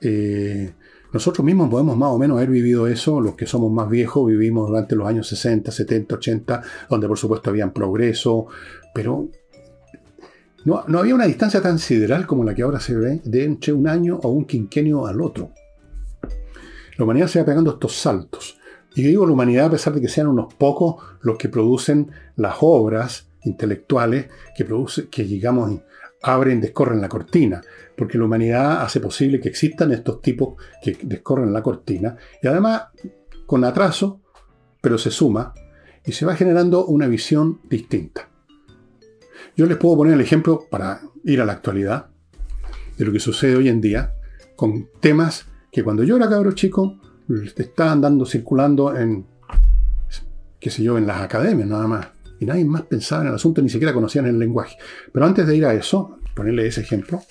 Eh, 0.00 0.72
nosotros 1.12 1.44
mismos 1.44 1.68
podemos 1.70 1.96
más 1.96 2.10
o 2.10 2.18
menos 2.18 2.36
haber 2.36 2.50
vivido 2.50 2.86
eso, 2.86 3.20
los 3.20 3.34
que 3.34 3.46
somos 3.46 3.72
más 3.72 3.88
viejos 3.88 4.26
vivimos 4.26 4.68
durante 4.68 4.94
los 4.94 5.08
años 5.08 5.26
60, 5.28 5.72
70, 5.72 6.14
80, 6.14 6.62
donde 6.88 7.08
por 7.08 7.18
supuesto 7.18 7.50
había 7.50 7.72
progreso, 7.72 8.46
pero 8.94 9.28
no, 10.64 10.84
no, 10.86 10.98
había 10.98 11.14
una 11.14 11.26
distancia 11.26 11.60
tan 11.60 11.78
sideral 11.78 12.26
como 12.26 12.44
la 12.44 12.54
que 12.54 12.62
ahora 12.62 12.80
se 12.80 12.94
ve 12.94 13.20
de 13.24 13.44
entre 13.44 13.72
un 13.72 13.88
año 13.88 14.20
o 14.22 14.28
un 14.28 14.44
quinquenio 14.44 15.06
al 15.06 15.20
otro. 15.20 15.50
La 16.96 17.04
humanidad 17.04 17.28
se 17.28 17.40
va 17.40 17.46
pegando 17.46 17.70
estos 17.70 17.94
saltos. 17.94 18.58
Y 18.94 19.02
digo 19.02 19.24
la 19.24 19.32
humanidad 19.32 19.66
a 19.66 19.70
pesar 19.70 19.94
de 19.94 20.00
que 20.00 20.08
sean 20.08 20.26
unos 20.26 20.52
pocos 20.54 21.02
los 21.22 21.38
que 21.38 21.48
producen 21.48 22.10
las 22.36 22.56
obras 22.60 23.28
intelectuales 23.44 24.26
que, 24.56 24.64
produce, 24.64 25.08
que 25.08 25.24
digamos, 25.24 25.80
abren, 26.22 26.60
descorren 26.60 27.00
la 27.00 27.08
cortina, 27.08 27.60
porque 27.96 28.18
la 28.18 28.24
humanidad 28.24 28.82
hace 28.82 29.00
posible 29.00 29.40
que 29.40 29.48
existan 29.48 29.92
estos 29.92 30.20
tipos 30.20 30.54
que 30.82 30.98
descorren 31.02 31.52
la 31.52 31.62
cortina, 31.62 32.16
y 32.42 32.46
además 32.46 32.84
con 33.46 33.64
atraso, 33.64 34.20
pero 34.80 34.98
se 34.98 35.10
suma, 35.10 35.52
y 36.04 36.12
se 36.12 36.24
va 36.24 36.34
generando 36.34 36.86
una 36.86 37.06
visión 37.06 37.60
distinta. 37.68 38.28
Yo 39.56 39.66
les 39.66 39.76
puedo 39.76 39.96
poner 39.96 40.14
el 40.14 40.20
ejemplo 40.20 40.66
para 40.70 41.00
ir 41.24 41.40
a 41.40 41.44
la 41.44 41.52
actualidad 41.52 42.06
de 42.96 43.04
lo 43.04 43.12
que 43.12 43.20
sucede 43.20 43.56
hoy 43.56 43.68
en 43.68 43.80
día 43.80 44.14
con 44.56 44.88
temas 45.00 45.46
que 45.72 45.82
cuando 45.82 46.04
yo 46.04 46.16
era 46.16 46.28
cabro 46.28 46.52
chico 46.52 46.98
estaban 47.56 47.94
andando 47.94 48.26
circulando 48.26 48.96
en, 48.96 49.26
qué 50.58 50.70
sé 50.70 50.82
yo, 50.82 50.98
en 50.98 51.06
las 51.06 51.20
academias 51.20 51.68
nada 51.68 51.86
más. 51.86 52.08
Y 52.40 52.46
nadie 52.46 52.64
más 52.64 52.82
pensaba 52.82 53.22
en 53.22 53.28
el 53.28 53.34
asunto, 53.34 53.62
ni 53.62 53.68
siquiera 53.68 53.92
conocían 53.92 54.26
el 54.26 54.38
lenguaje. 54.38 54.76
Pero 55.12 55.26
antes 55.26 55.46
de 55.46 55.56
ir 55.56 55.66
a 55.66 55.74
eso, 55.74 56.18
ponerle 56.34 56.66
ese 56.66 56.80
ejemplo, 56.80 57.22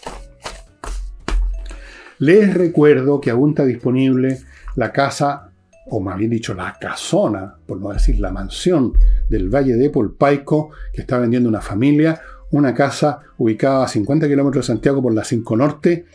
les 2.19 2.53
recuerdo 2.53 3.19
que 3.19 3.31
aún 3.31 3.49
está 3.51 3.65
disponible 3.65 4.39
la 4.75 4.91
casa, 4.91 5.51
o 5.87 5.99
más 5.99 6.17
bien 6.17 6.29
dicho, 6.29 6.53
la 6.53 6.77
casona, 6.79 7.55
por 7.65 7.79
no 7.81 7.89
decir 7.89 8.19
la 8.19 8.31
mansión 8.31 8.93
del 9.29 9.49
Valle 9.49 9.75
de 9.75 9.89
Polpaico, 9.89 10.69
que 10.93 11.01
está 11.01 11.17
vendiendo 11.17 11.49
una 11.49 11.61
familia, 11.61 12.21
una 12.51 12.73
casa 12.73 13.21
ubicada 13.37 13.85
a 13.85 13.87
50 13.87 14.27
kilómetros 14.27 14.65
de 14.65 14.73
Santiago 14.73 15.01
por 15.01 15.13
la 15.13 15.23
5 15.23 15.57
Norte, 15.57 16.05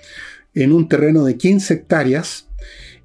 en 0.54 0.72
un 0.72 0.88
terreno 0.88 1.24
de 1.24 1.36
15 1.36 1.74
hectáreas, 1.74 2.48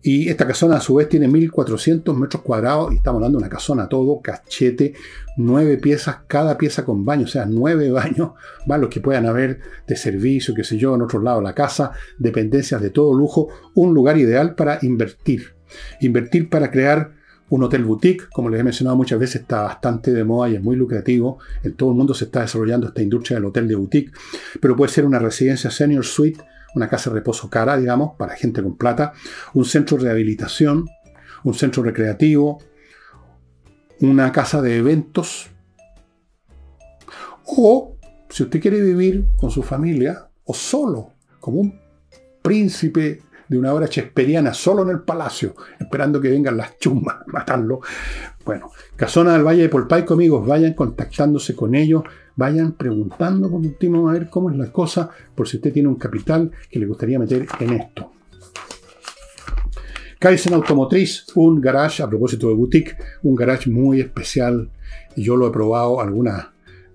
y 0.02 0.30
esta 0.30 0.48
casona 0.48 0.78
a 0.78 0.82
su 0.82 0.96
vez 0.96 1.10
tiene 1.10 1.28
1400 1.28 2.16
metros 2.18 2.42
cuadrados 2.42 2.94
y 2.94 2.98
estamos 2.98 3.18
hablando 3.18 3.38
de 3.38 3.44
una 3.44 3.50
casona 3.50 3.90
todo, 3.90 4.22
cachete, 4.22 4.94
nueve 5.36 5.78
piezas, 5.78 6.20
cada 6.28 6.58
pieza 6.58 6.86
con 6.86 7.04
baño, 7.04 7.26
o 7.26 7.28
sea, 7.28 7.46
nueve 7.46 7.92
baños, 7.92 8.32
más 8.66 8.80
los 8.80 8.90
que 8.90 9.02
puedan 9.02 9.26
haber 9.26 9.60
de 9.88 9.96
servicio, 9.96 10.54
qué 10.54 10.64
sé 10.64 10.78
yo, 10.78 10.96
en 10.96 11.02
otro 11.02 11.22
lado 11.22 11.42
la 11.42 11.54
casa, 11.54 11.92
dependencias 12.18 12.82
de 12.82 12.92
todo 12.92 13.14
lujo, 13.14 13.50
un 13.76 13.94
lugar 13.94 14.18
ideal 14.18 14.56
para 14.56 14.80
invertir. 14.82 15.54
Invertir 16.02 16.50
para 16.50 16.72
crear 16.72 17.12
un 17.50 17.64
hotel 17.64 17.84
boutique, 17.84 18.30
como 18.32 18.50
les 18.50 18.62
he 18.62 18.64
mencionado 18.64 18.96
muchas 18.96 19.20
veces, 19.20 19.42
está 19.42 19.64
bastante 19.64 20.14
de 20.14 20.24
moda 20.24 20.50
y 20.50 20.56
es 20.56 20.64
muy 20.64 20.76
lucrativo. 20.76 21.40
En 21.64 21.74
todo 21.74 21.92
el 21.92 21.98
mundo 21.98 22.14
se 22.14 22.26
está 22.26 22.42
desarrollando 22.42 22.88
esta 22.88 23.02
industria 23.02 23.38
del 23.38 23.46
hotel 23.46 23.68
de 23.68 23.76
boutique, 23.76 24.12
pero 24.62 24.76
puede 24.76 24.92
ser 24.92 25.06
una 25.06 25.20
residencia 25.20 25.72
senior 25.72 26.06
suite 26.06 26.40
una 26.76 26.88
casa 26.88 27.10
de 27.10 27.16
reposo 27.16 27.50
cara, 27.50 27.78
digamos, 27.78 28.16
para 28.18 28.36
gente 28.36 28.62
con 28.62 28.78
plata, 28.78 29.14
un 29.54 29.66
centro 29.66 29.98
de 29.98 30.04
rehabilitación, 30.04 30.86
un 31.44 31.54
centro 31.54 31.84
recreativo, 31.84 32.60
una 34.02 34.32
casa 34.32 34.62
de 34.62 34.78
eventos, 34.78 35.50
o 37.46 37.98
si 38.30 38.44
usted 38.44 38.62
quiere 38.62 38.82
vivir 38.82 39.26
con 39.38 39.50
su 39.50 39.64
familia 39.64 40.30
o 40.46 40.54
solo, 40.54 41.14
como 41.40 41.60
un 41.60 41.80
príncipe 42.42 43.22
de 43.48 43.58
una 43.58 43.74
obra 43.74 43.90
chesperiana, 43.90 44.54
solo 44.54 44.84
en 44.84 44.90
el 44.90 45.02
palacio, 45.02 45.56
esperando 45.80 46.22
que 46.22 46.30
vengan 46.30 46.56
las 46.56 46.78
chumas 46.78 47.16
a 47.16 47.24
matarlo. 47.28 47.82
Bueno, 48.46 48.72
Casona 48.96 49.34
del 49.34 49.44
Valle 49.44 49.64
de 49.64 49.70
Polpaico, 49.70 50.14
amigos, 50.14 50.46
vayan 50.48 50.74
contactándose 50.74 51.56
con 51.56 51.74
ellos, 51.74 52.04
vayan 52.40 52.72
preguntando 52.72 53.52
por 53.52 53.60
último 53.60 54.10
a 54.10 54.14
ver 54.14 54.30
cómo 54.30 54.50
es 54.50 54.56
la 54.56 54.72
cosa, 54.72 55.10
por 55.36 55.48
si 55.48 55.58
usted 55.58 55.74
tiene 55.74 55.90
un 55.90 55.96
capital 55.96 56.50
que 56.72 56.80
le 56.80 56.86
gustaría 56.86 57.20
meter 57.20 57.46
en 57.60 57.74
esto. 57.74 58.12
Kaizen 60.18 60.54
Automotriz, 60.54 61.26
un 61.36 61.60
garage, 61.60 62.02
a 62.02 62.08
propósito 62.08 62.48
de 62.48 62.54
boutique, 62.54 62.98
un 63.24 63.36
garage 63.36 63.70
muy 63.70 64.00
especial. 64.00 64.70
Yo 65.16 65.36
lo 65.36 65.48
he 65.48 65.52
probado 65.52 66.00
algunas. 66.02 66.48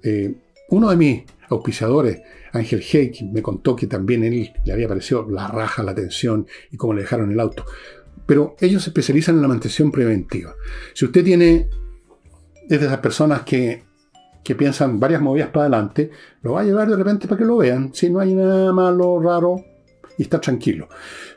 Eh, 0.03 0.35
uno 0.71 0.91
de 0.91 0.97
mis 0.97 1.23
auspiciadores, 1.49 2.23
Ángel 2.53 2.83
Heik, 2.83 3.23
me 3.31 3.43
contó 3.43 3.77
que 3.77 3.87
también 3.87 4.25
él 4.25 4.51
le 4.65 4.73
había 4.73 4.89
parecido 4.89 5.29
la 5.31 5.49
raja, 5.49 5.83
la 5.83 5.95
tensión 5.95 6.47
y 6.71 6.77
cómo 6.79 6.95
le 6.95 7.03
dejaron 7.03 7.31
el 7.31 7.41
auto. 7.41 7.65
Pero 8.27 8.57
ellos 8.61 8.83
se 8.83 8.91
especializan 8.91 9.37
en 9.37 9.43
la 9.43 9.49
mantención 9.49 9.91
preventiva. 9.91 10.55
Si 10.95 11.05
usted 11.05 11.23
tiene, 11.23 11.69
es 12.69 12.81
de 12.81 12.87
esas 12.87 12.99
personas 12.99 13.43
que 13.43 13.83
que 14.45 14.55
piensan 14.55 15.01
varias 15.01 15.23
movidas 15.23 15.49
para 15.49 15.63
adelante, 15.63 16.11
lo 16.43 16.53
va 16.53 16.61
a 16.61 16.65
llevar 16.65 16.89
de 16.89 16.97
repente 16.97 17.27
para 17.27 17.39
que 17.39 17.47
lo 17.47 17.57
vean, 17.57 17.93
si 17.95 18.11
no 18.11 18.21
hay 18.21 18.35
nada 18.35 18.73
malo, 18.73 19.19
raro, 19.19 19.57
y 20.17 20.23
está 20.23 20.41
tranquilo. 20.41 20.89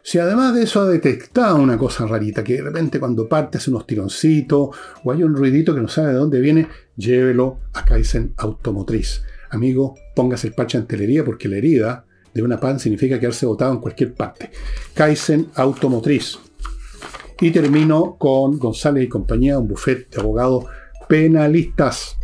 Si 0.03 0.19
además 0.19 0.53
de 0.53 0.63
eso 0.63 0.81
ha 0.81 0.85
detectado 0.85 1.55
una 1.55 1.77
cosa 1.77 2.05
rarita, 2.05 2.43
que 2.43 2.55
de 2.55 2.63
repente 2.63 2.99
cuando 2.99 3.27
parte 3.27 3.57
hace 3.57 3.71
unos 3.71 3.87
tironcitos, 3.87 4.69
o 5.03 5.11
hay 5.11 5.23
un 5.23 5.35
ruidito 5.35 5.73
que 5.73 5.81
no 5.81 5.87
sabe 5.87 6.09
de 6.09 6.15
dónde 6.15 6.39
viene, 6.39 6.67
llévelo 6.95 7.59
a 7.73 7.83
Kaizen 7.83 8.33
Automotriz. 8.37 9.23
Amigo, 9.49 9.95
póngase 10.15 10.47
el 10.47 10.53
parche 10.53 10.77
en 10.77 10.85
telería 10.85 11.23
porque 11.23 11.47
la 11.47 11.57
herida 11.57 12.05
de 12.33 12.43
una 12.43 12.59
pan 12.59 12.79
significa 12.79 13.19
quedarse 13.19 13.45
botado 13.45 13.73
en 13.73 13.79
cualquier 13.79 14.13
parte. 14.13 14.51
Kaizen 14.93 15.47
Automotriz. 15.55 16.37
Y 17.39 17.51
termino 17.51 18.15
con 18.17 18.57
González 18.57 19.05
y 19.05 19.07
compañía, 19.07 19.59
un 19.59 19.67
buffet 19.67 20.09
de 20.09 20.19
abogados 20.19 20.65
penalistas. 21.07 22.16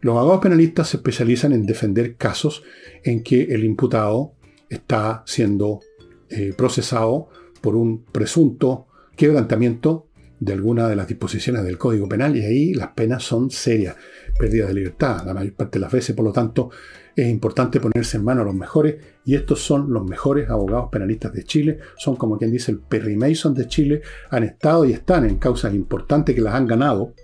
Los 0.00 0.16
abogados 0.16 0.42
penalistas 0.42 0.88
se 0.88 0.98
especializan 0.98 1.52
en 1.52 1.66
defender 1.66 2.16
casos 2.16 2.62
en 3.02 3.22
que 3.22 3.42
el 3.42 3.64
imputado 3.64 4.34
está 4.68 5.22
siendo 5.26 5.80
eh, 6.28 6.52
procesado 6.56 7.28
por 7.60 7.74
un 7.74 8.04
presunto 8.04 8.86
quebrantamiento 9.16 10.08
de 10.40 10.52
alguna 10.52 10.88
de 10.88 10.94
las 10.94 11.08
disposiciones 11.08 11.64
del 11.64 11.78
Código 11.78 12.08
Penal 12.08 12.36
y 12.36 12.44
ahí 12.44 12.74
las 12.74 12.88
penas 12.88 13.24
son 13.24 13.50
serias. 13.50 13.96
pérdida 14.38 14.66
de 14.66 14.74
libertad 14.74 15.24
la 15.26 15.34
mayor 15.34 15.54
parte 15.54 15.78
de 15.78 15.82
las 15.82 15.92
veces, 15.92 16.14
por 16.14 16.24
lo 16.24 16.32
tanto 16.32 16.70
es 17.16 17.28
importante 17.28 17.80
ponerse 17.80 18.16
en 18.16 18.24
manos 18.24 18.42
a 18.42 18.46
los 18.46 18.54
mejores 18.54 18.96
y 19.24 19.34
estos 19.34 19.60
son 19.60 19.92
los 19.92 20.04
mejores 20.04 20.48
abogados 20.48 20.88
penalistas 20.92 21.32
de 21.32 21.42
Chile, 21.42 21.78
son 21.96 22.14
como 22.14 22.38
quien 22.38 22.52
dice 22.52 22.70
el 22.70 22.78
Perry 22.78 23.16
Mason 23.16 23.54
de 23.54 23.66
Chile, 23.66 24.02
han 24.30 24.44
estado 24.44 24.84
y 24.84 24.92
están 24.92 25.24
en 25.24 25.38
causas 25.38 25.74
importantes 25.74 26.36
que 26.36 26.40
las 26.40 26.54
han 26.54 26.68
ganado, 26.68 27.14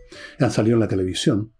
han 0.40 0.50
salido 0.50 0.74
en 0.74 0.80
la 0.80 0.88
televisión. 0.88 1.53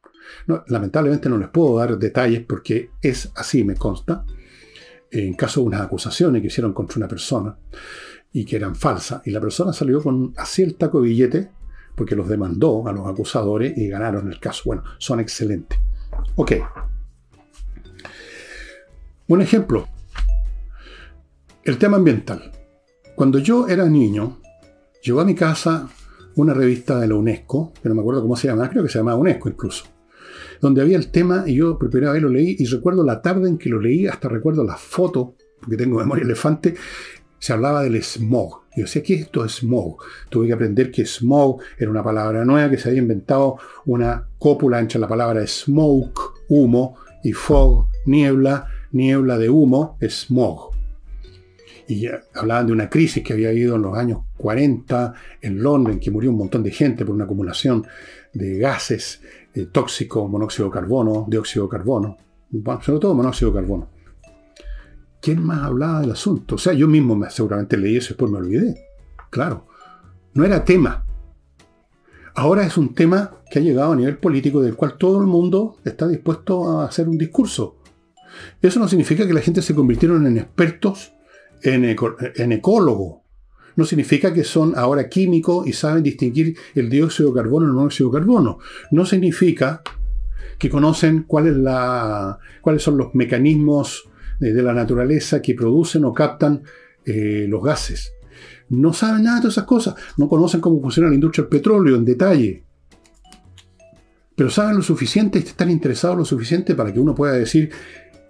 Lamentablemente 0.67 1.29
no 1.29 1.39
les 1.39 1.49
puedo 1.49 1.79
dar 1.79 1.99
detalles 1.99 2.45
porque 2.47 2.91
es 3.01 3.31
así, 3.35 3.65
me 3.65 3.75
consta, 3.75 4.25
en 5.11 5.35
caso 5.35 5.61
de 5.61 5.67
unas 5.67 5.81
acusaciones 5.83 6.41
que 6.41 6.49
hicieron 6.49 6.73
contra 6.73 6.99
una 6.99 7.09
persona 7.09 7.57
y 8.33 8.45
que 8.45 8.57
eran 8.57 8.75
falsas, 8.75 9.23
y 9.25 9.31
la 9.31 9.41
persona 9.41 9.73
salió 9.73 10.03
con 10.03 10.35
así 10.37 10.63
el 10.63 10.75
taco 10.75 11.01
de 11.01 11.09
billete 11.09 11.51
porque 11.95 12.17
los 12.17 12.29
demandó 12.29 12.87
a 12.89 12.93
los 12.93 13.07
acusadores 13.07 13.77
y 13.79 13.89
ganaron 13.89 14.31
el 14.31 14.41
caso. 14.41 14.63
Bueno, 14.67 14.83
son 14.99 15.21
excelentes. 15.21 15.79
Ok. 16.35 16.53
Un 19.29 19.41
ejemplo. 19.41 19.87
El 21.63 21.79
tema 21.79 21.97
ambiental. 21.97 22.51
Cuando 23.15 23.39
yo 23.39 23.69
era 23.69 23.87
niño, 23.87 24.41
llegó 25.03 25.21
a 25.21 25.25
mi 25.25 25.35
casa 25.35 25.89
una 26.37 26.53
revista 26.53 26.99
de 26.99 27.07
la 27.07 27.15
UNESCO, 27.15 27.73
que 27.81 27.89
no 27.89 27.95
me 27.95 28.01
acuerdo 28.01 28.23
cómo 28.23 28.37
se 28.37 28.49
llama, 28.49 28.69
creo 28.69 28.83
que 28.83 28.89
se 28.89 28.99
llamaba 28.99 29.17
UNESCO 29.17 29.49
incluso, 29.49 29.85
donde 30.65 30.81
había 30.81 30.97
el 30.97 31.11
tema 31.11 31.45
y 31.47 31.57
yo 31.57 31.79
por 31.79 31.91
primera 31.91 32.13
vez 32.13 32.23
lo 32.23 32.31
leí 32.31 32.57
y 32.59 32.65
recuerdo 32.65 33.05
la 33.05 33.21
tarde 33.21 33.51
en 33.51 33.59
que 33.59 33.69
lo 33.69 33.79
leí, 33.79 34.07
hasta 34.07 34.31
recuerdo 34.31 34.65
la 34.65 34.79
foto, 34.79 35.35
porque 35.61 35.77
tengo 35.77 35.99
memoria 35.99 36.25
elefante, 36.25 36.75
se 37.39 37.53
hablaba 37.53 37.83
del 37.83 38.03
smog. 38.03 38.63
Yo 38.75 38.85
decía, 38.85 39.03
¿qué 39.03 39.15
es 39.17 39.21
esto 39.25 39.47
smog? 39.47 39.99
Tuve 40.31 40.47
que 40.47 40.55
aprender 40.55 40.91
que 40.91 41.05
smog 41.05 41.61
era 41.79 41.91
una 41.91 42.03
palabra 42.03 42.47
nueva 42.47 42.71
que 42.71 42.79
se 42.79 42.89
había 42.89 43.03
inventado 43.03 43.59
una 43.85 44.27
cópula 44.39 44.81
entre 44.81 44.99
la 44.99 45.07
palabra 45.07 45.47
smoke, 45.47 46.19
humo, 46.49 46.97
y 47.23 47.33
fog, 47.33 47.87
niebla, 48.07 48.67
niebla 48.93 49.37
de 49.37 49.51
humo, 49.51 49.99
smog. 50.01 50.71
Y 51.89 52.07
hablaban 52.33 52.69
de 52.69 52.73
una 52.73 52.89
crisis 52.89 53.23
que 53.23 53.35
había 53.35 53.51
habido 53.51 53.77
en 53.77 53.83
los 53.83 53.99
años 53.99 54.21
40 54.39 55.13
en 55.43 55.63
Londres, 55.63 55.97
en 55.97 56.01
que 56.01 56.11
murió 56.11 56.31
un 56.31 56.39
montón 56.39 56.63
de 56.63 56.71
gente 56.71 57.05
por 57.05 57.15
una 57.15 57.25
acumulación 57.25 57.87
de 58.33 58.57
gases 58.57 59.21
eh, 59.55 59.67
tóxicos, 59.67 60.29
monóxido 60.31 60.69
de 60.69 60.73
carbono, 60.73 61.27
dióxido 61.29 61.67
de 61.67 61.71
carbono, 61.71 62.17
sobre 62.83 63.01
todo 63.01 63.15
monóxido 63.15 63.51
de 63.51 63.61
carbono. 63.61 63.95
¿quién 65.25 65.43
más 65.43 65.63
hablaba 65.63 66.03
del 66.03 66.11
asunto? 66.11 66.57
O 66.57 66.59
sea, 66.59 66.75
yo 66.75 66.87
mismo 66.87 67.17
me, 67.17 67.31
seguramente 67.31 67.79
leí 67.79 67.97
eso 67.97 68.09
y 68.09 68.11
después 68.11 68.31
me 68.31 68.37
olvidé. 68.37 68.75
Claro, 69.31 69.67
no 70.35 70.45
era 70.45 70.63
tema. 70.67 71.07
Ahora 72.35 72.67
es 72.67 72.77
un 72.77 72.95
tema 72.95 73.39
que 73.51 73.59
ha 73.59 73.63
llegado 73.63 73.93
a 73.93 73.97
nivel 73.97 74.19
político 74.19 74.61
del 74.61 74.75
cual 74.75 74.99
todo 74.99 75.21
el 75.23 75.27
mundo 75.27 75.79
está 75.83 76.07
dispuesto 76.07 76.69
a 76.69 76.85
hacer 76.85 77.09
un 77.09 77.17
discurso. 77.17 77.79
Eso 78.61 78.79
no 78.79 78.87
significa 78.87 79.27
que 79.27 79.33
la 79.33 79.41
gente 79.41 79.63
se 79.63 79.75
convirtieron 79.75 80.27
en 80.27 80.37
expertos 80.37 81.15
en, 81.63 81.85
en 81.85 82.53
ecólogos. 82.53 83.23
No 83.77 83.85
significa 83.85 84.33
que 84.33 84.45
son 84.45 84.75
ahora 84.77 85.09
químicos 85.09 85.67
y 85.67 85.73
saben 85.73 86.03
distinguir 86.03 86.57
el 86.75 86.89
dióxido 86.89 87.31
de 87.31 87.43
carbono 87.43 87.67
y 87.67 87.69
el 87.69 87.75
monóxido 87.75 88.11
de 88.11 88.19
carbono. 88.19 88.59
No 88.91 89.05
significa 89.05 89.83
que 90.59 90.71
conocen 90.71 91.25
cuáles 91.25 91.63
son 92.83 92.99
los 92.99 93.15
mecanismos 93.15 94.09
de 94.39 94.63
la 94.63 94.75
naturaleza 94.75 95.41
que 95.41 95.55
producen 95.55 96.05
o 96.05 96.13
captan 96.13 96.63
eh, 97.05 97.47
los 97.49 97.63
gases. 97.63 98.13
No 98.69 98.93
saben 98.93 99.25
nada 99.25 99.37
de 99.37 99.43
todas 99.43 99.55
esas 99.55 99.67
cosas. 99.67 99.95
No 100.17 100.29
conocen 100.29 100.61
cómo 100.61 100.81
funciona 100.81 101.09
la 101.09 101.15
industria 101.15 101.43
del 101.43 101.51
petróleo 101.51 101.97
en 101.97 102.05
detalle. 102.05 102.65
Pero 104.37 104.51
saben 104.51 104.77
lo 104.77 104.83
suficiente, 104.83 105.39
están 105.39 105.71
interesados 105.71 106.17
lo 106.17 106.25
suficiente 106.25 106.75
para 106.75 106.93
que 106.93 106.99
uno 106.99 107.15
pueda 107.15 107.35
decir 107.35 107.71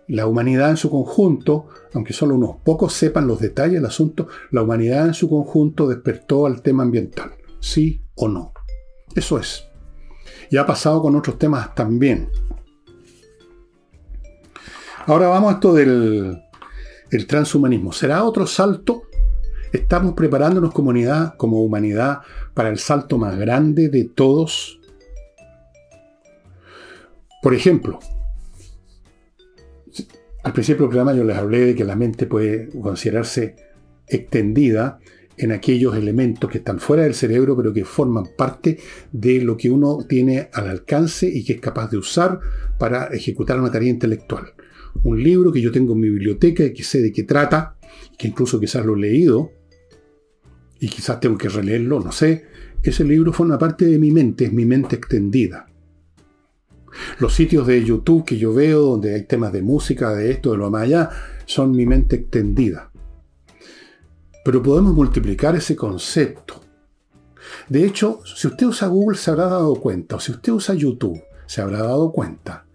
la 0.09 0.27
humanidad 0.27 0.71
en 0.71 0.77
su 0.77 0.91
conjunto, 0.91 1.69
aunque 1.95 2.13
solo 2.13 2.35
unos 2.35 2.57
pocos 2.63 2.93
sepan 2.93 3.27
los 3.27 3.41
detalles 3.41 3.75
del 3.75 3.87
asunto, 3.87 4.29
la 4.51 4.63
humanidad 4.63 5.07
en 5.07 5.15
su 5.15 5.29
conjunto 5.29 5.89
despertó 5.89 6.47
al 6.47 6.63
tema 6.63 6.83
ambiental. 6.83 7.33
¿Sí 7.61 8.03
o 8.15 8.29
no? 8.29 8.53
Eso 9.15 9.39
es. 9.39 9.65
Y 10.51 10.57
ha 10.57 10.67
pasado 10.67 11.01
con 11.01 11.17
otros 11.17 11.39
temas 11.39 11.75
también. 11.75 12.29
Ahora 15.07 15.29
vamos 15.29 15.53
a 15.53 15.55
esto 15.55 15.75
del 15.75 16.43
transhumanismo. 17.27 17.93
¿Será 17.93 18.25
otro 18.25 18.47
salto? 18.47 19.03
¿Estamos 19.73 20.15
preparándonos 20.15 20.73
como, 20.73 20.93
como 21.37 21.63
humanidad 21.63 22.21
para 22.55 22.69
el 22.69 22.79
salto 22.79 23.19
más 23.19 23.37
grande 23.39 23.89
de 23.89 24.05
todos? 24.05 24.81
Por 27.43 27.55
ejemplo, 27.55 27.99
al 30.45 30.53
principio 30.53 30.85
del 30.85 30.91
programa 30.91 31.15
yo 31.15 31.25
les 31.25 31.37
hablé 31.37 31.61
de 31.67 31.75
que 31.75 31.85
la 31.85 31.97
mente 31.97 32.27
puede 32.27 32.69
considerarse 32.69 33.57
extendida 34.07 35.01
en 35.37 35.51
aquellos 35.51 35.97
elementos 35.97 36.49
que 36.49 36.59
están 36.59 36.79
fuera 36.79 37.03
del 37.03 37.15
cerebro, 37.15 37.57
pero 37.57 37.73
que 37.73 37.85
forman 37.85 38.27
parte 38.37 38.79
de 39.11 39.41
lo 39.41 39.57
que 39.57 39.71
uno 39.71 39.99
tiene 40.09 40.49
al 40.53 40.69
alcance 40.69 41.27
y 41.27 41.45
que 41.45 41.55
es 41.55 41.61
capaz 41.61 41.91
de 41.91 41.97
usar 41.97 42.39
para 42.79 43.07
ejecutar 43.07 43.59
una 43.59 43.73
tarea 43.73 43.91
intelectual 43.91 44.55
un 45.03 45.23
libro 45.23 45.53
que 45.53 45.61
yo 45.61 45.73
tengo 45.73 45.95
en 45.95 46.01
mi 46.01 46.09
biblioteca 46.09 46.65
y 46.65 46.73
que 46.73 46.85
sé 46.85 47.03
de 47.03 47.13
qué 47.13 47.25
trata, 47.25 47.77
que 48.17 48.29
incluso 48.29 48.61
quizás 48.61 48.85
lo 48.87 48.95
he 48.95 49.01
leído, 49.01 49.53
y 50.79 50.89
quizás 50.89 51.21
tengo 51.21 51.39
que 51.39 51.49
releerlo, 51.49 52.01
no 52.01 52.13
sé, 52.13 52.45
ese 52.83 53.05
libro 53.05 53.33
forma 53.33 53.59
parte 53.59 53.87
de 53.87 53.99
mi 53.99 54.11
mente, 54.11 54.45
es 54.45 54.53
mi 54.53 54.67
mente 54.67 54.97
extendida. 54.97 55.67
Los 57.19 57.35
sitios 57.35 57.67
de 57.67 57.85
YouTube 57.85 58.25
que 58.25 58.39
yo 58.39 58.53
veo, 58.53 58.83
donde 58.83 59.15
hay 59.15 59.23
temas 59.23 59.53
de 59.53 59.63
música, 59.63 60.15
de 60.15 60.31
esto, 60.31 60.53
de 60.53 60.59
lo 60.59 60.71
más 60.71 60.83
allá, 60.83 61.11
son 61.47 61.73
mi 61.73 61.87
mente 61.87 62.17
extendida. 62.17 62.91
Pero 64.45 64.63
podemos 64.63 64.95
multiplicar 64.95 65.57
ese 65.57 65.75
concepto. 65.75 66.61
De 67.69 67.85
hecho, 67.85 68.21
si 68.25 68.47
usted 68.47 68.67
usa 68.67 68.89
Google 68.89 69.17
se 69.17 69.31
habrá 69.31 69.47
dado 69.47 69.75
cuenta, 69.77 70.17
o 70.17 70.21
si 70.21 70.33
usted 70.33 70.53
usa 70.53 70.75
YouTube 70.75 71.23
se 71.47 71.61
habrá 71.61 71.79
dado 71.79 72.13
cuenta, 72.13 72.67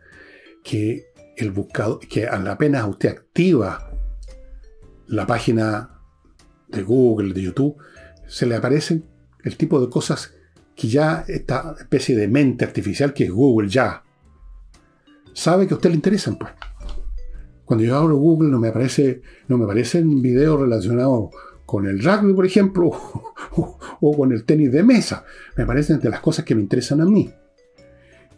que 0.64 1.06
el 1.38 1.52
buscador, 1.52 2.00
que 2.00 2.28
apenas 2.28 2.88
usted 2.88 3.10
activa 3.10 3.92
la 5.08 5.26
página 5.26 6.02
de 6.68 6.84
Google, 6.84 7.34
de 7.34 7.42
YouTube, 7.42 7.78
se 8.28 8.46
le 8.46 8.56
aparecen 8.56 9.06
el 9.44 9.58
tipo 9.58 9.80
de 9.80 9.90
cosas 9.90 10.34
que 10.76 10.88
ya 10.88 11.26
esta 11.28 11.76
especie 11.80 12.16
de 12.16 12.28
mente 12.28 12.66
artificial 12.66 13.14
que 13.14 13.26
es 13.26 13.32
Google 13.32 13.70
ya 13.70 14.04
sabe 15.34 15.68
que 15.68 15.74
a 15.74 15.78
usted 15.78 15.90
le 15.90 15.96
interesan, 15.96 16.38
pues. 16.38 16.52
Cuando 17.66 17.86
yo 17.86 17.98
abro 17.98 18.18
Google 18.18 18.50
no 18.50 18.60
me 18.60 18.70
aparece, 18.70 19.22
no 19.48 19.58
me 19.58 19.66
aparecen 19.66 20.22
videos 20.22 20.60
relacionados 20.60 21.30
con 21.66 21.86
el 21.86 22.04
rugby, 22.04 22.34
por 22.34 22.48
ejemplo, 22.48 22.90
o, 24.02 24.18
con 24.18 24.32
el 24.32 24.44
tenis 24.44 24.72
de 24.72 24.82
mesa. 24.82 25.24
Me 25.56 25.66
aparecen 25.66 26.00
de 26.00 26.10
las 26.10 26.20
cosas 26.20 26.46
que 26.46 26.56
me 26.56 26.62
interesan 26.62 27.00
a 27.02 27.06
mí. 27.06 27.32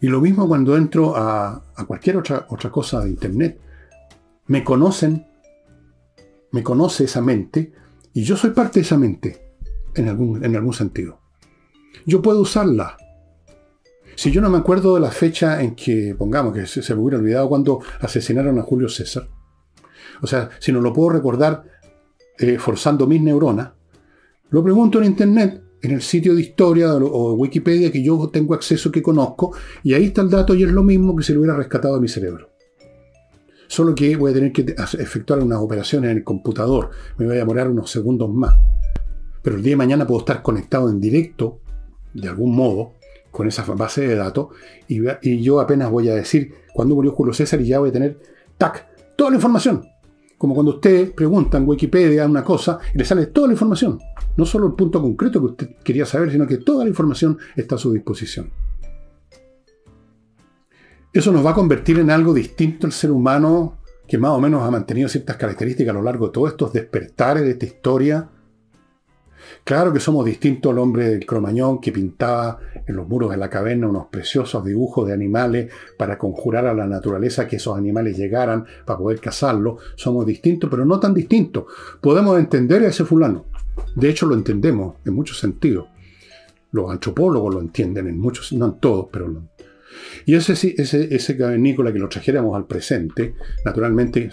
Y 0.02 0.08
lo 0.08 0.20
mismo 0.20 0.46
cuando 0.46 0.76
entro 0.76 1.14
a, 1.16 1.62
cualquier 1.86 2.18
otra, 2.18 2.46
otra 2.50 2.70
cosa 2.70 3.00
de 3.00 3.08
Internet. 3.08 3.58
Me 4.48 4.62
conocen, 4.62 5.26
me 6.50 6.62
conoce 6.62 7.04
esa 7.04 7.22
mente, 7.22 7.72
y 8.12 8.24
yo 8.24 8.36
soy 8.36 8.50
parte 8.50 8.80
de 8.80 8.84
esa 8.84 8.98
mente, 8.98 9.54
en 9.94 10.08
algún, 10.08 10.44
en 10.44 10.54
algún 10.54 10.74
sentido. 10.74 11.20
Yo 12.04 12.20
puedo 12.20 12.40
usarla. 12.40 12.98
Si 14.14 14.30
yo 14.30 14.40
no 14.40 14.50
me 14.50 14.58
acuerdo 14.58 14.94
de 14.94 15.00
la 15.00 15.10
fecha 15.10 15.62
en 15.62 15.74
que, 15.74 16.14
pongamos, 16.16 16.52
que 16.52 16.66
se, 16.66 16.94
me 16.94 17.00
hubiera 17.00 17.18
olvidado 17.18 17.48
cuando 17.48 17.80
asesinaron 18.00 18.58
a 18.58 18.62
Julio 18.62 18.88
César, 18.88 19.28
o 20.20 20.26
sea, 20.26 20.50
si 20.58 20.72
no 20.72 20.80
lo 20.80 20.92
puedo 20.92 21.10
recordar 21.10 21.64
eh, 22.38 22.58
forzando 22.58 23.06
mis 23.06 23.22
neuronas, 23.22 23.70
lo 24.50 24.62
pregunto 24.62 24.98
en 24.98 25.06
Internet 25.06 25.62
en 25.82 25.90
el 25.90 26.02
sitio 26.02 26.34
de 26.34 26.42
historia 26.42 26.94
o 26.94 27.34
Wikipedia 27.34 27.90
que 27.90 28.02
yo 28.02 28.30
tengo 28.32 28.54
acceso, 28.54 28.92
que 28.92 29.02
conozco, 29.02 29.54
y 29.82 29.94
ahí 29.94 30.04
está 30.04 30.22
el 30.22 30.30
dato 30.30 30.54
y 30.54 30.62
es 30.62 30.70
lo 30.70 30.84
mismo 30.84 31.16
que 31.16 31.24
si 31.24 31.32
lo 31.32 31.40
hubiera 31.40 31.56
rescatado 31.56 31.96
de 31.96 32.00
mi 32.00 32.08
cerebro. 32.08 32.50
Solo 33.66 33.94
que 33.94 34.14
voy 34.16 34.30
a 34.30 34.34
tener 34.34 34.52
que 34.52 34.76
efectuar 34.98 35.40
unas 35.40 35.58
operaciones 35.58 36.10
en 36.10 36.18
el 36.18 36.24
computador, 36.24 36.90
me 37.16 37.26
voy 37.26 37.36
a 37.36 37.38
demorar 37.38 37.68
unos 37.68 37.90
segundos 37.90 38.30
más. 38.30 38.54
Pero 39.42 39.56
el 39.56 39.62
día 39.62 39.72
de 39.72 39.76
mañana 39.76 40.06
puedo 40.06 40.20
estar 40.20 40.42
conectado 40.42 40.88
en 40.88 41.00
directo, 41.00 41.60
de 42.14 42.28
algún 42.28 42.54
modo, 42.54 42.94
con 43.32 43.48
esa 43.48 43.64
base 43.64 44.06
de 44.06 44.14
datos, 44.14 44.48
y, 44.86 45.42
yo 45.42 45.60
apenas 45.60 45.90
voy 45.90 46.08
a 46.08 46.14
decir 46.14 46.54
cuándo 46.72 46.94
murió 46.94 47.10
Julio 47.10 47.34
César 47.34 47.60
y 47.60 47.66
ya 47.66 47.80
voy 47.80 47.88
a 47.88 47.92
tener, 47.92 48.20
tac, 48.56 48.86
toda 49.16 49.30
la 49.30 49.36
información. 49.36 49.84
Como 50.38 50.54
cuando 50.54 50.74
usted 50.74 51.12
pregunta 51.14 51.58
en 51.58 51.68
Wikipedia 51.68 52.26
una 52.26 52.44
cosa 52.44 52.78
y 52.94 52.98
le 52.98 53.04
sale 53.04 53.26
toda 53.26 53.48
la 53.48 53.54
información. 53.54 53.98
No 54.36 54.44
solo 54.44 54.66
el 54.66 54.74
punto 54.74 55.00
concreto 55.00 55.40
que 55.40 55.46
usted 55.46 55.70
quería 55.82 56.04
saber, 56.04 56.30
sino 56.30 56.46
que 56.46 56.58
toda 56.58 56.84
la 56.84 56.90
información 56.90 57.38
está 57.56 57.76
a 57.76 57.78
su 57.78 57.92
disposición. 57.92 58.50
Eso 61.12 61.30
nos 61.30 61.44
va 61.44 61.50
a 61.50 61.54
convertir 61.54 61.98
en 61.98 62.10
algo 62.10 62.32
distinto 62.32 62.86
al 62.86 62.92
ser 62.92 63.10
humano 63.10 63.78
que 64.08 64.18
más 64.18 64.32
o 64.32 64.40
menos 64.40 64.62
ha 64.62 64.70
mantenido 64.70 65.08
ciertas 65.08 65.36
características 65.36 65.90
a 65.90 65.98
lo 65.98 66.02
largo 66.02 66.26
de 66.26 66.32
todos 66.32 66.50
estos 66.50 66.72
despertares 66.72 67.44
de 67.44 67.50
esta 67.52 67.66
historia. 67.66 68.28
Claro 69.64 69.92
que 69.92 70.00
somos 70.00 70.24
distintos 70.24 70.72
al 70.72 70.78
hombre 70.78 71.08
del 71.08 71.24
cromañón 71.24 71.80
que 71.80 71.92
pintaba 71.92 72.58
en 72.86 72.96
los 72.96 73.08
muros 73.08 73.30
de 73.30 73.36
la 73.36 73.48
caverna 73.48 73.88
unos 73.88 74.06
preciosos 74.06 74.64
dibujos 74.64 75.06
de 75.06 75.12
animales 75.12 75.72
para 75.96 76.18
conjurar 76.18 76.66
a 76.66 76.74
la 76.74 76.86
naturaleza 76.86 77.46
que 77.46 77.56
esos 77.56 77.76
animales 77.76 78.16
llegaran 78.16 78.64
para 78.84 78.98
poder 78.98 79.20
cazarlos. 79.20 79.80
Somos 79.94 80.26
distintos, 80.26 80.68
pero 80.68 80.84
no 80.84 80.98
tan 80.98 81.14
distintos. 81.14 81.64
Podemos 82.00 82.38
entender 82.38 82.82
a 82.82 82.88
ese 82.88 83.04
fulano. 83.04 83.46
De 83.94 84.10
hecho, 84.10 84.26
lo 84.26 84.34
entendemos 84.34 84.96
en 85.04 85.14
muchos 85.14 85.38
sentidos. 85.38 85.86
Los 86.72 86.90
antropólogos 86.90 87.54
lo 87.54 87.60
entienden 87.60 88.08
en 88.08 88.18
muchos, 88.18 88.52
no 88.52 88.66
en 88.66 88.80
todos, 88.80 89.08
pero 89.12 89.28
lo, 89.28 89.42
y 90.24 90.34
ese, 90.34 90.52
ese, 90.52 91.14
ese 91.14 91.36
cavernícola 91.36 91.92
que 91.92 91.98
lo 91.98 92.08
trajéramos 92.08 92.56
al 92.56 92.66
presente, 92.66 93.34
naturalmente 93.64 94.30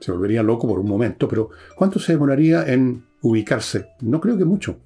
se 0.00 0.12
volvería 0.12 0.42
loco 0.42 0.68
por 0.68 0.78
un 0.78 0.88
momento, 0.88 1.28
pero 1.28 1.50
¿cuánto 1.76 1.98
se 1.98 2.12
demoraría 2.12 2.64
en 2.66 3.04
ubicarse? 3.22 3.88
No 4.00 4.20
creo 4.20 4.36
que 4.36 4.44
mucho. 4.44 4.78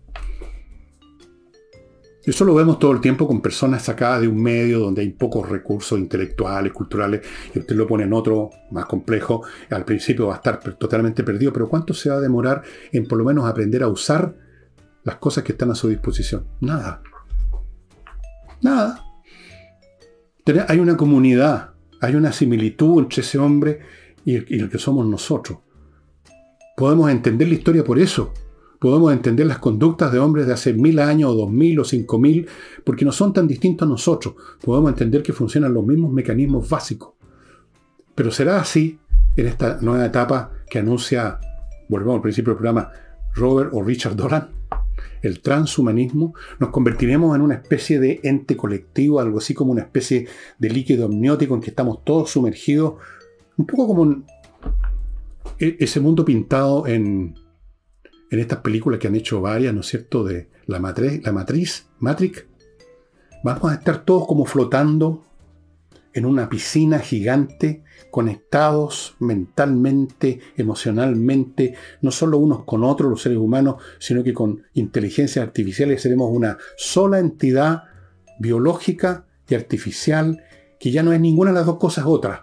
Eso 2.27 2.45
lo 2.45 2.55
vemos 2.55 2.81
todo 2.81 2.91
el 2.91 3.01
tiempo 3.01 3.29
con 3.29 3.41
personas 3.41 3.85
sacadas 3.85 4.23
de 4.23 4.27
un 4.27 4.43
medio 4.43 4.81
donde 4.81 5.01
hay 5.03 5.11
pocos 5.11 5.49
recursos 5.49 5.97
intelectuales, 5.97 6.73
culturales, 6.73 7.25
y 7.55 7.61
usted 7.61 7.77
lo 7.77 7.87
pone 7.87 8.03
en 8.03 8.13
otro 8.13 8.51
más 8.73 8.87
complejo. 8.87 9.45
Al 9.71 9.85
principio 9.85 10.27
va 10.27 10.35
a 10.35 10.37
estar 10.39 10.59
totalmente 10.77 11.23
perdido, 11.23 11.53
pero 11.53 11.69
¿cuánto 11.69 11.95
se 11.95 12.11
va 12.11 12.17
a 12.17 12.21
demorar 12.21 12.63
en 12.91 13.07
por 13.07 13.17
lo 13.17 13.25
menos 13.25 13.45
aprender 13.45 13.85
a 13.85 13.89
usar 13.89 14.35
las 15.05 15.17
cosas 15.17 15.45
que 15.45 15.53
están 15.53 15.71
a 15.71 15.77
su 15.77 15.89
disposición? 15.89 16.47
Nada. 16.61 17.01
Nada. 18.61 19.05
Hay 20.67 20.81
una 20.81 20.97
comunidad, 20.97 21.71
hay 22.01 22.17
una 22.17 22.33
similitud 22.33 23.03
entre 23.03 23.23
ese 23.23 23.39
hombre 23.39 23.81
y 24.25 24.35
el, 24.35 24.69
que 24.69 24.79
somos 24.79 25.07
nosotros. 25.07 25.59
Podemos 26.77 27.11
entender 27.11 27.49
la 27.49 27.55
historia 27.55 27.83
por 27.83 27.99
eso. 27.99 28.33
Podemos 28.79 29.11
entender 29.11 29.47
las 29.47 29.59
conductas 29.59 30.13
de 30.13 30.19
hombres 30.19 30.47
de 30.47 30.53
hace 30.53 30.75
mil 30.75 30.99
años, 30.99 31.31
o 31.31 31.35
dos 31.35 31.51
mil, 31.51 31.81
o 31.81 31.85
cinco 31.85 32.19
mil, 32.19 32.47
porque 32.85 33.07
no 33.07 33.13
son 33.13 33.33
tan 33.33 33.49
distintos 33.49 33.87
a 33.87 33.91
nosotros. 33.91 34.35
Podemos 34.63 34.91
entender 34.91 35.23
que 35.23 35.33
funcionan 35.33 35.73
los 35.73 35.87
mismos 35.87 36.13
mecanismos 36.13 36.69
básicos. 36.69 37.15
Pero 38.15 38.31
será 38.31 38.61
así 38.61 38.99
en 39.37 39.47
esta 39.47 39.79
nueva 39.81 40.05
etapa 40.05 40.53
que 40.69 40.79
anuncia, 40.79 41.41
volvemos 41.89 42.17
al 42.17 42.23
principio 42.23 42.53
del 42.53 42.59
programa, 42.59 42.91
Robert 43.35 43.71
o 43.73 43.83
Richard 43.83 44.15
Doran, 44.15 44.51
el 45.23 45.41
transhumanismo, 45.41 46.35
nos 46.59 46.71
convertiremos 46.71 47.35
en 47.35 47.43
una 47.43 47.55
especie 47.55 47.99
de 47.99 48.21
ente 48.23 48.57
colectivo, 48.57 49.19
algo 49.19 49.39
así 49.39 49.55
como 49.55 49.73
una 49.73 49.83
especie 49.83 50.29
de 50.59 50.71
líquido 50.71 51.07
amniótico 51.07 51.55
en 51.55 51.63
que 51.63 51.71
estamos 51.71 52.05
todos 52.05 52.31
sumergidos 52.31 52.95
un 53.57 53.67
poco 53.67 53.87
como 53.87 54.25
ese 55.59 56.01
mundo 56.01 56.25
pintado 56.25 56.87
en, 56.87 57.35
en 58.31 58.39
estas 58.39 58.59
películas 58.61 59.01
que 59.01 59.09
han 59.09 59.17
hecho 59.17 59.41
varias, 59.41 59.75
¿no 59.75 59.81
es 59.81 59.87
cierto?, 59.87 60.25
de 60.25 60.49
la 60.67 60.79
matriz, 60.79 61.23
la 61.25 61.33
matriz, 61.33 61.89
Matrix. 61.99 62.45
Vamos 63.45 63.71
a 63.71 63.75
estar 63.75 64.05
todos 64.05 64.27
como 64.27 64.45
flotando 64.45 65.25
en 66.13 66.25
una 66.25 66.49
piscina 66.49 66.99
gigante, 66.99 67.85
conectados 68.11 69.15
mentalmente, 69.19 70.41
emocionalmente, 70.57 71.75
no 72.01 72.11
solo 72.11 72.39
unos 72.39 72.65
con 72.65 72.83
otros, 72.85 73.11
los 73.11 73.21
seres 73.21 73.39
humanos, 73.39 73.77
sino 73.99 74.25
que 74.25 74.33
con 74.33 74.63
inteligencias 74.73 75.47
artificiales 75.47 76.01
seremos 76.01 76.31
una 76.33 76.57
sola 76.77 77.19
entidad 77.19 77.85
biológica 78.41 79.27
y 79.49 79.55
artificial 79.55 80.43
que 80.81 80.91
ya 80.91 81.03
no 81.03 81.13
es 81.13 81.21
ninguna 81.21 81.51
de 81.51 81.57
las 81.57 81.67
dos 81.67 81.77
cosas 81.77 82.07
otra. 82.07 82.41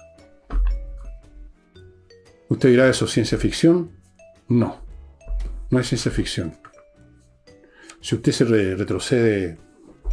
¿Usted 2.54 2.70
dirá 2.70 2.88
eso 2.88 3.08
ciencia 3.08 3.36
ficción? 3.40 3.90
No, 4.48 4.86
no 5.72 5.80
es 5.80 5.88
ciencia 5.88 6.12
ficción. 6.12 6.54
Si 8.00 8.14
usted 8.14 8.32
se 8.32 8.46
retrocede, 8.46 9.58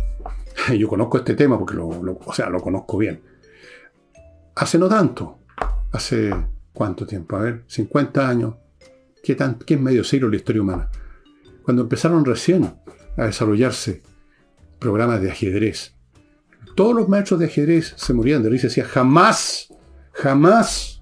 yo 0.78 0.88
conozco 0.88 1.18
este 1.18 1.34
tema 1.34 1.58
porque 1.58 1.74
lo, 1.74 1.86
o 1.86 2.32
sea, 2.32 2.48
lo 2.48 2.60
conozco 2.60 2.96
bien. 2.96 3.20
Hace 4.54 4.78
no 4.78 4.88
tanto, 4.88 5.40
hace 5.92 6.30
cuánto 6.72 7.06
tiempo, 7.06 7.36
a 7.36 7.40
ver, 7.40 7.64
50 7.66 8.26
años, 8.26 8.54
¿qué, 9.22 9.34
tan, 9.34 9.58
qué 9.58 9.74
es 9.74 9.80
medio 9.80 10.02
siglo 10.02 10.30
la 10.30 10.36
historia 10.36 10.62
humana? 10.62 10.90
Cuando 11.62 11.82
empezaron 11.82 12.24
recién 12.24 12.74
a 13.18 13.26
desarrollarse 13.26 14.02
programas 14.78 15.20
de 15.20 15.30
ajedrez, 15.30 15.94
todos 16.74 16.94
los 16.96 17.06
maestros 17.06 17.38
de 17.38 17.46
ajedrez 17.46 17.92
se 17.98 18.14
morían 18.14 18.42
de 18.42 18.48
risa 18.48 18.64
y 18.64 18.70
decían, 18.70 18.86
jamás, 18.86 19.68
jamás 20.14 20.99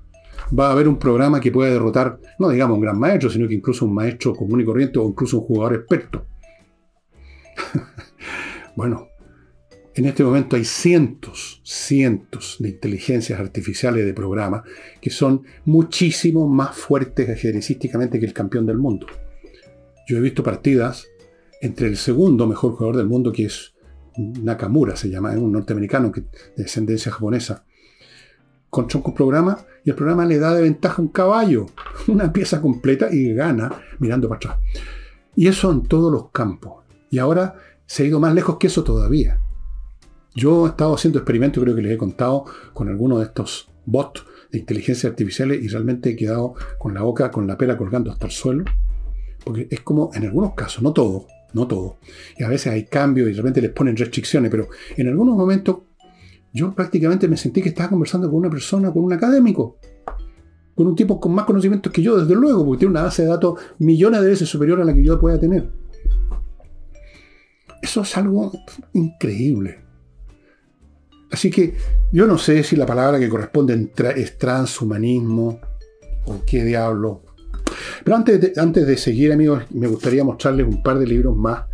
va 0.57 0.69
a 0.69 0.73
haber 0.73 0.89
un 0.89 0.99
programa 0.99 1.41
que 1.41 1.53
pueda 1.53 1.73
derrotar, 1.73 2.19
no 2.39 2.49
digamos 2.49 2.77
un 2.77 2.83
gran 2.83 2.99
maestro, 2.99 3.31
sino 3.31 3.49
que 3.49 3.55
incluso 3.55 3.85
un 3.85 3.95
maestro 3.95 4.35
común 4.35 4.61
y 4.61 4.65
corriente 4.65 4.99
o 4.99 5.09
incluso 5.09 5.39
un 5.39 5.45
jugador 5.45 5.75
experto. 5.75 6.27
bueno, 8.77 9.09
en 9.95 10.05
este 10.05 10.23
momento 10.23 10.57
hay 10.57 10.65
cientos, 10.65 11.61
cientos 11.65 12.57
de 12.61 12.69
inteligencias 12.69 13.41
artificiales 13.41 14.07
de 14.07 14.15
programas 14.15 14.63
que 15.01 15.11
son 15.11 15.43
muchísimo 15.65 16.49
más 16.49 16.77
fuertes 16.77 17.29
ajedrecísticamente 17.29 18.21
que 18.21 18.27
el 18.27 18.33
campeón 18.33 18.65
del 18.65 18.79
mundo. 18.79 19.07
Yo 20.07 20.19
he 20.19 20.21
visto 20.21 20.43
partidas 20.43 21.07
entre 21.61 21.89
el 21.89 21.97
segundo 21.97 22.47
mejor 22.47 22.73
jugador 22.73 22.97
del 22.97 23.09
mundo, 23.09 23.33
que 23.33 23.47
es 23.47 23.75
Nakamura, 24.17 24.97
se 24.97 25.11
llama, 25.11 25.33
un 25.33 25.53
norteamericano 25.53 26.13
de 26.15 26.25
descendencia 26.57 27.13
japonesa, 27.13 27.65
un 28.71 29.15
programa 29.15 29.59
y 29.85 29.91
el 29.91 29.97
programa 29.97 30.25
le 30.27 30.39
da 30.39 30.55
de 30.55 30.63
ventaja 30.63 31.01
un 31.01 31.09
caballo, 31.09 31.67
una 32.09 32.33
pieza 32.33 32.61
completa 32.61 33.09
y 33.11 33.33
gana 33.35 33.71
mirando 33.99 34.29
para 34.29 34.37
atrás. 34.37 34.59
Y 35.35 35.47
eso 35.49 35.71
en 35.71 35.83
todos 35.83 36.13
los 36.13 36.31
campos. 36.31 36.85
Y 37.11 37.19
ahora 37.19 37.55
se 37.87 38.03
ha 38.03 38.07
ido 38.07 38.21
más 38.21 38.35
lejos 38.35 38.59
que 38.59 38.67
eso 38.67 38.85
todavía. 38.85 39.41
Yo 40.35 40.67
he 40.67 40.71
estado 40.71 40.95
haciendo 40.95 41.19
experimentos, 41.19 41.63
creo 41.63 41.75
que 41.75 41.83
les 41.83 41.93
he 41.93 41.99
contado, 41.99 42.45
con 42.73 42.89
algunos 42.89 43.19
de 43.19 43.25
estos 43.27 43.71
bots 43.87 44.25
de 44.53 44.59
inteligencia 44.59 45.09
artificial 45.09 45.53
y 45.53 45.67
realmente 45.69 46.11
he 46.11 46.17
quedado 46.17 46.55
con 46.79 46.95
la 46.95 47.03
boca, 47.03 47.31
con 47.31 47.47
la 47.47 47.57
pera 47.57 47.77
colgando 47.77 48.11
hasta 48.11 48.27
el 48.27 48.33
suelo. 48.33 48.65
Porque 49.45 49.69
es 49.71 49.81
como, 49.81 50.11
en 50.15 50.25
algunos 50.25 50.55
casos, 50.55 50.83
no 50.83 50.93
todo, 50.93 51.27
no 51.55 51.67
todo. 51.67 51.99
Y 52.37 52.45
a 52.45 52.49
veces 52.49 52.73
hay 52.73 52.85
cambios 52.85 53.29
y 53.29 53.33
de 53.33 53.39
repente 53.39 53.63
les 53.63 53.71
ponen 53.71 53.97
restricciones, 53.97 54.51
pero 54.51 54.69
en 54.97 55.09
algunos 55.09 55.37
momentos 55.37 55.79
yo 56.59 56.75
prácticamente 56.75 57.29
me 57.29 57.37
sentí 57.37 57.63
que 57.63 57.69
estaba 57.69 57.91
conversando 57.91 58.29
con 58.29 58.41
una 58.41 58.51
persona, 58.51 58.93
con 58.93 59.05
un 59.05 59.13
académico, 59.13 59.79
con 60.75 60.89
un 60.89 60.97
tipo 60.97 61.21
con 61.21 61.33
más 61.33 61.45
conocimientos 61.45 61.93
que 61.93 62.03
yo, 62.03 62.19
desde 62.19 62.35
luego, 62.35 62.65
porque 62.65 62.81
tiene 62.81 62.91
una 62.91 63.03
base 63.03 63.23
de 63.23 63.29
datos 63.29 63.61
millones 63.79 64.23
de 64.23 64.29
veces 64.29 64.49
superior 64.49 64.81
a 64.81 64.85
la 64.85 64.93
que 64.93 65.05
yo 65.05 65.21
pueda 65.21 65.39
tener. 65.39 65.71
Eso 67.81 68.01
es 68.01 68.17
algo 68.17 68.53
increíble. 68.93 69.85
Así 71.31 71.49
que 71.51 71.75
yo 72.11 72.27
no 72.27 72.39
sé 72.39 72.65
si 72.65 72.75
la 72.75 72.87
palabra 72.87 73.21
que 73.21 73.29
corresponde 73.29 73.93
es 74.17 74.37
transhumanismo 74.37 75.61
o 76.27 76.43
qué 76.45 76.65
diablo. 76.65 77.23
Pero 78.03 78.17
antes 78.17 78.41
de, 78.41 78.53
antes 78.61 78.85
de 78.85 78.97
seguir, 78.97 79.33
amigos, 79.33 79.63
me 79.71 79.87
gustaría 79.87 80.25
mostrarles 80.25 80.67
un 80.67 80.83
par 80.83 80.99
de 80.99 81.07
libros 81.07 81.37
más 81.37 81.67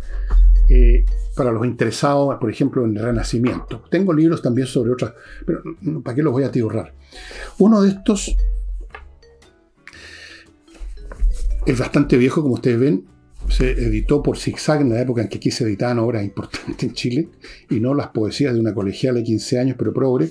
eh, 0.69 1.05
para 1.35 1.51
los 1.51 1.65
interesados, 1.65 2.37
por 2.39 2.49
ejemplo, 2.49 2.85
en 2.85 2.95
el 2.95 3.03
Renacimiento. 3.03 3.83
Tengo 3.91 4.13
libros 4.13 4.41
también 4.41 4.67
sobre 4.67 4.91
otras, 4.91 5.13
pero 5.45 5.61
¿para 6.03 6.15
qué 6.15 6.23
los 6.23 6.31
voy 6.31 6.43
a 6.43 6.47
atiborrar? 6.47 6.93
Uno 7.59 7.81
de 7.81 7.89
estos 7.89 8.35
es 11.65 11.79
bastante 11.79 12.17
viejo, 12.17 12.41
como 12.41 12.55
ustedes 12.55 12.79
ven. 12.79 13.05
Se 13.49 13.71
editó 13.71 14.23
por 14.23 14.37
Zigzag 14.37 14.81
en 14.81 14.89
la 14.89 15.01
época 15.01 15.21
en 15.21 15.29
que 15.29 15.37
aquí 15.37 15.51
se 15.51 15.65
editaban 15.65 15.99
obras 15.99 16.23
importantes 16.23 16.81
en 16.81 16.93
Chile 16.93 17.29
y 17.69 17.79
no 17.79 17.93
las 17.93 18.07
poesías 18.07 18.53
de 18.53 18.59
una 18.59 18.73
colegial 18.73 19.15
de 19.15 19.23
15 19.23 19.59
años, 19.59 19.75
pero 19.77 19.93
progre. 19.93 20.29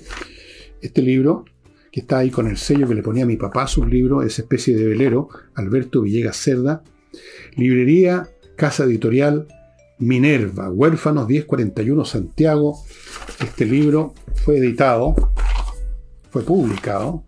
Este 0.81 1.01
libro, 1.01 1.45
que 1.91 2.01
está 2.01 2.17
ahí 2.17 2.29
con 2.29 2.47
el 2.47 2.57
sello 2.57 2.87
que 2.87 2.95
le 2.95 3.03
ponía 3.03 3.25
mi 3.25 3.37
papá 3.37 3.63
a 3.63 3.67
sus 3.67 3.87
libros, 3.87 4.25
es 4.25 4.37
especie 4.39 4.75
de 4.75 4.85
velero, 4.85 5.29
Alberto 5.53 6.01
Villegas 6.01 6.35
Cerda. 6.35 6.83
Librería, 7.55 8.27
Casa 8.57 8.83
Editorial, 8.83 9.47
Minerva, 9.99 10.69
Huérfanos 10.69 11.27
1041 11.27 12.05
Santiago. 12.05 12.83
Este 13.39 13.65
libro 13.65 14.13
fue 14.43 14.57
editado, 14.57 15.15
fue 16.29 16.43
publicado. 16.43 17.23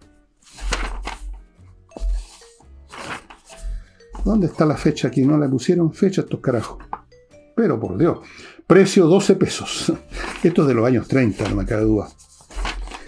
¿Dónde 4.25 4.47
está 4.47 4.65
la 4.65 4.75
fecha 4.75 5.07
aquí? 5.07 5.21
No 5.21 5.37
le 5.37 5.47
pusieron 5.47 5.93
fecha 5.93 6.21
estos 6.21 6.41
carajos. 6.41 6.83
Pero 7.55 7.79
por 7.79 7.97
Dios. 7.97 8.19
Precio 8.65 9.07
12 9.07 9.35
pesos. 9.35 9.93
Esto 10.43 10.63
es 10.63 10.67
de 10.67 10.73
los 10.73 10.85
años 10.85 11.07
30, 11.07 11.47
no 11.49 11.55
me 11.55 11.65
cabe 11.65 11.83
duda. 11.83 12.09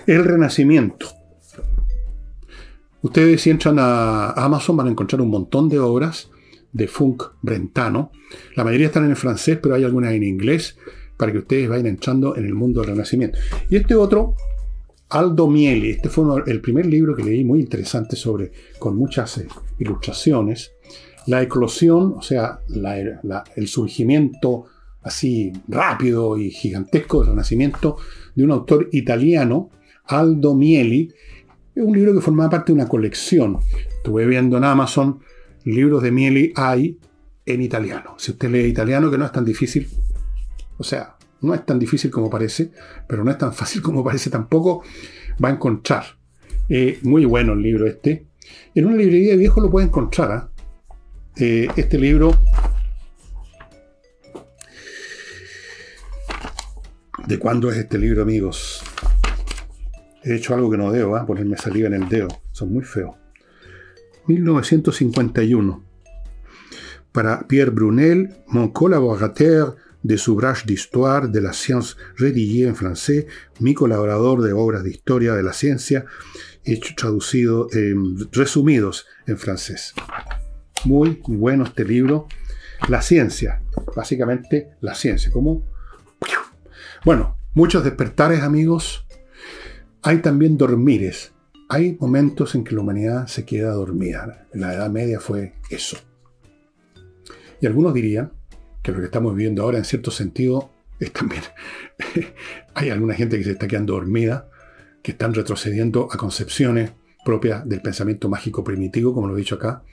El 0.07 0.23
Renacimiento. 0.23 1.07
Ustedes 3.01 3.41
si 3.41 3.49
entran 3.49 3.77
a 3.79 4.31
Amazon 4.31 4.77
van 4.77 4.87
a 4.87 4.91
encontrar 4.91 5.21
un 5.21 5.29
montón 5.29 5.69
de 5.69 5.79
obras 5.79 6.29
de 6.71 6.87
funk 6.87 7.23
brentano. 7.41 8.11
La 8.55 8.63
mayoría 8.63 8.87
están 8.87 9.05
en 9.05 9.15
francés, 9.15 9.59
pero 9.61 9.75
hay 9.75 9.83
algunas 9.83 10.13
en 10.13 10.23
inglés 10.23 10.77
para 11.17 11.31
que 11.31 11.39
ustedes 11.39 11.67
vayan 11.67 11.87
entrando 11.87 12.35
en 12.37 12.45
el 12.45 12.53
mundo 12.53 12.81
del 12.81 12.91
Renacimiento. 12.91 13.37
Y 13.69 13.75
este 13.75 13.95
otro, 13.95 14.35
Aldo 15.09 15.47
Mieli, 15.47 15.89
este 15.89 16.07
fue 16.07 16.23
el 16.47 16.61
primer 16.61 16.85
libro 16.85 17.15
que 17.15 17.23
leí 17.23 17.43
muy 17.43 17.59
interesante 17.59 18.15
sobre, 18.15 18.51
con 18.79 18.95
muchas 18.95 19.37
eh, 19.39 19.47
ilustraciones. 19.79 20.71
la 21.27 21.41
eclosión, 21.41 22.13
o 22.17 22.21
sea, 22.21 22.61
el 23.55 23.67
surgimiento 23.67 24.65
así 25.01 25.51
rápido 25.67 26.37
y 26.37 26.51
gigantesco 26.51 27.19
del 27.19 27.31
renacimiento 27.31 27.97
de 28.35 28.43
un 28.43 28.51
autor 28.51 28.89
italiano, 28.91 29.69
Aldo 30.05 30.55
Mieli. 30.55 31.11
Es 31.75 31.83
un 31.83 31.93
libro 31.93 32.13
que 32.13 32.21
formaba 32.21 32.49
parte 32.49 32.71
de 32.71 32.79
una 32.79 32.87
colección. 32.87 33.59
Estuve 33.97 34.25
viendo 34.25 34.57
en 34.57 34.63
Amazon 34.63 35.19
libros 35.63 36.03
de 36.03 36.11
Mieli 36.11 36.53
hay 36.55 36.99
en 37.45 37.61
italiano. 37.61 38.15
Si 38.17 38.31
usted 38.31 38.49
lee 38.49 38.67
italiano, 38.67 39.09
que 39.09 39.17
no 39.17 39.25
es 39.25 39.31
tan 39.31 39.45
difícil, 39.45 39.87
o 40.77 40.83
sea, 40.83 41.15
no 41.41 41.53
es 41.53 41.65
tan 41.65 41.79
difícil 41.79 42.11
como 42.11 42.29
parece, 42.29 42.71
pero 43.07 43.23
no 43.23 43.31
es 43.31 43.37
tan 43.37 43.53
fácil 43.53 43.81
como 43.83 44.03
parece 44.03 44.29
tampoco, 44.29 44.83
va 45.43 45.49
a 45.49 45.53
encontrar. 45.53 46.03
Eh, 46.67 46.99
muy 47.03 47.25
bueno 47.25 47.53
el 47.53 47.61
libro 47.61 47.87
este. 47.87 48.27
En 48.75 48.85
una 48.85 48.95
librería 48.95 49.31
de 49.31 49.37
viejo 49.37 49.61
lo 49.61 49.71
puede 49.71 49.87
encontrar. 49.87 50.31
¿ah? 50.31 50.49
Eh, 51.35 51.67
este 51.75 51.97
libro 51.97 52.37
¿De 57.29 57.37
cuándo 57.37 57.69
es 57.71 57.77
este 57.77 57.99
libro, 57.99 58.23
amigos? 58.23 58.81
He 60.23 60.33
hecho 60.33 60.55
algo 60.55 60.71
que 60.71 60.77
no 60.77 60.91
debo, 60.91 61.15
¿eh? 61.15 61.21
ponerme 61.27 61.57
saliva 61.57 61.85
en 61.85 61.93
el 61.93 62.09
dedo. 62.09 62.27
Son 62.51 62.73
muy 62.73 62.83
feos. 62.83 63.15
1951. 64.27 65.83
Para 67.11 67.47
Pierre 67.47 67.71
Brunel, 67.71 68.35
mon 68.47 68.69
collaborateur 68.69 69.75
de 70.03 70.17
Subrage 70.17 70.65
d'Histoire 70.65 71.27
de 71.27 71.41
la 71.41 71.53
Science 71.53 71.97
rédigé 72.17 72.67
en 72.67 72.75
francés, 72.75 73.25
mi 73.59 73.73
colaborador 73.73 74.41
de 74.41 74.53
obras 74.53 74.83
de 74.83 74.91
historia 74.91 75.33
de 75.33 75.43
la 75.43 75.53
ciencia, 75.53 76.05
hecho 76.63 76.93
traducido, 76.95 77.67
resumidos 78.31 79.05
en 79.27 79.37
francés. 79.37 79.93
Muy 80.85 81.21
bueno 81.27 81.65
este 81.65 81.83
libro. 81.83 82.27
La 82.87 83.01
ciencia, 83.01 83.61
básicamente 83.93 84.69
la 84.79 84.95
ciencia, 84.95 85.31
como 85.31 85.65
bueno, 87.05 87.37
muchos 87.53 87.83
despertares, 87.83 88.41
amigos. 88.41 89.05
Hay 90.01 90.21
también 90.21 90.57
dormires. 90.57 91.31
Hay 91.71 91.95
momentos 91.99 92.55
en 92.55 92.63
que 92.63 92.73
la 92.73 92.81
humanidad 92.81 93.27
se 93.27 93.45
queda 93.45 93.69
dormida. 93.73 94.47
La 94.53 94.73
Edad 94.73 94.89
Media 94.89 95.19
fue 95.19 95.53
eso. 95.69 95.97
Y 97.61 97.67
algunos 97.67 97.93
dirían 97.93 98.31
que 98.81 98.91
lo 98.91 98.97
que 98.97 99.05
estamos 99.05 99.35
viviendo 99.35 99.61
ahora, 99.61 99.77
en 99.77 99.85
cierto 99.85 100.09
sentido, 100.09 100.71
es 100.99 101.13
también. 101.13 101.43
hay 102.73 102.89
alguna 102.89 103.13
gente 103.13 103.37
que 103.37 103.43
se 103.43 103.51
está 103.51 103.67
quedando 103.67 103.93
dormida, 103.93 104.49
que 105.03 105.11
están 105.11 105.31
retrocediendo 105.35 106.07
a 106.11 106.17
concepciones 106.17 106.91
propias 107.23 107.69
del 107.69 107.83
pensamiento 107.83 108.29
mágico 108.29 108.63
primitivo, 108.63 109.13
como 109.13 109.27
lo 109.27 109.35
he 109.35 109.39
dicho 109.39 109.55
acá, 109.55 109.83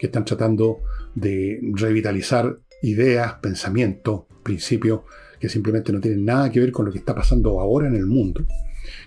que 0.00 0.06
están 0.06 0.24
tratando 0.24 0.80
de 1.14 1.60
revitalizar 1.74 2.58
ideas, 2.82 3.34
pensamientos, 3.34 4.22
principios 4.42 5.02
que 5.38 5.48
simplemente 5.48 5.92
no 5.92 6.00
tienen 6.00 6.24
nada 6.24 6.50
que 6.50 6.58
ver 6.58 6.72
con 6.72 6.86
lo 6.86 6.90
que 6.90 6.98
está 6.98 7.14
pasando 7.14 7.60
ahora 7.60 7.86
en 7.86 7.94
el 7.94 8.06
mundo, 8.06 8.44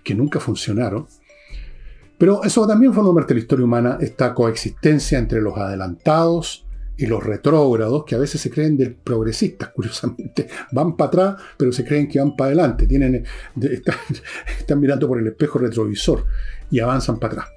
que 0.05 0.15
nunca 0.15 0.39
funcionaron. 0.39 1.05
Pero 2.23 2.41
eso 2.41 2.65
también 2.65 2.93
forma 2.93 3.13
parte 3.13 3.33
de 3.33 3.39
la 3.41 3.43
historia 3.43 3.65
humana, 3.65 3.97
esta 3.99 4.33
coexistencia 4.33 5.19
entre 5.19 5.41
los 5.41 5.57
adelantados 5.57 6.65
y 6.95 7.05
los 7.05 7.21
retrógrados, 7.21 8.05
que 8.05 8.15
a 8.15 8.17
veces 8.17 8.39
se 8.39 8.49
creen 8.49 8.77
de 8.77 8.91
progresistas, 8.91 9.71
curiosamente. 9.75 10.47
Van 10.71 10.95
para 10.95 11.07
atrás, 11.09 11.35
pero 11.57 11.73
se 11.73 11.83
creen 11.83 12.07
que 12.07 12.19
van 12.19 12.37
para 12.37 12.47
adelante. 12.47 12.87
Tienen, 12.87 13.25
están, 13.61 13.97
están 14.57 14.79
mirando 14.79 15.05
por 15.05 15.19
el 15.19 15.27
espejo 15.27 15.59
retrovisor 15.59 16.25
y 16.71 16.79
avanzan 16.79 17.19
para 17.19 17.33
atrás. 17.33 17.47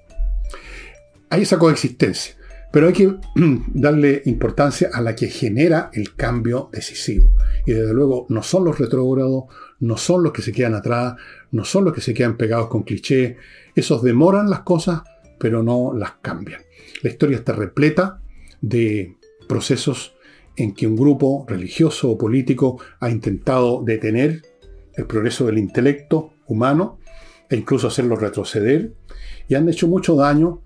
Hay 1.31 1.43
esa 1.43 1.61
coexistencia. 1.61 2.35
Pero 2.73 2.89
hay 2.89 2.93
que 2.93 3.15
darle 3.69 4.23
importancia 4.25 4.91
a 4.93 5.01
la 5.01 5.15
que 5.15 5.29
genera 5.29 5.91
el 5.93 6.17
cambio 6.17 6.71
decisivo. 6.73 7.31
Y 7.67 7.73
desde 7.73 7.95
luego 7.95 8.27
no 8.31 8.43
son 8.43 8.65
los 8.65 8.81
retrógrados, 8.81 9.45
no 9.79 9.97
son 9.97 10.25
los 10.25 10.33
que 10.33 10.43
se 10.43 10.51
quedan 10.51 10.75
atrás, 10.75 11.15
no 11.53 11.65
son 11.65 11.85
los 11.85 11.95
que 11.95 12.01
se 12.01 12.15
quedan 12.15 12.37
pegados 12.37 12.67
con 12.67 12.83
clichés. 12.83 13.37
Esos 13.77 14.03
demoran 14.03 14.51
las 14.51 14.61
cosas, 14.61 15.03
pero 15.39 15.63
no 15.63 15.93
las 15.95 16.13
cambian. 16.23 16.63
La 17.03 17.11
historia 17.11 17.37
está 17.37 17.53
repleta 17.53 18.21
de 18.61 19.17
procesos 19.47 20.15
en 20.57 20.75
que 20.75 20.87
un 20.87 20.97
grupo 20.97 21.45
religioso 21.47 22.11
o 22.11 22.19
político 22.19 22.81
ha 22.99 23.11
intentado 23.11 23.83
detener 23.85 24.43
el 24.95 25.07
progreso 25.07 25.47
del 25.47 25.59
intelecto 25.59 26.33
humano 26.47 26.99
e 27.51 27.57
incluso 27.57 27.87
hacerlo 27.87 28.17
retroceder 28.17 28.95
y 29.47 29.55
han 29.55 29.69
hecho 29.69 29.87
mucho 29.87 30.17
daño 30.17 30.63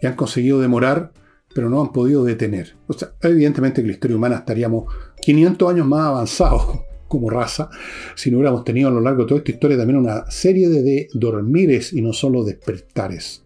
y 0.00 0.06
han 0.06 0.16
conseguido 0.16 0.60
demorar 0.60 1.12
pero 1.54 1.70
no 1.70 1.80
han 1.80 1.92
podido 1.92 2.24
detener. 2.24 2.76
O 2.86 2.92
sea, 2.92 3.12
evidentemente 3.20 3.82
que 3.82 3.88
la 3.88 3.94
historia 3.94 4.16
humana 4.16 4.36
estaríamos 4.36 4.92
500 5.20 5.70
años 5.70 5.86
más 5.86 6.06
avanzados 6.06 6.80
como 7.08 7.30
raza 7.30 7.70
si 8.14 8.30
no 8.30 8.38
hubiéramos 8.38 8.64
tenido 8.64 8.88
a 8.88 8.92
lo 8.92 9.00
largo 9.00 9.22
de 9.22 9.28
toda 9.28 9.38
esta 9.38 9.50
historia 9.50 9.76
también 9.76 9.98
una 9.98 10.30
serie 10.30 10.68
de, 10.68 11.08
dormires 11.14 11.92
y 11.92 12.02
no 12.02 12.12
solo 12.12 12.44
despertares. 12.44 13.44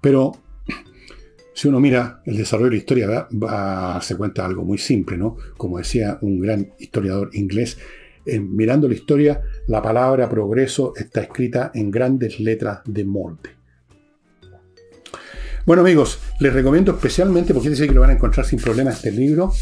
Pero 0.00 0.32
si 1.54 1.66
uno 1.66 1.80
mira 1.80 2.22
el 2.24 2.36
desarrollo 2.36 2.70
de 2.70 2.76
la 2.76 2.78
historia, 2.78 3.28
va, 3.32 4.00
cuenta 4.16 4.44
algo 4.46 4.64
muy 4.64 4.78
simple, 4.78 5.16
¿no? 5.16 5.36
Como 5.56 5.78
decía 5.78 6.18
un 6.20 6.38
gran 6.38 6.72
historiador 6.78 7.30
inglés, 7.32 7.78
mirando 8.26 8.86
la 8.86 8.94
historia, 8.94 9.40
la 9.66 9.82
palabra 9.82 10.28
progreso 10.28 10.92
está 10.94 11.22
escrita 11.22 11.72
en 11.74 11.90
grandes 11.90 12.38
letras 12.38 12.80
de 12.84 13.04
molde. 13.04 13.58
Bueno 15.66 15.82
amigos, 15.82 16.18
les 16.40 16.52
recomiendo 16.52 16.92
especialmente, 16.92 17.52
porque 17.52 17.70
dice 17.70 17.86
que 17.86 17.94
lo 17.94 18.00
van 18.00 18.10
a 18.10 18.14
encontrar 18.14 18.46
sin 18.46 18.58
problema 18.58 18.90
este 18.90 19.10
libro, 19.10 19.52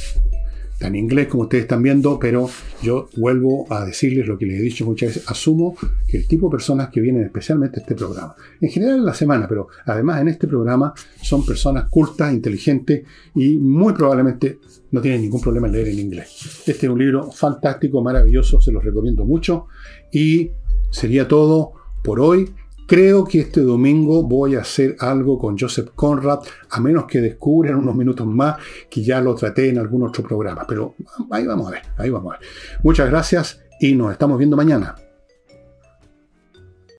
en 0.80 0.94
inglés 0.94 1.28
como 1.28 1.44
ustedes 1.44 1.62
están 1.62 1.82
viendo, 1.82 2.18
pero 2.18 2.48
yo 2.82 3.08
vuelvo 3.16 3.66
a 3.70 3.84
decirles 3.84 4.26
lo 4.26 4.36
que 4.38 4.46
les 4.46 4.60
he 4.60 4.62
dicho 4.62 4.84
muchas 4.84 5.08
veces, 5.08 5.30
asumo 5.30 5.76
que 6.06 6.18
el 6.18 6.26
tipo 6.26 6.46
de 6.46 6.52
personas 6.52 6.90
que 6.90 7.00
vienen 7.00 7.24
especialmente 7.24 7.80
a 7.80 7.82
este 7.82 7.94
programa, 7.94 8.34
en 8.60 8.68
general 8.68 8.98
en 8.98 9.04
la 9.04 9.14
semana, 9.14 9.46
pero 9.48 9.68
además 9.86 10.20
en 10.20 10.28
este 10.28 10.46
programa 10.46 10.92
son 11.22 11.44
personas 11.44 11.88
cultas, 11.88 12.32
inteligentes 12.32 13.04
y 13.34 13.56
muy 13.56 13.94
probablemente 13.94 14.58
no 14.90 15.00
tienen 15.00 15.22
ningún 15.22 15.40
problema 15.40 15.66
en 15.66 15.72
leer 15.72 15.88
en 15.88 15.98
inglés. 15.98 16.62
Este 16.66 16.86
es 16.86 16.92
un 16.92 16.98
libro 16.98 17.30
fantástico, 17.30 18.02
maravilloso, 18.02 18.60
se 18.60 18.72
los 18.72 18.84
recomiendo 18.84 19.24
mucho 19.24 19.66
y 20.12 20.50
sería 20.90 21.26
todo 21.26 21.72
por 22.02 22.20
hoy. 22.20 22.50
Creo 22.86 23.24
que 23.24 23.40
este 23.40 23.62
domingo 23.62 24.22
voy 24.22 24.54
a 24.54 24.60
hacer 24.60 24.96
algo 25.00 25.38
con 25.38 25.58
Joseph 25.58 25.90
Conrad, 25.94 26.38
a 26.70 26.80
menos 26.80 27.06
que 27.06 27.20
descubran 27.20 27.74
unos 27.74 27.96
minutos 27.96 28.26
más 28.26 28.56
que 28.88 29.02
ya 29.02 29.20
lo 29.20 29.34
traté 29.34 29.70
en 29.70 29.78
algún 29.78 30.04
otro 30.04 30.22
programa. 30.22 30.64
Pero 30.68 30.94
ahí 31.30 31.44
vamos 31.44 31.66
a 31.66 31.70
ver, 31.72 31.82
ahí 31.96 32.10
vamos 32.10 32.34
a 32.34 32.38
ver. 32.38 32.48
Muchas 32.84 33.10
gracias 33.10 33.60
y 33.80 33.94
nos 33.94 34.12
estamos 34.12 34.38
viendo 34.38 34.56
mañana. 34.56 34.94